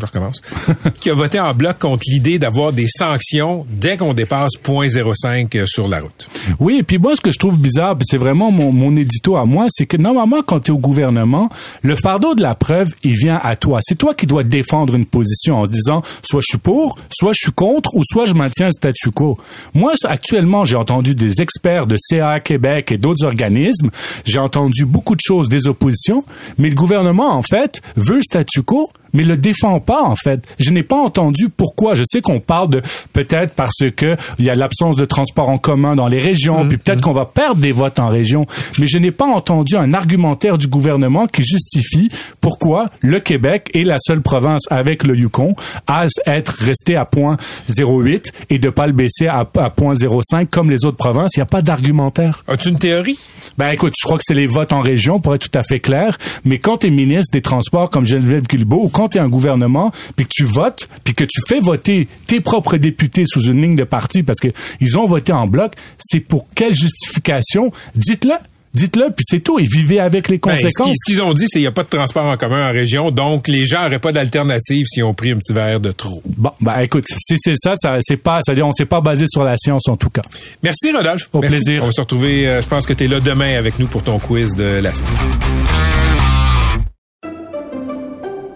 je 0.00 0.06
recommence. 0.06 0.40
qui 1.00 1.10
a 1.10 1.14
voté 1.14 1.38
en 1.38 1.52
bloc 1.52 1.78
contre 1.78 2.04
l'idée 2.08 2.38
d'avoir 2.38 2.72
des 2.72 2.86
sanctions 2.88 3.66
dès 3.68 3.98
qu'on 3.98 4.14
dépasse 4.14 4.52
0.05 4.64 5.54
euh, 5.54 5.66
sur 5.66 5.86
la 5.86 6.00
route. 6.00 6.28
Oui, 6.58 6.78
et 6.80 6.82
puis 6.82 6.96
moi, 6.96 7.14
ce 7.14 7.20
que 7.20 7.30
je 7.30 7.38
trouve 7.38 7.60
bizarre, 7.60 7.96
c'est 8.02 8.16
vraiment 8.16 8.50
mon, 8.50 8.72
mon 8.72 8.96
édito 8.96 9.36
à 9.36 9.44
moi, 9.44 9.66
c'est 9.68 9.84
que 9.84 9.98
normalement, 9.98 10.42
quand 10.42 10.60
tu 10.60 10.70
es 10.70 10.74
au 10.74 10.78
gouvernement, 10.78 11.50
le 11.82 11.94
fardeau 11.94 12.34
de 12.34 12.42
la 12.42 12.54
preuve, 12.54 12.88
il 13.02 13.14
vient 13.14 13.38
à 13.42 13.54
toi. 13.56 13.80
C'est 13.82 13.96
toi 13.96 14.14
qui 14.14 14.26
dois 14.26 14.44
défendre 14.44 14.94
une 14.94 15.04
position 15.04 15.56
en 15.56 15.66
se 15.66 15.70
disant, 15.70 16.02
soit 16.22 16.40
je 16.40 16.52
suis 16.52 16.58
pour, 16.58 16.98
soit 17.10 17.32
je 17.34 17.44
suis 17.44 17.52
contre, 17.52 17.94
ou 17.94 18.02
soit 18.02 18.24
je 18.24 18.32
maintiens 18.32 18.66
le 18.66 18.72
statu 18.72 19.10
quo. 19.10 19.36
Moi, 19.74 19.92
actuellement, 20.04 20.64
j'ai 20.64 20.76
entendu 20.76 21.14
des 21.14 21.42
experts 21.42 21.86
de 21.86 21.96
CA 21.98 22.40
Québec 22.40 22.92
et 22.92 22.96
d'autres 22.96 23.26
organismes, 23.26 23.90
j'ai 24.24 24.38
entendu 24.38 24.86
beaucoup 24.86 25.16
de 25.16 25.20
choses 25.20 25.50
des 25.50 25.68
oppositions, 25.68 26.24
mais 26.56 26.70
le 26.70 26.74
gouvernement, 26.74 27.34
en 27.34 27.42
fait, 27.42 27.82
veut 27.96 28.16
le 28.16 28.22
statu 28.22 28.62
quo, 28.62 28.90
mais 29.12 29.22
le 29.22 29.36
défend 29.36 29.80
pas 29.80 30.02
en 30.02 30.16
fait. 30.16 30.46
Je 30.58 30.70
n'ai 30.70 30.82
pas 30.82 30.96
entendu 30.96 31.48
pourquoi. 31.48 31.94
Je 31.94 32.04
sais 32.06 32.20
qu'on 32.20 32.40
parle 32.40 32.70
de 32.70 32.82
peut-être 33.12 33.54
parce 33.54 33.84
que 33.96 34.16
il 34.38 34.44
y 34.44 34.50
a 34.50 34.54
l'absence 34.54 34.96
de 34.96 35.04
transport 35.04 35.48
en 35.48 35.58
commun 35.58 35.94
dans 35.94 36.08
les 36.08 36.20
régions, 36.20 36.66
puis 36.68 36.78
peut-être 36.78 37.00
qu'on 37.00 37.12
va 37.12 37.26
perdre 37.26 37.60
des 37.60 37.72
votes 37.72 37.98
en 37.98 38.08
région, 38.08 38.46
mais 38.78 38.86
je 38.86 38.98
n'ai 38.98 39.10
pas 39.10 39.26
entendu 39.26 39.76
un 39.76 39.92
argumentaire 39.92 40.58
du 40.58 40.66
gouvernement 40.66 41.26
qui 41.26 41.42
justifie 41.42 42.10
pourquoi 42.40 42.90
le 43.00 43.20
Québec 43.20 43.70
est 43.74 43.84
la 43.84 43.96
seule 43.98 44.20
province 44.20 44.62
avec 44.70 45.04
le 45.04 45.16
Yukon 45.16 45.54
à 45.86 46.06
être 46.26 46.52
resté 46.60 46.96
à 46.96 47.04
0.08 47.04 48.32
et 48.50 48.58
de 48.58 48.70
pas 48.70 48.86
le 48.86 48.92
baisser 48.92 49.26
à, 49.26 49.40
à 49.40 49.44
0.05 49.44 50.46
comme 50.46 50.70
les 50.70 50.84
autres 50.84 50.96
provinces. 50.96 51.36
Il 51.36 51.40
n'y 51.40 51.44
a 51.44 51.46
pas 51.46 51.62
d'argumentaire. 51.62 52.44
As-tu 52.48 52.68
une 52.68 52.78
théorie? 52.78 53.18
Ben 53.58 53.70
écoute, 53.70 53.94
je 53.98 54.04
crois 54.04 54.18
que 54.18 54.24
c'est 54.26 54.34
les 54.34 54.46
votes 54.46 54.72
en 54.72 54.80
région 54.80 55.20
pour 55.20 55.34
être 55.34 55.50
tout 55.50 55.58
à 55.58 55.62
fait 55.62 55.80
clair, 55.80 56.16
mais 56.44 56.58
quand 56.58 56.78
tu 56.78 56.86
es 56.86 56.90
ministre 56.90 57.32
des 57.32 57.42
Transports 57.42 57.90
comme 57.90 58.04
Geneviève 58.04 58.46
Guilbeault 58.46 58.84
ou 58.84 58.88
quand 58.88 59.01
quand 59.02 59.08
tu 59.08 59.18
es 59.18 59.20
un 59.20 59.28
gouvernement, 59.28 59.90
puis 60.14 60.24
que 60.26 60.30
tu 60.32 60.44
votes, 60.44 60.88
puis 61.02 61.12
que 61.14 61.24
tu 61.24 61.40
fais 61.48 61.58
voter 61.58 62.06
tes 62.26 62.40
propres 62.40 62.76
députés 62.76 63.24
sous 63.26 63.42
une 63.42 63.60
ligne 63.60 63.74
de 63.74 63.82
parti 63.84 64.22
parce 64.22 64.38
que 64.38 64.48
ils 64.80 64.96
ont 64.96 65.06
voté 65.06 65.32
en 65.32 65.46
bloc, 65.48 65.72
c'est 65.98 66.20
pour 66.20 66.46
quelle 66.54 66.72
justification? 66.72 67.72
Dites-le. 67.96 68.34
Dites-le, 68.74 69.08
puis 69.08 69.22
c'est 69.28 69.40
tout. 69.40 69.58
Et 69.58 69.64
vivez 69.64 69.98
avec 70.00 70.28
les 70.28 70.38
Ben, 70.38 70.52
conséquences. 70.52 70.72
ce 70.72 70.82
qu'ils 70.84 70.94
ce 70.96 71.12
qu'ils 71.12 71.22
ont 71.22 71.34
dit, 71.34 71.42
c'est 71.46 71.54
qu'il 71.58 71.60
n'y 71.62 71.66
a 71.66 71.72
pas 71.72 71.82
de 71.82 71.88
transport 71.88 72.24
en 72.24 72.36
commun 72.38 72.66
en 72.70 72.72
région, 72.72 73.10
donc 73.10 73.46
les 73.48 73.66
gens 73.66 73.82
n'auraient 73.82 73.98
pas 73.98 74.12
d'alternative 74.12 74.86
s'ils 74.88 75.04
ont 75.04 75.12
pris 75.12 75.32
un 75.32 75.36
petit 75.36 75.52
verre 75.52 75.78
de 75.80 75.92
trop. 75.92 76.22
Bon, 76.24 76.52
ben 76.60 76.78
écoute, 76.80 77.04
si 77.08 77.34
c'est 77.36 77.56
ça, 77.56 77.72
ça 77.74 77.96
c'est 78.00 78.16
pas, 78.16 78.38
c'est-à-dire 78.40 78.66
on 78.66 78.72
s'est 78.72 78.86
pas 78.86 79.00
basé 79.02 79.24
sur 79.28 79.42
la 79.44 79.56
science 79.58 79.88
en 79.88 79.96
tout 79.96 80.08
cas. 80.10 80.22
Merci, 80.62 80.90
Rodolphe. 80.92 81.28
Au 81.34 81.40
Merci. 81.40 81.56
plaisir. 81.56 81.82
On 81.82 81.86
va 81.86 81.92
se 81.92 82.00
retrouver, 82.00 82.48
euh, 82.48 82.62
je 82.62 82.68
pense 82.68 82.86
que 82.86 82.94
tu 82.94 83.04
es 83.04 83.08
là 83.08 83.20
demain 83.20 83.58
avec 83.58 83.78
nous 83.78 83.88
pour 83.88 84.04
ton 84.04 84.18
quiz 84.18 84.54
de 84.54 84.64
la 84.80 84.94
semaine. 84.94 85.91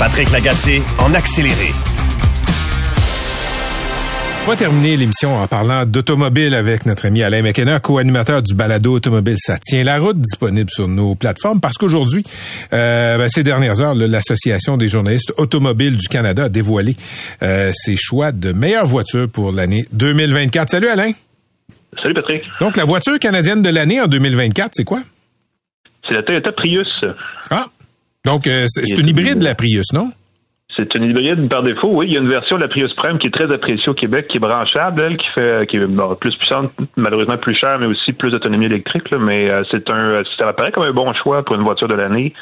Patrick 0.00 0.30
Lagacé 0.30 0.80
en 0.98 1.12
accéléré. 1.12 1.74
On 4.46 4.48
va 4.48 4.56
terminer 4.56 4.96
l'émission 4.96 5.36
en 5.36 5.46
parlant 5.46 5.84
d'automobile 5.84 6.54
avec 6.54 6.86
notre 6.86 7.04
ami 7.04 7.22
Alain 7.22 7.42
McKenna, 7.42 7.80
co-animateur 7.80 8.42
du 8.42 8.54
balado 8.54 8.94
automobile. 8.94 9.34
Ça 9.36 9.58
tient 9.58 9.84
la 9.84 9.98
route, 9.98 10.18
disponible 10.18 10.70
sur 10.70 10.88
nos 10.88 11.14
plateformes, 11.16 11.60
parce 11.60 11.76
qu'aujourd'hui, 11.76 12.22
euh, 12.72 13.18
ben, 13.18 13.28
ces 13.28 13.42
dernières 13.42 13.82
heures, 13.82 13.94
l'Association 13.94 14.78
des 14.78 14.88
journalistes 14.88 15.34
automobiles 15.36 15.98
du 15.98 16.08
Canada 16.08 16.44
a 16.44 16.48
dévoilé 16.48 16.96
euh, 17.42 17.70
ses 17.74 17.96
choix 17.98 18.32
de 18.32 18.52
meilleure 18.52 18.86
voiture 18.86 19.28
pour 19.28 19.52
l'année 19.52 19.84
2024. 19.92 20.70
Salut 20.70 20.88
Alain. 20.88 21.12
Salut 22.02 22.14
Patrick. 22.14 22.44
Donc, 22.58 22.78
la 22.78 22.86
voiture 22.86 23.18
canadienne 23.18 23.60
de 23.60 23.68
l'année 23.68 24.00
en 24.00 24.06
2024, 24.06 24.70
c'est 24.72 24.84
quoi? 24.84 25.02
C'est 26.08 26.14
la 26.14 26.22
Toyota 26.22 26.52
Prius. 26.52 27.04
Ah! 27.50 27.66
Donc, 28.24 28.46
euh, 28.46 28.64
c'est 28.68 28.98
une 28.98 29.08
hybride, 29.08 29.42
la 29.42 29.54
Prius, 29.54 29.92
non? 29.92 30.10
C'est 30.76 30.94
une 30.94 31.10
hybride 31.10 31.48
par 31.48 31.62
défaut, 31.62 31.90
oui. 31.92 32.06
Il 32.08 32.14
y 32.14 32.16
a 32.16 32.20
une 32.20 32.28
version 32.28 32.56
de 32.56 32.62
la 32.62 32.68
Prius 32.68 32.92
Prime 32.94 33.18
qui 33.18 33.26
est 33.26 33.32
très 33.32 33.52
appréciée 33.52 33.88
au 33.88 33.94
Québec, 33.94 34.28
qui 34.28 34.36
est 34.36 34.40
branchable, 34.40 35.02
elle, 35.02 35.16
qui 35.16 35.26
fait 35.34 35.66
qui 35.68 35.76
est 35.76 35.86
bon, 35.86 36.14
plus 36.14 36.36
puissante, 36.36 36.70
malheureusement 36.96 37.36
plus 37.36 37.54
chère, 37.54 37.78
mais 37.78 37.86
aussi 37.86 38.12
plus 38.12 38.30
d'autonomie 38.30 38.66
électrique. 38.66 39.10
Là, 39.10 39.18
mais 39.18 39.50
euh, 39.50 39.62
c'est 39.70 39.90
un 39.90 40.22
ça 40.38 40.48
apparaît 40.48 40.70
comme 40.70 40.84
un 40.84 40.92
bon 40.92 41.12
choix 41.14 41.42
pour 41.42 41.56
une 41.56 41.62
voiture 41.62 41.88
de 41.88 41.94
l'année. 41.94 42.32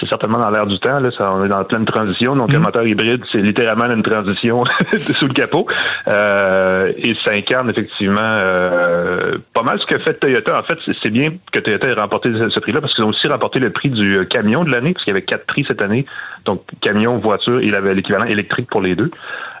C'est 0.00 0.08
certainement 0.08 0.38
dans 0.38 0.50
l'air 0.50 0.66
du 0.66 0.78
temps. 0.78 0.98
Là, 0.98 1.10
ça, 1.16 1.32
on 1.32 1.44
est 1.44 1.48
dans 1.48 1.62
pleine 1.64 1.84
transition. 1.84 2.34
Donc, 2.36 2.52
un 2.52 2.58
moteur 2.58 2.86
hybride, 2.86 3.22
c'est 3.30 3.38
littéralement 3.38 3.84
une 3.92 4.02
transition 4.02 4.64
sous 4.96 5.28
le 5.28 5.32
capot. 5.34 5.66
Euh, 6.08 6.90
et 6.98 7.14
ça 7.14 7.32
incarne 7.32 7.70
effectivement 7.70 8.18
euh, 8.20 9.38
pas 9.54 9.62
mal 9.62 9.78
ce 9.78 9.86
que 9.86 9.98
fait 9.98 10.14
Toyota. 10.14 10.58
En 10.58 10.62
fait, 10.62 10.78
c'est- 11.02 11.10
bien 11.10 11.28
que 11.52 11.60
Toyota 11.60 11.88
ait 11.88 11.92
remporté 11.94 12.30
ce, 12.32 12.48
ce 12.48 12.58
prix-là 12.60 12.80
parce 12.80 12.92
qu'ils 12.94 13.04
ont 13.04 13.08
aussi 13.10 13.28
remporté 13.28 13.60
le 13.60 13.70
prix 13.70 13.88
du 13.90 14.18
euh, 14.18 14.24
camion 14.24 14.64
de 14.64 14.70
l'année, 14.70 14.92
parce 14.94 15.04
qu'il 15.04 15.12
y 15.12 15.16
avait 15.16 15.24
quatre 15.24 15.46
prix 15.46 15.64
cette 15.68 15.82
année. 15.82 16.06
Donc, 16.44 16.62
camion, 16.80 17.16
voiture, 17.18 17.62
il 17.62 17.74
avait 17.74 17.94
l'équivalent 17.94 18.24
électrique 18.24 18.68
pour 18.68 18.82
les 18.82 18.94
deux. 18.96 19.10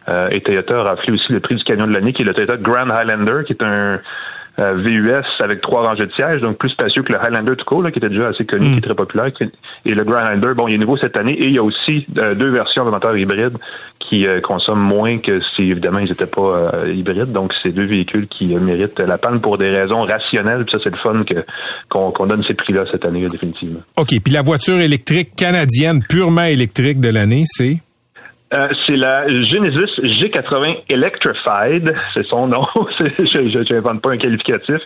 Euh, 0.08 0.28
et 0.32 0.40
Toyota 0.40 0.80
a 0.80 0.82
raflé 0.82 1.12
aussi 1.12 1.32
le 1.32 1.40
prix 1.40 1.54
du 1.54 1.64
camion 1.64 1.86
de 1.86 1.92
l'année, 1.94 2.12
qui 2.12 2.22
est 2.22 2.24
le 2.26 2.34
Toyota 2.34 2.56
Grand 2.56 2.90
Highlander, 2.90 3.42
qui 3.46 3.52
est 3.52 3.64
un 3.64 3.98
euh, 4.58 4.74
VUS 4.74 5.24
avec 5.40 5.60
trois 5.60 5.82
rangées 5.82 6.06
de 6.06 6.12
sièges, 6.12 6.40
donc 6.40 6.58
plus 6.58 6.70
spacieux 6.70 7.02
que 7.02 7.12
le 7.12 7.18
Highlander 7.18 7.56
tout 7.56 7.64
court, 7.64 7.82
là, 7.82 7.90
qui 7.90 7.98
était 7.98 8.08
déjà 8.08 8.28
assez 8.28 8.44
connu, 8.44 8.70
qui 8.72 8.78
est 8.78 8.82
très 8.82 8.94
populaire. 8.94 9.26
Et 9.84 9.90
le 9.90 10.04
Grand 10.04 10.20
Highlander, 10.20 10.54
bon, 10.54 10.68
il 10.68 10.74
est 10.74 10.78
nouveau 10.78 10.96
cette 10.96 11.18
année, 11.18 11.32
et 11.32 11.48
il 11.48 11.54
y 11.54 11.58
a 11.58 11.62
aussi 11.62 12.06
euh, 12.18 12.34
deux 12.34 12.50
versions 12.50 12.84
de 12.84 12.90
moteur 12.90 13.16
hybride 13.16 13.56
qui 13.98 14.26
euh, 14.26 14.40
consomment 14.40 14.86
moins 14.86 15.18
que 15.18 15.40
si 15.40 15.62
évidemment 15.62 15.98
ils 15.98 16.08
n'étaient 16.08 16.26
pas 16.26 16.72
hybrides. 16.86 17.32
Donc 17.32 17.52
c'est 17.62 17.72
deux 17.72 17.86
véhicules 17.86 18.28
qui 18.28 18.54
méritent 18.54 19.00
la 19.00 19.18
panne 19.18 19.40
pour 19.40 19.56
des 19.56 19.68
raisons 19.68 20.00
rationnelles. 20.00 20.64
Puis 20.64 20.74
ça, 20.74 20.78
c'est 20.84 20.90
le 20.90 20.98
fun 20.98 21.24
que 21.24 21.44
qu'on 21.88 22.10
qu'on 22.10 22.26
donne 22.26 22.44
ces 22.46 22.54
prix-là 22.54 22.84
cette 22.90 23.06
année, 23.06 23.22
là, 23.22 23.28
définitivement. 23.28 23.80
OK. 23.96 24.08
Puis 24.22 24.32
la 24.32 24.42
voiture 24.42 24.78
électrique 24.78 25.30
canadienne, 25.36 26.02
purement 26.08 26.44
électrique 26.44 27.00
de 27.00 27.08
l'année, 27.08 27.44
c'est? 27.46 27.78
Euh, 28.56 28.68
c'est 28.86 28.96
la 28.96 29.26
Genesis 29.26 30.00
G80 30.00 30.82
Electrified, 30.88 31.94
c'est 32.12 32.22
son 32.24 32.46
nom. 32.46 32.66
Je 33.00 33.72
n'invente 33.72 34.00
pas 34.00 34.12
un 34.12 34.16
qualificatif. 34.16 34.76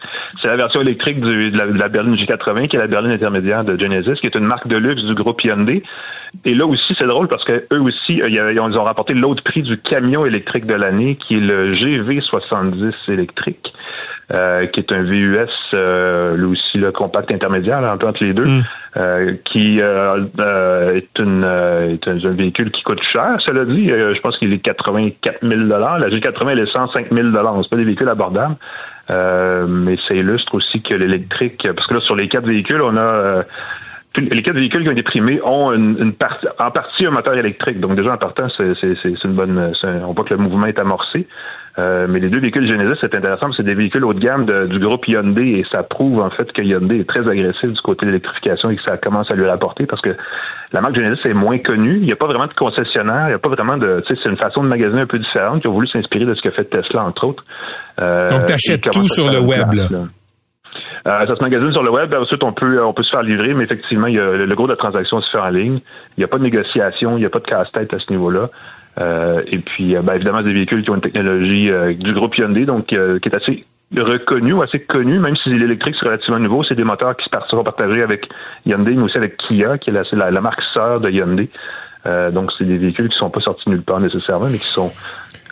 C'est 0.40 0.48
la 0.48 0.56
version 0.56 0.80
électrique 0.80 1.20
de, 1.20 1.50
la, 1.56 1.66
de 1.66 1.92
berline 1.92 2.14
G80, 2.14 2.68
qui 2.68 2.76
est 2.76 2.80
la 2.80 2.86
berline 2.86 3.12
intermédiaire 3.12 3.64
de 3.64 3.78
Genesis, 3.78 4.14
qui 4.20 4.26
est 4.26 4.36
une 4.36 4.46
marque 4.46 4.68
de 4.68 4.76
luxe 4.76 5.02
du 5.02 5.14
groupe 5.14 5.42
Hyundai. 5.44 5.82
Et 6.44 6.54
là 6.54 6.66
aussi, 6.66 6.94
c'est 6.98 7.06
drôle 7.06 7.28
parce 7.28 7.44
que 7.44 7.64
eux 7.72 7.80
aussi, 7.80 8.22
euh, 8.22 8.28
ils 8.28 8.60
ont, 8.60 8.84
remporté 8.84 9.14
l'autre 9.14 9.42
prix 9.42 9.62
du 9.62 9.76
camion 9.76 10.24
électrique 10.24 10.66
de 10.66 10.74
l'année, 10.74 11.16
qui 11.16 11.34
est 11.34 11.40
le 11.40 11.74
GV70 11.74 13.12
électrique. 13.12 13.74
Euh, 14.32 14.66
qui 14.66 14.80
est 14.80 14.92
un 14.92 15.02
VUS, 15.02 15.48
euh, 15.74 16.36
lui 16.36 16.46
aussi 16.46 16.78
le 16.78 16.92
compact 16.92 17.32
intermédiaire, 17.32 17.80
là, 17.80 17.92
un 17.92 17.96
peu 17.96 18.06
entre 18.06 18.22
les 18.22 18.34
deux, 18.34 18.46
euh, 18.96 19.34
qui 19.44 19.80
euh, 19.80 20.24
euh, 20.38 20.94
est, 20.94 21.18
une, 21.18 21.44
euh, 21.46 21.92
est 21.94 22.08
un, 22.08 22.16
un 22.16 22.34
véhicule 22.34 22.70
qui 22.70 22.82
coûte 22.82 23.00
cher. 23.12 23.36
Cela 23.46 23.64
dit, 23.64 23.90
euh, 23.90 24.14
je 24.14 24.20
pense 24.20 24.36
qu'il 24.38 24.52
est 24.52 24.58
84 24.58 25.38
000 25.42 25.62
La 25.62 26.08
G80, 26.08 26.50
elle 26.50 26.58
est 26.60 26.76
105 26.76 27.06
000 27.10 27.28
C'est 27.32 27.70
pas 27.70 27.76
des 27.76 27.84
véhicules 27.84 28.08
abordables. 28.08 28.56
Euh, 29.10 29.66
mais 29.66 29.96
ça 30.06 30.14
illustre 30.14 30.54
aussi 30.54 30.82
que 30.82 30.94
l'électrique, 30.94 31.66
parce 31.74 31.86
que 31.86 31.94
là, 31.94 32.00
sur 32.00 32.14
les 32.14 32.28
quatre 32.28 32.46
véhicules, 32.46 32.82
on 32.82 32.96
a 32.96 33.00
euh, 33.00 33.42
les 34.16 34.42
quatre 34.42 34.56
véhicules 34.56 34.82
qui 34.82 34.88
ont 34.88 34.92
été 34.92 35.02
primés 35.02 35.40
ont 35.44 35.72
une, 35.72 35.96
une 36.00 36.12
partie, 36.12 36.46
en 36.58 36.70
partie 36.70 37.06
un 37.06 37.10
moteur 37.10 37.34
électrique. 37.36 37.78
Donc 37.78 37.94
déjà 37.94 38.14
en 38.14 38.16
partant, 38.16 38.48
c'est 38.48 39.24
une 39.24 39.32
bonne. 39.32 39.58
un- 39.82 40.00
on 40.06 40.12
voit 40.12 40.24
que 40.24 40.34
le 40.34 40.40
mouvement 40.40 40.66
est 40.66 40.80
amorcé. 40.80 41.26
Euh, 41.78 42.06
mais 42.08 42.18
les 42.18 42.28
deux 42.28 42.40
véhicules 42.40 42.68
Genesis, 42.68 42.98
c'est 43.00 43.14
intéressant 43.14 43.46
parce 43.46 43.56
que 43.58 43.62
c'est 43.62 43.68
des 43.68 43.74
véhicules 43.74 44.04
haut 44.04 44.12
de 44.12 44.18
gamme 44.18 44.44
de- 44.46 44.66
du 44.66 44.80
groupe 44.80 45.06
Hyundai 45.06 45.60
et 45.60 45.64
ça 45.72 45.84
prouve 45.84 46.20
en 46.20 46.28
fait 46.30 46.50
que 46.50 46.60
Hyundai 46.62 47.00
est 47.00 47.08
très 47.08 47.28
agressif 47.28 47.70
du 47.72 47.80
côté 47.80 48.04
de 48.04 48.10
l'électrification 48.10 48.70
et 48.70 48.76
que 48.76 48.82
ça 48.82 48.96
commence 48.96 49.30
à 49.30 49.36
lui 49.36 49.44
rapporter 49.46 49.86
parce 49.86 50.02
que 50.02 50.10
la 50.72 50.80
marque 50.80 50.98
Genesis 50.98 51.28
est 51.28 51.34
moins 51.34 51.58
connue. 51.58 51.98
Il 51.98 52.02
n'y 52.06 52.10
a 52.12 52.16
pas 52.16 52.26
vraiment 52.26 52.46
de 52.48 52.52
concessionnaire, 52.54 53.26
il 53.26 53.28
n'y 53.28 53.34
a 53.34 53.38
pas 53.38 53.50
vraiment 53.50 53.76
de. 53.76 54.02
Tu 54.08 54.16
sais, 54.16 54.20
c'est 54.24 54.28
une 54.30 54.36
façon 54.36 54.64
de 54.64 54.68
magasiner 54.68 55.02
un 55.02 55.06
peu 55.06 55.18
différente 55.18 55.60
qui 55.62 55.68
ont 55.68 55.72
voulu 55.72 55.86
s'inspirer 55.86 56.24
de 56.24 56.34
ce 56.34 56.42
que 56.42 56.50
fait 56.50 56.64
Tesla 56.64 57.04
entre 57.04 57.24
autres. 57.28 57.44
Euh, 58.02 58.28
Donc, 58.28 58.42
t'achètes 58.46 58.80
tout 58.90 59.06
sur 59.06 59.26
le 59.30 59.38
web, 59.38 59.70
place, 59.70 59.90
là. 59.92 59.98
Euh, 61.06 61.26
ça 61.26 61.36
se 61.36 61.42
magasine 61.42 61.72
sur 61.72 61.82
le 61.82 61.90
web. 61.90 62.14
Ensuite, 62.14 62.44
on 62.44 62.52
peut, 62.52 62.82
on 62.82 62.92
peut 62.92 63.02
se 63.02 63.10
faire 63.10 63.22
livrer, 63.22 63.54
mais 63.54 63.64
effectivement, 63.64 64.06
il 64.06 64.14
y 64.14 64.20
a, 64.20 64.32
le 64.36 64.54
gros 64.54 64.66
de 64.66 64.72
la 64.72 64.76
transaction 64.76 65.20
se 65.20 65.30
fait 65.30 65.40
en 65.40 65.48
ligne. 65.48 65.80
Il 66.16 66.20
n'y 66.20 66.24
a 66.24 66.28
pas 66.28 66.38
de 66.38 66.42
négociation, 66.44 67.16
il 67.16 67.20
n'y 67.20 67.26
a 67.26 67.30
pas 67.30 67.40
de 67.40 67.46
casse-tête 67.46 67.92
à 67.94 67.98
ce 67.98 68.10
niveau-là. 68.10 68.48
Euh, 69.00 69.42
et 69.46 69.58
puis, 69.58 69.96
euh, 69.96 70.02
ben, 70.02 70.14
évidemment, 70.14 70.38
c'est 70.38 70.48
des 70.48 70.54
véhicules 70.54 70.82
qui 70.82 70.90
ont 70.90 70.96
une 70.96 71.00
technologie 71.00 71.70
euh, 71.70 71.94
du 71.94 72.12
groupe 72.12 72.36
Hyundai, 72.36 72.66
donc 72.66 72.92
euh, 72.92 73.18
qui 73.20 73.28
est 73.28 73.36
assez 73.36 73.64
reconnu 73.96 74.52
ou 74.52 74.62
assez 74.62 74.80
connu, 74.80 75.18
même 75.18 75.36
si 75.36 75.48
l'électrique 75.50 75.96
c'est 75.98 76.06
relativement 76.06 76.40
nouveau. 76.40 76.64
C'est 76.64 76.74
des 76.74 76.84
moteurs 76.84 77.16
qui 77.16 77.28
seront 77.48 77.64
partagés 77.64 78.02
avec 78.02 78.28
Hyundai, 78.66 78.94
mais 78.94 79.04
aussi 79.04 79.16
avec 79.16 79.36
Kia, 79.36 79.78
qui 79.78 79.90
est 79.90 79.92
la, 79.92 80.02
la, 80.12 80.30
la 80.30 80.40
marque 80.40 80.62
sœur 80.74 81.00
de 81.00 81.10
Hyundai. 81.10 81.48
Euh, 82.06 82.30
donc, 82.30 82.52
c'est 82.56 82.64
des 82.64 82.76
véhicules 82.76 83.08
qui 83.08 83.18
sont 83.18 83.30
pas 83.30 83.40
sortis 83.40 83.68
nulle 83.70 83.82
part 83.82 84.00
nécessairement, 84.00 84.48
mais 84.50 84.58
qui 84.58 84.68
sont 84.68 84.90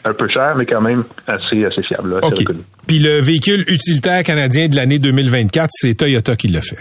un 0.07 0.13
peu 0.13 0.29
chers, 0.29 0.57
mais 0.57 0.67
quand 0.67 0.81
même 0.81 1.05
assez, 1.27 1.65
assez 1.65 1.83
fiables, 1.83 2.11
là. 2.11 2.21
Puis 2.87 2.99
le 2.99 3.21
véhicule 3.21 3.65
utilitaire 3.67 4.23
canadien 4.23 4.69
de 4.69 4.77
l'année 4.77 4.99
2024, 4.99 5.69
c'est 5.71 5.95
Toyota 5.95 6.37
qui 6.37 6.49
l'a 6.49 6.63
fait. 6.63 6.79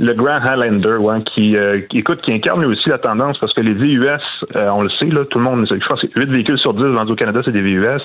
Le 0.00 0.14
Grand 0.14 0.38
Highlander, 0.38 0.96
ouais, 0.96 1.22
qui, 1.22 1.56
euh, 1.56 1.80
qui, 1.88 1.98
écoute, 1.98 2.20
qui 2.20 2.32
incarne 2.32 2.64
aussi 2.64 2.88
la 2.88 2.98
tendance 2.98 3.36
parce 3.38 3.52
que 3.52 3.60
les 3.60 3.72
VUS, 3.72 4.06
euh, 4.54 4.68
on 4.70 4.82
le 4.82 4.90
sait, 4.90 5.06
là, 5.06 5.24
tout 5.24 5.38
le 5.38 5.44
monde, 5.44 5.66
je 5.68 5.86
pense 5.86 6.00
que 6.00 6.20
8 6.20 6.30
véhicules 6.30 6.58
sur 6.58 6.72
10 6.72 6.82
vendus 6.82 7.12
au 7.12 7.16
Canada, 7.16 7.40
c'est 7.44 7.52
des 7.52 7.62
VUS. 7.62 8.00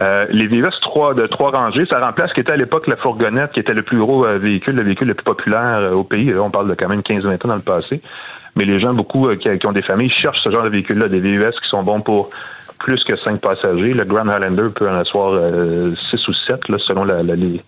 Euh, 0.00 0.26
les 0.30 0.46
VUS 0.46 0.68
3 0.80 1.14
de 1.14 1.26
trois 1.26 1.50
rangées, 1.50 1.84
ça 1.86 2.00
remplace 2.00 2.30
ce 2.30 2.34
qui 2.34 2.40
était 2.40 2.52
à 2.52 2.56
l'époque 2.56 2.86
la 2.86 2.96
fourgonnette, 2.96 3.52
qui 3.52 3.60
était 3.60 3.74
le 3.74 3.82
plus 3.82 3.98
gros 3.98 4.26
véhicule, 4.38 4.76
le 4.76 4.84
véhicule 4.84 5.08
le 5.08 5.14
plus 5.14 5.24
populaire 5.24 5.92
au 5.94 6.04
pays. 6.04 6.34
On 6.34 6.50
parle 6.50 6.68
de 6.68 6.74
quand 6.74 6.88
même 6.88 7.00
15-20 7.00 7.44
ans 7.44 7.48
dans 7.48 7.54
le 7.56 7.60
passé. 7.60 8.02
Mais 8.56 8.64
les 8.64 8.80
gens, 8.80 8.92
beaucoup 8.92 9.28
euh, 9.28 9.36
qui, 9.36 9.48
qui 9.58 9.66
ont 9.66 9.72
des 9.72 9.82
familles, 9.82 10.10
cherchent 10.10 10.42
ce 10.42 10.50
genre 10.50 10.64
de 10.64 10.68
véhicule-là, 10.68 11.08
des 11.08 11.20
VUS 11.20 11.50
qui 11.62 11.68
sont 11.68 11.82
bons 11.82 12.00
pour 12.00 12.30
plus 12.82 13.02
que 13.04 13.16
5 13.16 13.40
passagers. 13.40 13.94
Le 13.94 14.04
Grand 14.04 14.28
Highlander 14.28 14.68
peut 14.74 14.88
en 14.88 14.94
asseoir 14.94 15.40
6 16.10 16.28
ou 16.28 16.32
7, 16.34 16.68
là, 16.68 16.76
selon 16.86 17.04
la, 17.04 17.22
la- 17.22 17.36
les, 17.36 17.60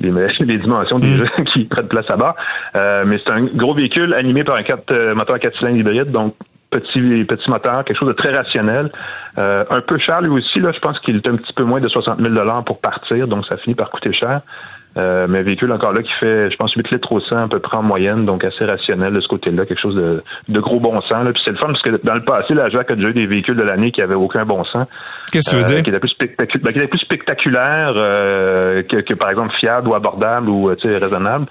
les, 0.00 0.10
les 0.40 0.58
dimensions 0.58 0.98
des 0.98 1.12
gens 1.12 1.44
qui 1.52 1.64
prennent 1.64 1.88
place 1.88 2.06
à 2.10 2.16
bord. 2.16 2.34
Euh, 2.76 3.04
mais 3.06 3.18
c'est 3.18 3.32
un 3.32 3.42
gros 3.44 3.74
véhicule 3.74 4.14
animé 4.14 4.44
par 4.44 4.56
un 4.56 4.62
4, 4.62 4.90
euh, 4.92 5.14
moteur 5.14 5.38
4 5.38 5.56
cylindres 5.58 5.78
hybride, 5.78 6.10
donc 6.10 6.34
petit 6.70 7.24
petit 7.24 7.50
moteur, 7.50 7.84
quelque 7.84 7.98
chose 7.98 8.08
de 8.08 8.14
très 8.14 8.32
rationnel. 8.32 8.90
Euh, 9.38 9.64
un 9.70 9.80
peu 9.82 9.98
cher 9.98 10.22
lui 10.22 10.30
aussi, 10.30 10.58
là, 10.60 10.72
je 10.72 10.78
pense 10.80 10.98
qu'il 11.00 11.16
est 11.16 11.28
un 11.28 11.36
petit 11.36 11.52
peu 11.52 11.64
moins 11.64 11.80
de 11.80 11.88
60 11.88 12.18
000 12.18 12.62
pour 12.64 12.80
partir, 12.80 13.28
donc 13.28 13.46
ça 13.46 13.56
finit 13.58 13.74
par 13.74 13.90
coûter 13.90 14.12
cher. 14.14 14.40
Euh, 14.98 15.26
mais 15.26 15.38
un 15.38 15.42
véhicule 15.42 15.72
encore 15.72 15.92
là 15.92 16.02
qui 16.02 16.12
fait, 16.20 16.50
je 16.50 16.56
pense, 16.56 16.74
8 16.74 16.90
litres 16.92 17.10
au 17.12 17.18
100 17.20 17.44
à 17.44 17.48
peu 17.48 17.58
près 17.60 17.78
en 17.78 17.82
moyenne, 17.82 18.26
donc 18.26 18.44
assez 18.44 18.64
rationnel 18.66 19.14
de 19.14 19.20
ce 19.22 19.28
côté-là, 19.28 19.64
quelque 19.64 19.80
chose 19.80 19.96
de, 19.96 20.22
de 20.50 20.60
gros 20.60 20.78
bon 20.80 21.00
sens. 21.00 21.24
Là. 21.24 21.32
Puis 21.32 21.40
c'est 21.44 21.52
le 21.52 21.56
fun 21.56 21.68
parce 21.68 21.80
que 21.82 21.98
dans 22.04 22.12
le 22.12 22.20
passé, 22.20 22.52
la 22.52 22.68
Jack 22.68 22.90
a 22.90 22.94
déjà 22.94 23.08
eu 23.08 23.14
des 23.14 23.24
véhicules 23.26 23.56
de 23.56 23.62
l'année 23.62 23.90
qui 23.90 24.02
avaient 24.02 24.14
aucun 24.16 24.44
bon 24.44 24.64
sens. 24.64 24.86
Qu'est-ce 25.32 25.46
que 25.46 25.50
tu 25.50 25.56
veux 25.56 25.62
Euh, 25.70 25.74
dire? 25.76 25.82
qui 25.82 25.88
étaient 25.90 25.98
plus, 25.98 26.10
spectacu- 26.12 26.58
ben, 26.60 26.72
qui 26.72 26.78
étaient 26.78 26.88
plus 26.88 26.98
spectaculaires 27.00 27.94
euh, 27.96 28.82
que, 28.82 28.98
que, 28.98 29.14
par 29.14 29.30
exemple 29.30 29.54
fiable 29.58 29.88
ou 29.88 29.94
abordable 29.94 30.50
ou 30.50 30.68
euh, 30.68 30.76
raisonnable. 30.84 31.46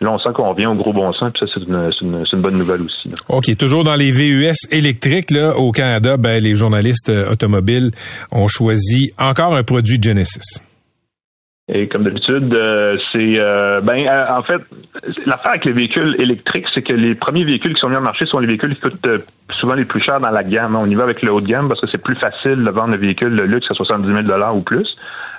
Là, 0.00 0.12
on 0.12 0.18
sent 0.18 0.28
qu'on 0.32 0.46
revient 0.46 0.68
au 0.68 0.74
gros 0.76 0.92
bon 0.92 1.12
sens, 1.12 1.32
puis 1.34 1.40
ça, 1.46 1.52
c'est 1.52 1.68
une, 1.68 1.90
une, 2.02 2.24
une 2.32 2.40
bonne 2.40 2.56
nouvelle 2.56 2.82
aussi. 2.82 3.08
là. 3.08 3.16
OK, 3.30 3.54
toujours 3.58 3.82
dans 3.84 3.96
les 3.96 4.12
VUS 4.12 4.54
électriques, 4.70 5.32
là, 5.32 5.56
au 5.56 5.72
Canada, 5.72 6.16
ben, 6.16 6.40
les 6.42 6.54
journalistes 6.54 7.08
euh, 7.10 7.30
automobiles 7.32 7.90
ont 8.30 8.46
choisi 8.48 9.10
encore 9.18 9.54
un 9.56 9.64
produit 9.64 10.00
Genesis. 10.00 10.60
Et 11.70 11.86
comme 11.86 12.02
d'habitude, 12.04 12.54
euh, 12.54 12.96
c'est 13.12 13.36
euh, 13.38 13.80
ben 13.82 14.06
euh, 14.06 14.38
en 14.38 14.42
fait 14.42 14.62
l'affaire 15.26 15.50
avec 15.50 15.66
les 15.66 15.72
véhicules 15.72 16.16
électriques, 16.18 16.64
c'est 16.72 16.80
que 16.82 16.94
les 16.94 17.14
premiers 17.14 17.44
véhicules 17.44 17.74
qui 17.74 17.80
sont 17.80 17.90
mis 17.90 17.96
en 17.96 18.00
marché 18.00 18.24
sont 18.24 18.38
les 18.38 18.46
véhicules 18.46 18.74
qui 18.74 18.80
coûtent 18.80 19.06
euh, 19.06 19.18
souvent 19.52 19.74
les 19.74 19.84
plus 19.84 20.00
chers 20.00 20.18
dans 20.18 20.30
la 20.30 20.42
gamme. 20.44 20.76
On 20.76 20.86
y 20.86 20.94
va 20.94 21.02
avec 21.04 21.20
le 21.22 21.30
haut 21.30 21.42
de 21.42 21.46
gamme 21.46 21.68
parce 21.68 21.80
que 21.82 21.86
c'est 21.90 22.02
plus 22.02 22.16
facile 22.16 22.64
de 22.64 22.70
vendre 22.70 22.94
un 22.94 22.96
véhicule 22.96 23.36
de 23.36 23.42
luxe 23.42 23.70
à 23.70 23.74
70 23.74 24.06
000 24.08 24.22
dollars 24.22 24.56
ou 24.56 24.60
plus. 24.62 24.96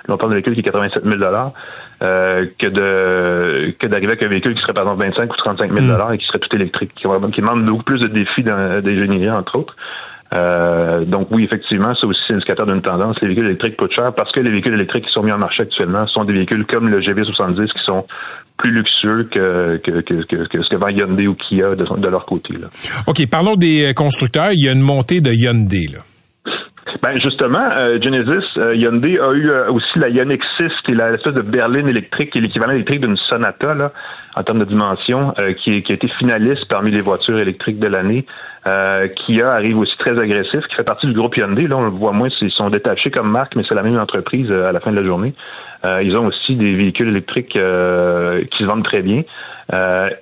Là, 0.08 0.14
on 0.14 0.16
parle 0.18 0.30
d'un 0.30 0.36
véhicule 0.36 0.54
qui 0.54 0.60
est 0.60 0.62
87 0.62 1.02
000 1.04 1.16
dollars 1.16 1.50
euh, 2.02 2.46
que 2.58 2.68
de 2.68 3.72
que 3.78 3.86
d'arriver 3.88 4.12
avec 4.12 4.22
un 4.22 4.28
véhicule 4.28 4.54
qui 4.54 4.60
serait 4.60 4.72
par 4.72 4.84
exemple 4.84 5.04
25 5.06 5.32
ou 5.32 5.36
35 5.36 5.72
000 5.72 5.86
dollars 5.88 6.12
et 6.12 6.18
qui 6.18 6.26
serait 6.26 6.38
tout 6.38 6.54
électrique, 6.54 6.92
qui, 6.94 7.08
qui 7.32 7.40
demande 7.40 7.64
beaucoup 7.66 7.82
plus 7.82 7.98
de 8.00 8.06
défis 8.06 8.44
d'in- 8.44 8.80
d'ingénierie 8.80 9.30
entre 9.30 9.58
autres. 9.58 9.74
Euh, 10.32 11.04
donc 11.04 11.28
oui, 11.30 11.44
effectivement, 11.44 11.92
c'est 12.00 12.06
aussi 12.06 12.32
indicateur 12.32 12.66
d'une 12.66 12.82
tendance. 12.82 13.16
Les 13.20 13.28
véhicules 13.28 13.46
électriques 13.46 13.76
coûtent 13.76 13.94
cher 13.96 14.12
parce 14.16 14.30
que 14.32 14.40
les 14.40 14.50
véhicules 14.50 14.74
électriques 14.74 15.06
qui 15.06 15.12
sont 15.12 15.22
mis 15.22 15.32
en 15.32 15.38
marché 15.38 15.62
actuellement 15.62 16.06
sont 16.06 16.24
des 16.24 16.32
véhicules 16.32 16.64
comme 16.66 16.88
le 16.88 17.00
GV70 17.00 17.66
qui 17.66 17.84
sont 17.84 18.06
plus 18.56 18.70
luxueux 18.72 19.24
que, 19.30 19.78
que, 19.78 20.00
que, 20.02 20.22
que, 20.46 20.62
ce 20.62 20.68
que 20.68 20.76
vend 20.76 20.88
Hyundai 20.88 21.26
ou 21.26 21.34
Kia 21.34 21.74
de, 21.74 21.84
de 21.98 22.08
leur 22.08 22.26
côté. 22.26 22.54
Là. 22.54 22.68
OK, 23.06 23.26
parlons 23.28 23.56
des 23.56 23.86
euh, 23.90 23.92
constructeurs. 23.94 24.52
Il 24.52 24.64
y 24.64 24.68
a 24.68 24.72
une 24.72 24.82
montée 24.82 25.20
de 25.20 25.32
Hyundai, 25.32 25.86
là. 25.92 26.00
Ben 27.02 27.14
justement, 27.22 27.66
euh, 27.78 27.98
Genesis, 28.02 28.44
euh, 28.58 28.74
Hyundai 28.74 29.18
a 29.20 29.32
eu 29.32 29.48
euh, 29.48 29.70
aussi 29.70 29.86
la 29.98 30.08
Ioniq 30.08 30.42
6, 30.58 30.66
qui 30.84 30.92
est 30.92 30.94
la- 30.94 31.12
l'espèce 31.12 31.34
de 31.34 31.40
berline 31.42 31.88
électrique, 31.88 32.30
qui 32.32 32.38
est 32.38 32.40
l'équivalent 32.42 32.72
électrique 32.72 33.00
d'une 33.00 33.16
Sonata, 33.16 33.74
là, 33.74 33.92
en 34.36 34.42
termes 34.42 34.58
de 34.58 34.64
dimension, 34.64 35.32
euh, 35.40 35.52
qui, 35.52 35.82
qui 35.82 35.92
a 35.92 35.94
été 35.94 36.08
finaliste 36.18 36.66
parmi 36.68 36.90
les 36.90 37.00
voitures 37.00 37.38
électriques 37.38 37.78
de 37.78 37.86
l'année. 37.86 38.26
Euh, 38.66 39.08
Kia 39.08 39.52
arrive 39.52 39.78
aussi 39.78 39.96
très 39.98 40.20
agressif, 40.20 40.60
qui 40.66 40.74
fait 40.74 40.84
partie 40.84 41.06
du 41.06 41.14
groupe 41.14 41.36
Hyundai. 41.36 41.66
Là, 41.66 41.76
on 41.78 41.84
le 41.84 41.90
voit 41.90 42.12
moins, 42.12 42.28
ils 42.40 42.50
sont 42.50 42.68
détachés 42.68 43.10
comme 43.10 43.30
marque, 43.30 43.56
mais 43.56 43.62
c'est 43.66 43.74
la 43.74 43.82
même 43.82 43.98
entreprise 43.98 44.50
euh, 44.50 44.68
à 44.68 44.72
la 44.72 44.80
fin 44.80 44.90
de 44.90 44.96
la 44.96 45.06
journée. 45.06 45.32
Euh, 45.86 46.02
ils 46.02 46.14
ont 46.14 46.26
aussi 46.26 46.56
des 46.56 46.74
véhicules 46.74 47.08
électriques 47.08 47.56
euh, 47.56 48.44
qui 48.50 48.64
se 48.64 48.68
vendent 48.68 48.84
très 48.84 49.00
bien. 49.00 49.22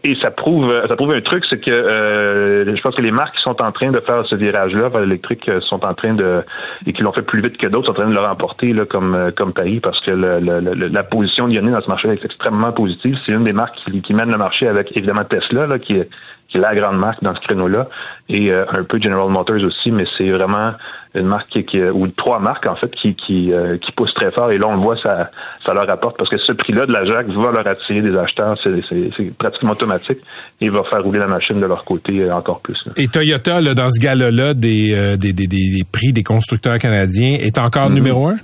Et 0.05 0.15
ça 0.23 0.31
prouve 0.31 0.71
ça 0.87 0.95
prouve 0.95 1.15
un 1.15 1.23
truc, 1.23 1.43
c'est 1.49 1.59
que 1.59 2.65
je 2.67 2.81
pense 2.83 2.95
que 2.95 3.01
les 3.01 3.11
marques 3.11 3.35
qui 3.35 3.43
sont 3.43 3.63
en 3.63 3.73
train 3.73 3.91
de 3.91 3.99
faire 3.99 4.23
ce 4.27 4.35
virage-là 4.35 4.91
vers 4.91 5.01
l'électrique 5.01 5.51
sont 5.61 5.87
en 5.87 5.95
train 5.95 6.13
de 6.13 6.43
et 6.87 6.93
qui 6.93 7.01
l'ont 7.01 7.13
fait 7.13 7.23
plus 7.23 7.41
vite 7.41 7.57
que 7.57 7.67
d'autres, 7.67 7.87
sont 7.87 7.93
en 7.93 8.03
train 8.03 8.11
de 8.11 8.15
le 8.15 8.21
remporter 8.21 8.75
là, 8.75 8.85
comme 8.85 9.33
comme 9.35 9.55
Paris, 9.55 9.81
parce 9.81 9.99
que 10.03 10.11
la 10.11 11.03
position 11.03 11.49
de 11.49 11.55
Hyundai 11.55 11.71
dans 11.71 11.81
ce 11.81 11.89
marché 11.89 12.09
est 12.09 12.23
extrêmement 12.23 12.73
positive. 12.73 13.17
C'est 13.25 13.33
une 13.33 13.45
des 13.45 13.55
marques 13.55 13.77
qui, 13.77 14.03
qui 14.03 14.13
mène 14.13 14.31
le 14.31 14.37
marché 14.37 14.69
avec 14.69 14.95
évidemment 14.95 15.25
Tesla, 15.25 15.67
là, 15.67 15.79
qui 15.79 15.95
est 15.95 16.11
qui 16.49 16.57
est 16.57 16.61
la 16.61 16.75
grande 16.75 16.99
marque 16.99 17.23
dans 17.23 17.35
ce 17.35 17.41
créneau-là, 17.41 17.87
et 18.29 18.51
euh, 18.53 18.65
un 18.71 18.83
peu 18.83 18.99
General 19.01 19.29
Motors 19.29 19.63
aussi, 19.65 19.91
mais 19.91 20.05
c'est 20.17 20.31
vraiment 20.31 20.73
une 21.15 21.27
marque 21.27 21.49
qui, 21.49 21.65
qui- 21.65 21.83
ou 21.83 22.07
trois 22.09 22.39
marques 22.39 22.67
en 22.69 22.77
fait 22.77 22.91
qui 22.91 23.15
qui, 23.15 23.53
euh, 23.53 23.77
qui 23.79 23.93
poussent 23.93 24.15
très 24.15 24.31
fort. 24.31 24.51
Et 24.53 24.59
là, 24.59 24.67
on 24.69 24.75
le 24.77 24.81
voit, 24.81 24.97
ça 25.03 25.31
ça 25.67 25.73
leur 25.75 25.91
apporte 25.91 26.17
parce 26.19 26.31
que 26.31 26.39
ce 26.39 26.53
prix-là 26.53 26.87
de 26.87 26.93
la 26.93 27.05
Jack 27.05 27.27
va 27.29 27.51
leur 27.51 27.67
attirer 27.67 28.01
des 28.03 28.17
acheteurs, 28.17 28.57
c'est 28.63 29.37
pratiquement 29.39 29.73
automatique 29.73 30.19
et 30.61 30.69
va 30.69 30.83
faire 30.91 31.03
rouler 31.03 31.19
la 31.19 31.27
machine 31.27 31.61
de 31.61 31.67
leur 31.67 31.85
côté 31.85 32.21
euh, 32.21 32.35
encore 32.35 32.61
plus. 32.61 32.77
là. 32.87 32.93
Et 32.97 33.09
Toyota, 33.09 33.61
là, 33.61 33.75
dans 33.75 33.89
ce 33.91 34.01
gala-là 34.01 34.55
des, 34.55 34.95
euh, 34.95 35.17
des, 35.17 35.33
des, 35.33 35.47
des- 35.47 35.77
des 35.77 35.85
prix 35.91 36.13
des 36.13 36.23
constructeurs 36.23 36.79
canadiens, 36.79 37.37
est 37.41 37.59
encore 37.59 37.91
numéro 37.91 38.29
un? 38.29 38.37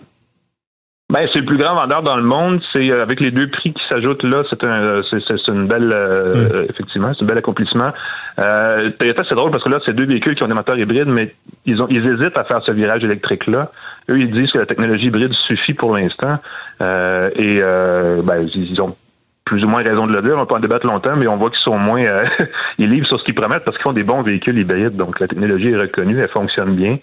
Ben, 1.11 1.29
c'est 1.33 1.41
le 1.41 1.45
plus 1.45 1.59
grand 1.59 1.75
vendeur 1.75 2.03
dans 2.03 2.17
le 2.17 2.23
monde. 2.23 2.61
C'est 2.73 2.91
euh, 2.91 3.03
avec 3.03 3.21
les 3.21 3.31
deux 3.31 3.47
prix 3.47 3.75
qui 3.75 3.83
s'ajoutent 3.91 4.23
là, 4.23 4.43
c'est 4.49 4.65
un, 4.65 4.85
euh, 4.87 5.03
c'est, 5.03 5.49
une 5.49 5.67
belle, 5.67 5.93
euh, 5.93 6.49
euh, 6.51 6.67
effectivement, 6.69 7.13
c'est 7.13 7.25
un 7.25 7.27
bel 7.27 7.39
accomplissement. 7.39 7.91
Euh, 8.39 8.91
Toyota, 8.99 9.23
c'est 9.29 9.35
drôle 9.35 9.51
parce 9.51 9.63
que 9.63 9.69
là, 9.69 9.79
c'est 9.85 9.95
deux 9.95 10.07
véhicules 10.07 10.35
qui 10.35 10.43
ont 10.43 10.49
des 10.49 10.55
moteurs 10.55 10.79
hybrides, 10.79 11.09
mais 11.09 11.35
ils 11.67 11.81
ont, 11.83 11.87
ils 11.91 12.05
hésitent 12.05 12.39
à 12.39 12.45
faire 12.45 12.63
ce 12.65 12.73
virage 12.73 13.05
électrique 13.05 13.47
là. 13.47 13.71
Eux, 14.09 14.19
ils 14.19 14.31
disent 14.31 14.51
que 14.51 14.59
la 14.59 14.67
technologie 14.67 15.07
hybride 15.07 15.33
suffit 15.47 15.75
pour 15.75 15.95
l'instant, 15.95 16.39
euh, 16.81 17.31
et 17.37 17.59
euh, 17.63 18.23
ben, 18.23 18.43
ils 18.55 18.81
ont 18.81 18.97
plus 19.45 19.63
ou 19.65 19.69
moins 19.69 19.83
raison 19.83 20.07
de 20.07 20.15
le 20.15 20.23
dire. 20.23 20.37
On 20.39 20.47
peut 20.47 20.55
en 20.55 20.61
débattre 20.61 20.87
longtemps, 20.87 21.17
mais 21.17 21.27
on 21.27 21.37
voit 21.37 21.51
qu'ils 21.51 21.59
sont 21.61 21.79
moins, 21.79 22.03
euh, 22.03 22.25
ils 22.79 22.89
livrent 22.91 23.07
sur 23.07 23.19
ce 23.21 23.25
qu'ils 23.25 23.35
promettent 23.35 23.65
parce 23.65 23.77
qu'ils 23.77 23.85
font 23.85 23.93
des 23.93 24.03
bons 24.03 24.23
véhicules 24.23 24.59
hybrides. 24.59 24.97
Donc 24.97 25.21
la 25.21 25.29
technologie 25.29 25.69
est 25.69 25.77
reconnue, 25.77 26.19
elle 26.19 26.29
fonctionne 26.31 26.75
bien. 26.75 26.97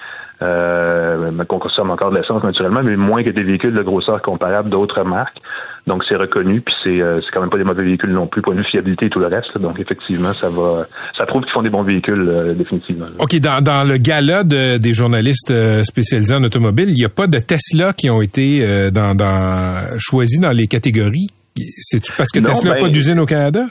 Euh, 0.43 1.29
qu'on 1.47 1.59
consomme 1.59 1.91
encore 1.91 2.11
de 2.11 2.17
l'essence 2.17 2.43
naturellement, 2.43 2.81
mais 2.83 2.95
moins 2.95 3.23
que 3.23 3.29
des 3.29 3.43
véhicules 3.43 3.75
de 3.75 3.81
grosseur 3.83 4.19
comparable 4.23 4.71
d'autres 4.71 5.03
marques. 5.03 5.37
Donc 5.85 6.03
c'est 6.09 6.15
reconnu, 6.15 6.61
puis 6.61 6.73
c'est 6.83 6.99
euh, 6.99 7.19
quand 7.31 7.41
même 7.41 7.51
pas 7.51 7.59
des 7.59 7.63
mauvais 7.63 7.83
véhicules 7.83 8.11
non 8.11 8.25
plus, 8.25 8.41
point 8.41 8.55
de 8.55 8.63
fiabilité 8.63 9.05
et 9.05 9.09
tout 9.11 9.19
le 9.19 9.27
reste. 9.27 9.55
Donc 9.59 9.79
effectivement, 9.79 10.33
ça 10.33 10.49
va, 10.49 10.87
ça 11.15 11.27
prouve 11.27 11.43
qu'ils 11.43 11.51
font 11.51 11.61
des 11.61 11.69
bons 11.69 11.83
véhicules 11.83 12.27
euh, 12.27 12.53
définitivement. 12.55 13.05
OK, 13.19 13.35
dans, 13.37 13.63
dans 13.63 13.87
le 13.87 13.97
gala 13.97 14.43
de- 14.43 14.77
des 14.77 14.93
journalistes 14.95 15.51
euh, 15.51 15.83
spécialisés 15.83 16.33
en 16.33 16.43
automobile, 16.43 16.89
il 16.89 16.95
n'y 16.95 17.05
a 17.05 17.09
pas 17.09 17.27
de 17.27 17.37
Tesla 17.37 17.93
qui 17.93 18.09
ont 18.09 18.23
été 18.23 18.65
euh, 18.65 18.89
dans, 18.89 19.13
dans, 19.15 19.75
choisis 19.99 20.39
dans 20.39 20.51
les 20.51 20.65
catégories. 20.65 21.29
C'est 21.77 22.01
parce 22.17 22.29
que 22.31 22.39
Non, 22.39 22.53
Tesla 22.53 22.69
n'a 22.71 22.75
ben- 22.75 22.81
pas 22.85 22.89
d'usine 22.89 23.19
au 23.19 23.25
Canada? 23.25 23.65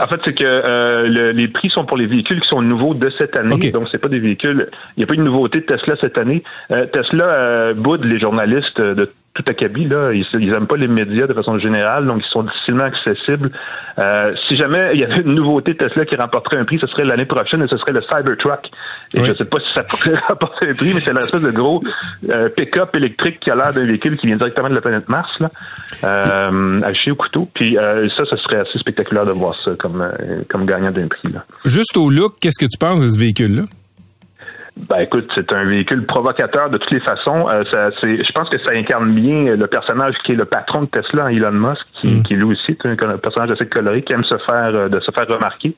En 0.00 0.06
fait, 0.06 0.20
c'est 0.24 0.34
que 0.38 0.44
euh, 0.44 1.08
le- 1.08 1.30
les 1.32 1.48
prix 1.48 1.68
sont 1.70 1.84
pour 1.84 1.96
les 1.96 2.06
véhicules 2.06 2.40
qui 2.40 2.48
sont 2.48 2.62
nouveaux 2.62 2.94
de 2.94 3.10
cette 3.10 3.36
année. 3.36 3.54
Ok. 3.54 3.72
Donc, 3.72 3.88
c'est 3.90 4.00
pas 4.00 4.08
des 4.08 4.20
véhicules. 4.20 4.68
Il 4.96 5.00
n'y 5.00 5.04
a 5.04 5.06
pas 5.08 5.14
eu 5.14 5.16
de 5.16 5.22
nouveauté 5.22 5.58
de 5.60 5.64
Tesla 5.64 5.96
cette 6.00 6.16
année. 6.16 6.44
Euh, 6.70 6.86
Tesla 6.86 7.24
euh, 7.26 7.74
boude 7.74 8.04
les 8.04 8.18
journalistes 8.20 8.80
de 8.80 9.10
tout 9.32 9.44
acabit. 9.46 9.84
Là, 9.84 10.12
ils, 10.12 10.26
ils 10.40 10.52
aiment 10.52 10.66
pas 10.66 10.76
les 10.76 10.88
médias 10.88 11.26
de 11.26 11.32
façon 11.34 11.56
générale, 11.58 12.06
donc 12.06 12.22
ils 12.26 12.30
sont 12.30 12.42
difficilement 12.42 12.84
accessibles. 12.84 13.50
Euh, 13.98 14.34
si 14.48 14.56
jamais 14.56 14.90
il 14.94 15.00
y 15.00 15.04
avait 15.04 15.20
une 15.22 15.34
nouveauté 15.34 15.72
de 15.72 15.78
Tesla 15.78 16.04
qui 16.04 16.16
remporterait 16.16 16.58
un 16.58 16.64
prix, 16.64 16.78
ce 16.80 16.86
serait 16.88 17.04
l'année 17.04 17.26
prochaine 17.26 17.62
et 17.62 17.68
ce 17.68 17.76
serait 17.76 17.92
le 17.92 18.02
Cybertruck. 18.02 18.70
Et 19.14 19.20
Oui. 19.20 19.28
je 19.28 19.34
sais 19.34 19.44
pas 19.44 19.58
si 19.60 19.72
ça 19.74 19.82
pourrait 19.84 20.18
remporter 20.28 20.70
un 20.70 20.74
prix, 20.74 20.90
mais 20.94 21.00
c'est 21.00 21.12
l'espèce 21.14 21.42
de 21.42 21.50
gros 21.50 21.80
euh, 22.30 22.48
pick-up 22.48 22.94
électrique 22.96 23.38
qui 23.40 23.50
a 23.50 23.54
l'air 23.54 23.72
d'un 23.72 23.84
véhicule 23.86 24.16
qui 24.16 24.26
vient 24.26 24.36
directement 24.36 24.68
de 24.68 24.74
la 24.74 24.80
planète 24.80 25.08
Mars, 25.08 25.30
là, 25.38 25.48
euh, 26.04 26.80
haché 26.82 27.10
au 27.10 27.16
couteau. 27.16 27.48
Puis 27.54 27.76
euh, 27.78 28.08
ça, 28.16 28.24
ce 28.28 28.36
serait 28.36 28.60
assez 28.60 28.78
spectaculaire 28.78 29.26
de 29.26 29.32
voir 29.32 29.54
ça 29.54 29.72
comme 29.78 30.00
euh, 30.02 30.42
comme 30.48 30.66
gagnant 30.66 30.90
d'un 30.90 31.06
prix. 31.08 31.30
Là. 31.32 31.44
Juste 31.64 31.96
au 31.96 32.10
look, 32.10 32.34
qu'est-ce 32.40 32.58
que 32.58 32.66
tu 32.70 32.78
penses 32.78 33.00
de 33.00 33.08
ce 33.08 33.18
véhicule-là? 33.18 33.62
Ben 34.76 35.00
écoute, 35.00 35.30
c'est 35.34 35.52
un 35.52 35.64
véhicule 35.64 36.06
provocateur 36.06 36.70
de 36.70 36.78
toutes 36.78 36.92
les 36.92 37.00
façons. 37.00 37.48
Euh, 37.48 37.60
ça, 37.72 37.90
c'est, 38.00 38.16
je 38.16 38.32
pense 38.32 38.48
que 38.48 38.58
ça 38.58 38.72
incarne 38.72 39.12
bien 39.12 39.56
le 39.56 39.66
personnage 39.66 40.14
qui 40.24 40.32
est 40.32 40.36
le 40.36 40.44
patron 40.44 40.82
de 40.82 40.86
Tesla, 40.86 41.32
Elon 41.32 41.52
Musk, 41.52 41.86
qui, 41.94 42.22
qui 42.22 42.34
lui 42.34 42.44
aussi 42.44 42.72
est 42.72 42.86
un, 42.86 42.92
un 42.92 43.18
personnage 43.18 43.50
assez 43.50 43.66
coloré, 43.68 44.02
qui 44.02 44.14
aime 44.14 44.24
se 44.24 44.36
faire 44.38 44.74
euh, 44.74 44.88
de 44.88 45.00
se 45.00 45.10
faire 45.12 45.26
remarquer. 45.26 45.74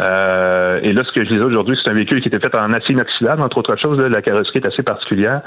Euh, 0.00 0.80
et 0.82 0.92
là, 0.92 1.02
ce 1.04 1.12
que 1.12 1.24
je 1.24 1.34
disais 1.34 1.44
aujourd'hui, 1.44 1.78
c'est 1.82 1.90
un 1.90 1.94
véhicule 1.94 2.20
qui 2.20 2.28
était 2.28 2.40
fait 2.40 2.56
en 2.58 2.72
acier 2.72 2.94
inoxydable, 2.94 3.42
entre 3.42 3.58
autres 3.58 3.76
choses. 3.76 4.00
là. 4.00 4.08
la 4.08 4.22
carrosserie 4.22 4.58
est 4.58 4.66
assez 4.66 4.82
particulière. 4.82 5.42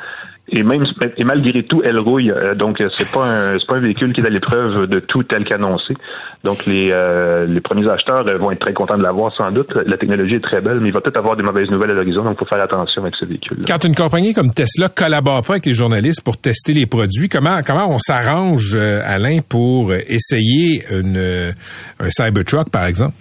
Et 0.50 0.62
même 0.62 0.86
et 1.18 1.24
malgré 1.24 1.64
tout, 1.64 1.82
elle 1.84 2.00
rouille. 2.00 2.32
Euh, 2.32 2.54
donc 2.54 2.84
c'est 2.96 3.12
pas 3.12 3.26
un 3.26 3.60
c'est 3.60 3.66
pas 3.66 3.78
un 3.78 3.80
véhicule 3.80 4.14
qui 4.14 4.22
est 4.22 4.26
à 4.26 4.30
l'épreuve 4.30 4.88
de 4.88 5.00
tout 5.00 5.24
tel 5.24 5.44
qu'annoncé. 5.44 5.96
Donc 6.44 6.68
les 6.68 6.92
euh, 6.92 7.46
les 7.48 7.62
premiers 7.62 7.90
acheteurs 7.90 8.28
euh, 8.28 8.38
vont 8.38 8.52
être 8.52 8.60
très 8.60 8.74
contents 8.74 8.98
de 8.98 9.04
l'avoir 9.04 9.34
sans 9.34 9.50
doute. 9.52 9.74
La 9.88 9.98
technologie 9.98 10.36
est 10.36 10.44
très 10.44 10.62
belle, 10.62 10.80
mais 10.80 10.90
il 10.90 10.94
va 10.94 11.02
peut-être 11.02 11.18
avoir 11.18 11.36
des 11.36 11.44
mauvaises 11.44 11.70
nouvelles 11.72 11.90
à 11.90 11.94
l'horizon, 11.96 12.24
donc 12.24 12.38
faut 12.38 12.46
faire 12.46 12.62
attention 12.62 13.02
avec 13.02 13.16
ce 13.16 13.26
véhicule. 13.26 13.58
Quand 13.68 13.84
une 13.84 13.96
compagnie 13.96 14.34
comme 14.36 14.54
Tesla 14.54 14.90
collabore 14.90 15.42
pas 15.42 15.54
avec 15.54 15.66
les 15.66 15.74
journalistes 15.74 16.22
pour 16.22 16.38
tester 16.38 16.74
les 16.74 16.86
produits, 16.86 17.28
comment 17.28 17.62
comment 17.66 17.90
on 17.90 18.00
s'arrange, 18.00 18.76
euh, 18.76 19.02
Alain, 19.04 19.40
pour 19.48 19.90
euh, 19.90 20.00
essayer 20.08 20.84
une, 20.92 21.18
euh, 21.18 21.52
un 22.00 22.12
Cybertruck, 22.12 22.70
par 22.70 22.86
exemple? 22.86 23.16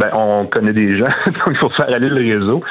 Ben, 0.00 0.08
on 0.14 0.46
connaît 0.46 0.72
des 0.72 0.96
gens, 0.96 1.04
donc 1.26 1.48
il 1.50 1.56
faut 1.58 1.68
faire 1.68 1.94
aller 1.94 2.08
le 2.08 2.16
réseau. 2.16 2.62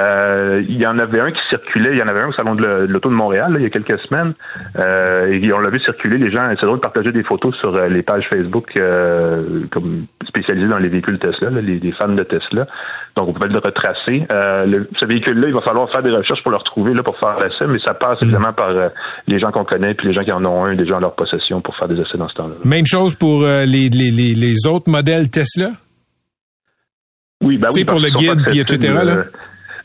Euh, 0.00 0.62
il 0.68 0.80
y 0.80 0.86
en 0.86 0.96
avait 0.98 1.18
un 1.18 1.32
qui 1.32 1.40
circulait, 1.50 1.90
il 1.92 1.98
y 1.98 2.02
en 2.02 2.06
avait 2.06 2.22
un 2.22 2.28
au 2.28 2.32
salon 2.32 2.54
de 2.54 2.86
l'auto 2.88 3.08
de 3.08 3.14
Montréal 3.14 3.52
là, 3.52 3.58
il 3.58 3.62
y 3.64 3.66
a 3.66 3.70
quelques 3.70 3.98
semaines. 4.02 4.34
Euh, 4.78 5.26
et 5.32 5.52
on 5.52 5.58
l'a 5.58 5.70
vu 5.70 5.80
circuler. 5.80 6.16
Les 6.18 6.30
gens, 6.30 6.42
c'est 6.58 6.64
drôle 6.66 6.76
de 6.78 6.82
partager 6.82 7.10
des 7.10 7.24
photos 7.24 7.54
sur 7.56 7.74
euh, 7.74 7.88
les 7.88 8.02
pages 8.02 8.26
Facebook 8.30 8.68
euh, 8.76 9.64
comme 9.72 10.06
spécialisées 10.26 10.68
dans 10.68 10.78
les 10.78 10.88
véhicules 10.88 11.18
Tesla, 11.18 11.50
là, 11.50 11.60
les, 11.60 11.78
les 11.80 11.92
fans 11.92 12.08
de 12.08 12.22
Tesla. 12.22 12.66
Donc 13.16 13.28
on 13.28 13.32
peut 13.32 13.48
le 13.48 13.58
retracer. 13.58 14.24
Euh, 14.32 14.66
le- 14.66 14.88
ce 14.96 15.06
véhicule-là, 15.06 15.48
il 15.48 15.54
va 15.54 15.62
falloir 15.62 15.90
faire 15.90 16.02
des 16.04 16.12
recherches 16.12 16.42
pour 16.42 16.52
le 16.52 16.58
retrouver 16.58 16.92
là 16.94 17.02
pour 17.02 17.18
faire 17.18 17.36
l'essai, 17.42 17.66
mais 17.66 17.78
ça 17.84 17.94
passe 17.94 18.18
évidemment 18.22 18.52
par 18.52 18.68
euh, 18.68 18.88
les 19.26 19.38
gens 19.40 19.50
qu'on 19.50 19.64
connaît 19.64 19.94
puis 19.94 20.06
les 20.08 20.14
gens 20.14 20.22
qui 20.22 20.32
en 20.32 20.44
ont 20.44 20.64
un 20.66 20.74
déjà 20.76 20.96
en 20.96 21.00
leur 21.00 21.14
possession 21.14 21.60
pour 21.60 21.74
faire 21.76 21.88
des 21.88 22.00
essais 22.00 22.18
dans 22.18 22.28
ce 22.28 22.34
temps-là. 22.34 22.54
Même 22.64 22.86
chose 22.86 23.14
pour 23.16 23.42
les, 23.42 23.66
les, 23.66 24.10
les, 24.10 24.34
les 24.34 24.66
autres 24.68 24.90
modèles 24.90 25.30
Tesla? 25.30 25.70
Oui, 27.42 27.58
ben 27.58 27.68
oui, 27.72 27.84
pour 27.84 27.98
le 28.00 28.08
guide, 28.08 28.42
puis 28.46 28.60
etc., 28.60 28.78
là. 28.94 29.00
euh, 29.02 29.24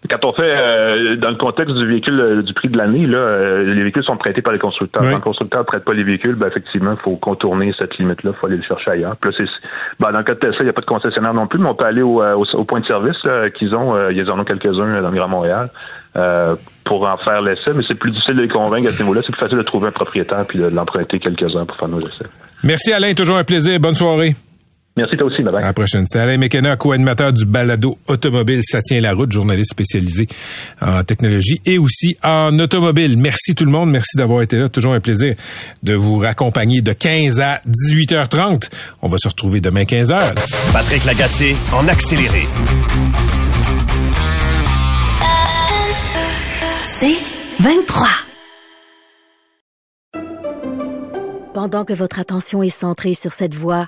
Quand 0.09 0.25
on 0.25 0.33
fait 0.33 0.43
euh, 0.49 1.15
dans 1.17 1.29
le 1.29 1.35
contexte 1.35 1.75
du 1.75 1.85
véhicule 1.85 2.19
euh, 2.19 2.41
du 2.41 2.53
prix 2.53 2.69
de 2.69 2.77
l'année, 2.77 3.05
là, 3.05 3.17
euh, 3.19 3.63
les 3.73 3.81
véhicules 3.83 4.03
sont 4.05 4.15
prêtés 4.17 4.41
par 4.41 4.53
les 4.53 4.59
constructeurs. 4.59 5.03
Quand 5.03 5.15
le 5.15 5.19
constructeur 5.19 5.61
ne 5.61 5.65
prête 5.65 5.83
pas 5.83 5.93
les 5.93 6.03
véhicules, 6.03 6.35
ben, 6.35 6.47
effectivement, 6.47 6.91
il 6.93 6.97
faut 6.97 7.17
contourner 7.17 7.73
cette 7.77 7.97
limite-là, 7.97 8.31
il 8.33 8.37
faut 8.39 8.47
aller 8.47 8.55
le 8.55 8.63
chercher 8.63 8.91
ailleurs. 8.91 9.15
Puis 9.17 9.29
là, 9.31 9.37
c'est, 9.37 9.45
ben, 9.99 10.11
dans 10.11 10.19
le 10.19 10.23
cas 10.23 10.33
de 10.33 10.39
Tesla, 10.39 10.57
il 10.61 10.63
n'y 10.63 10.69
a 10.69 10.73
pas 10.73 10.81
de 10.81 10.85
concessionnaire 10.85 11.33
non 11.33 11.45
plus, 11.45 11.59
mais 11.59 11.69
on 11.69 11.75
peut 11.75 11.85
aller 11.85 12.01
au, 12.01 12.23
au, 12.23 12.63
point 12.63 12.79
de 12.79 12.85
service 12.87 13.17
qu'ils 13.55 13.75
ont. 13.75 14.09
ils 14.09 14.29
en 14.31 14.39
ont 14.39 14.43
quelques-uns 14.45 15.01
dans 15.01 15.09
le 15.09 15.17
Grand 15.17 15.27
Montréal. 15.27 15.69
pour 16.85 17.05
en 17.05 17.17
faire 17.17 17.41
l'essai, 17.41 17.71
mais 17.75 17.83
c'est 17.87 17.95
plus 17.99 18.11
difficile 18.11 18.37
de 18.37 18.41
les 18.43 18.47
convaincre 18.47 18.87
à 18.87 18.91
ce 18.95 19.01
niveau-là. 19.03 19.21
C'est 19.25 19.33
plus 19.33 19.39
facile 19.41 19.57
de 19.57 19.63
trouver 19.63 19.89
un 19.89 19.91
propriétaire 19.91 20.45
puis 20.47 20.57
de 20.57 20.67
l'emprunter 20.67 21.19
quelques-uns 21.19 21.65
pour 21.65 21.75
faire 21.77 21.89
nos 21.89 21.99
essais. 21.99 22.25
Merci 22.63 22.93
Alain, 22.93 23.13
toujours 23.13 23.37
un 23.37 23.43
plaisir. 23.43 23.79
Bonne 23.79 23.93
soirée. 23.93 24.35
Merci 24.97 25.15
toi 25.15 25.27
aussi, 25.27 25.41
bye, 25.41 25.55
À 25.55 25.61
la 25.61 25.73
prochaine. 25.73 26.05
C'est 26.05 26.19
Alain 26.19 26.37
McKenna, 26.37 26.75
co-animateur 26.75 27.31
du 27.31 27.45
balado 27.45 27.97
automobile 28.07 28.59
Ça 28.61 28.81
tient 28.81 28.99
la 28.99 29.13
route, 29.13 29.31
journaliste 29.31 29.71
spécialisé 29.71 30.27
en 30.81 31.03
technologie 31.03 31.61
et 31.65 31.77
aussi 31.77 32.17
en 32.23 32.57
automobile. 32.59 33.17
Merci 33.17 33.55
tout 33.55 33.63
le 33.63 33.71
monde, 33.71 33.89
merci 33.89 34.17
d'avoir 34.17 34.41
été 34.41 34.57
là. 34.57 34.67
Toujours 34.67 34.93
un 34.93 34.99
plaisir 34.99 35.35
de 35.81 35.93
vous 35.93 36.17
raccompagner 36.17 36.81
de 36.81 36.91
15 36.91 37.39
à 37.39 37.61
18h30. 37.67 38.69
On 39.01 39.07
va 39.07 39.17
se 39.17 39.29
retrouver 39.29 39.61
demain 39.61 39.83
15h. 39.83 40.33
Patrick 40.73 41.05
Lagacé 41.05 41.55
en 41.71 41.87
accéléré. 41.87 42.41
C'est 46.83 47.15
23. 47.61 48.07
Pendant 51.53 51.85
que 51.85 51.93
votre 51.93 52.19
attention 52.19 52.61
est 52.61 52.69
centrée 52.69 53.13
sur 53.13 53.31
cette 53.31 53.55
voix 53.55 53.87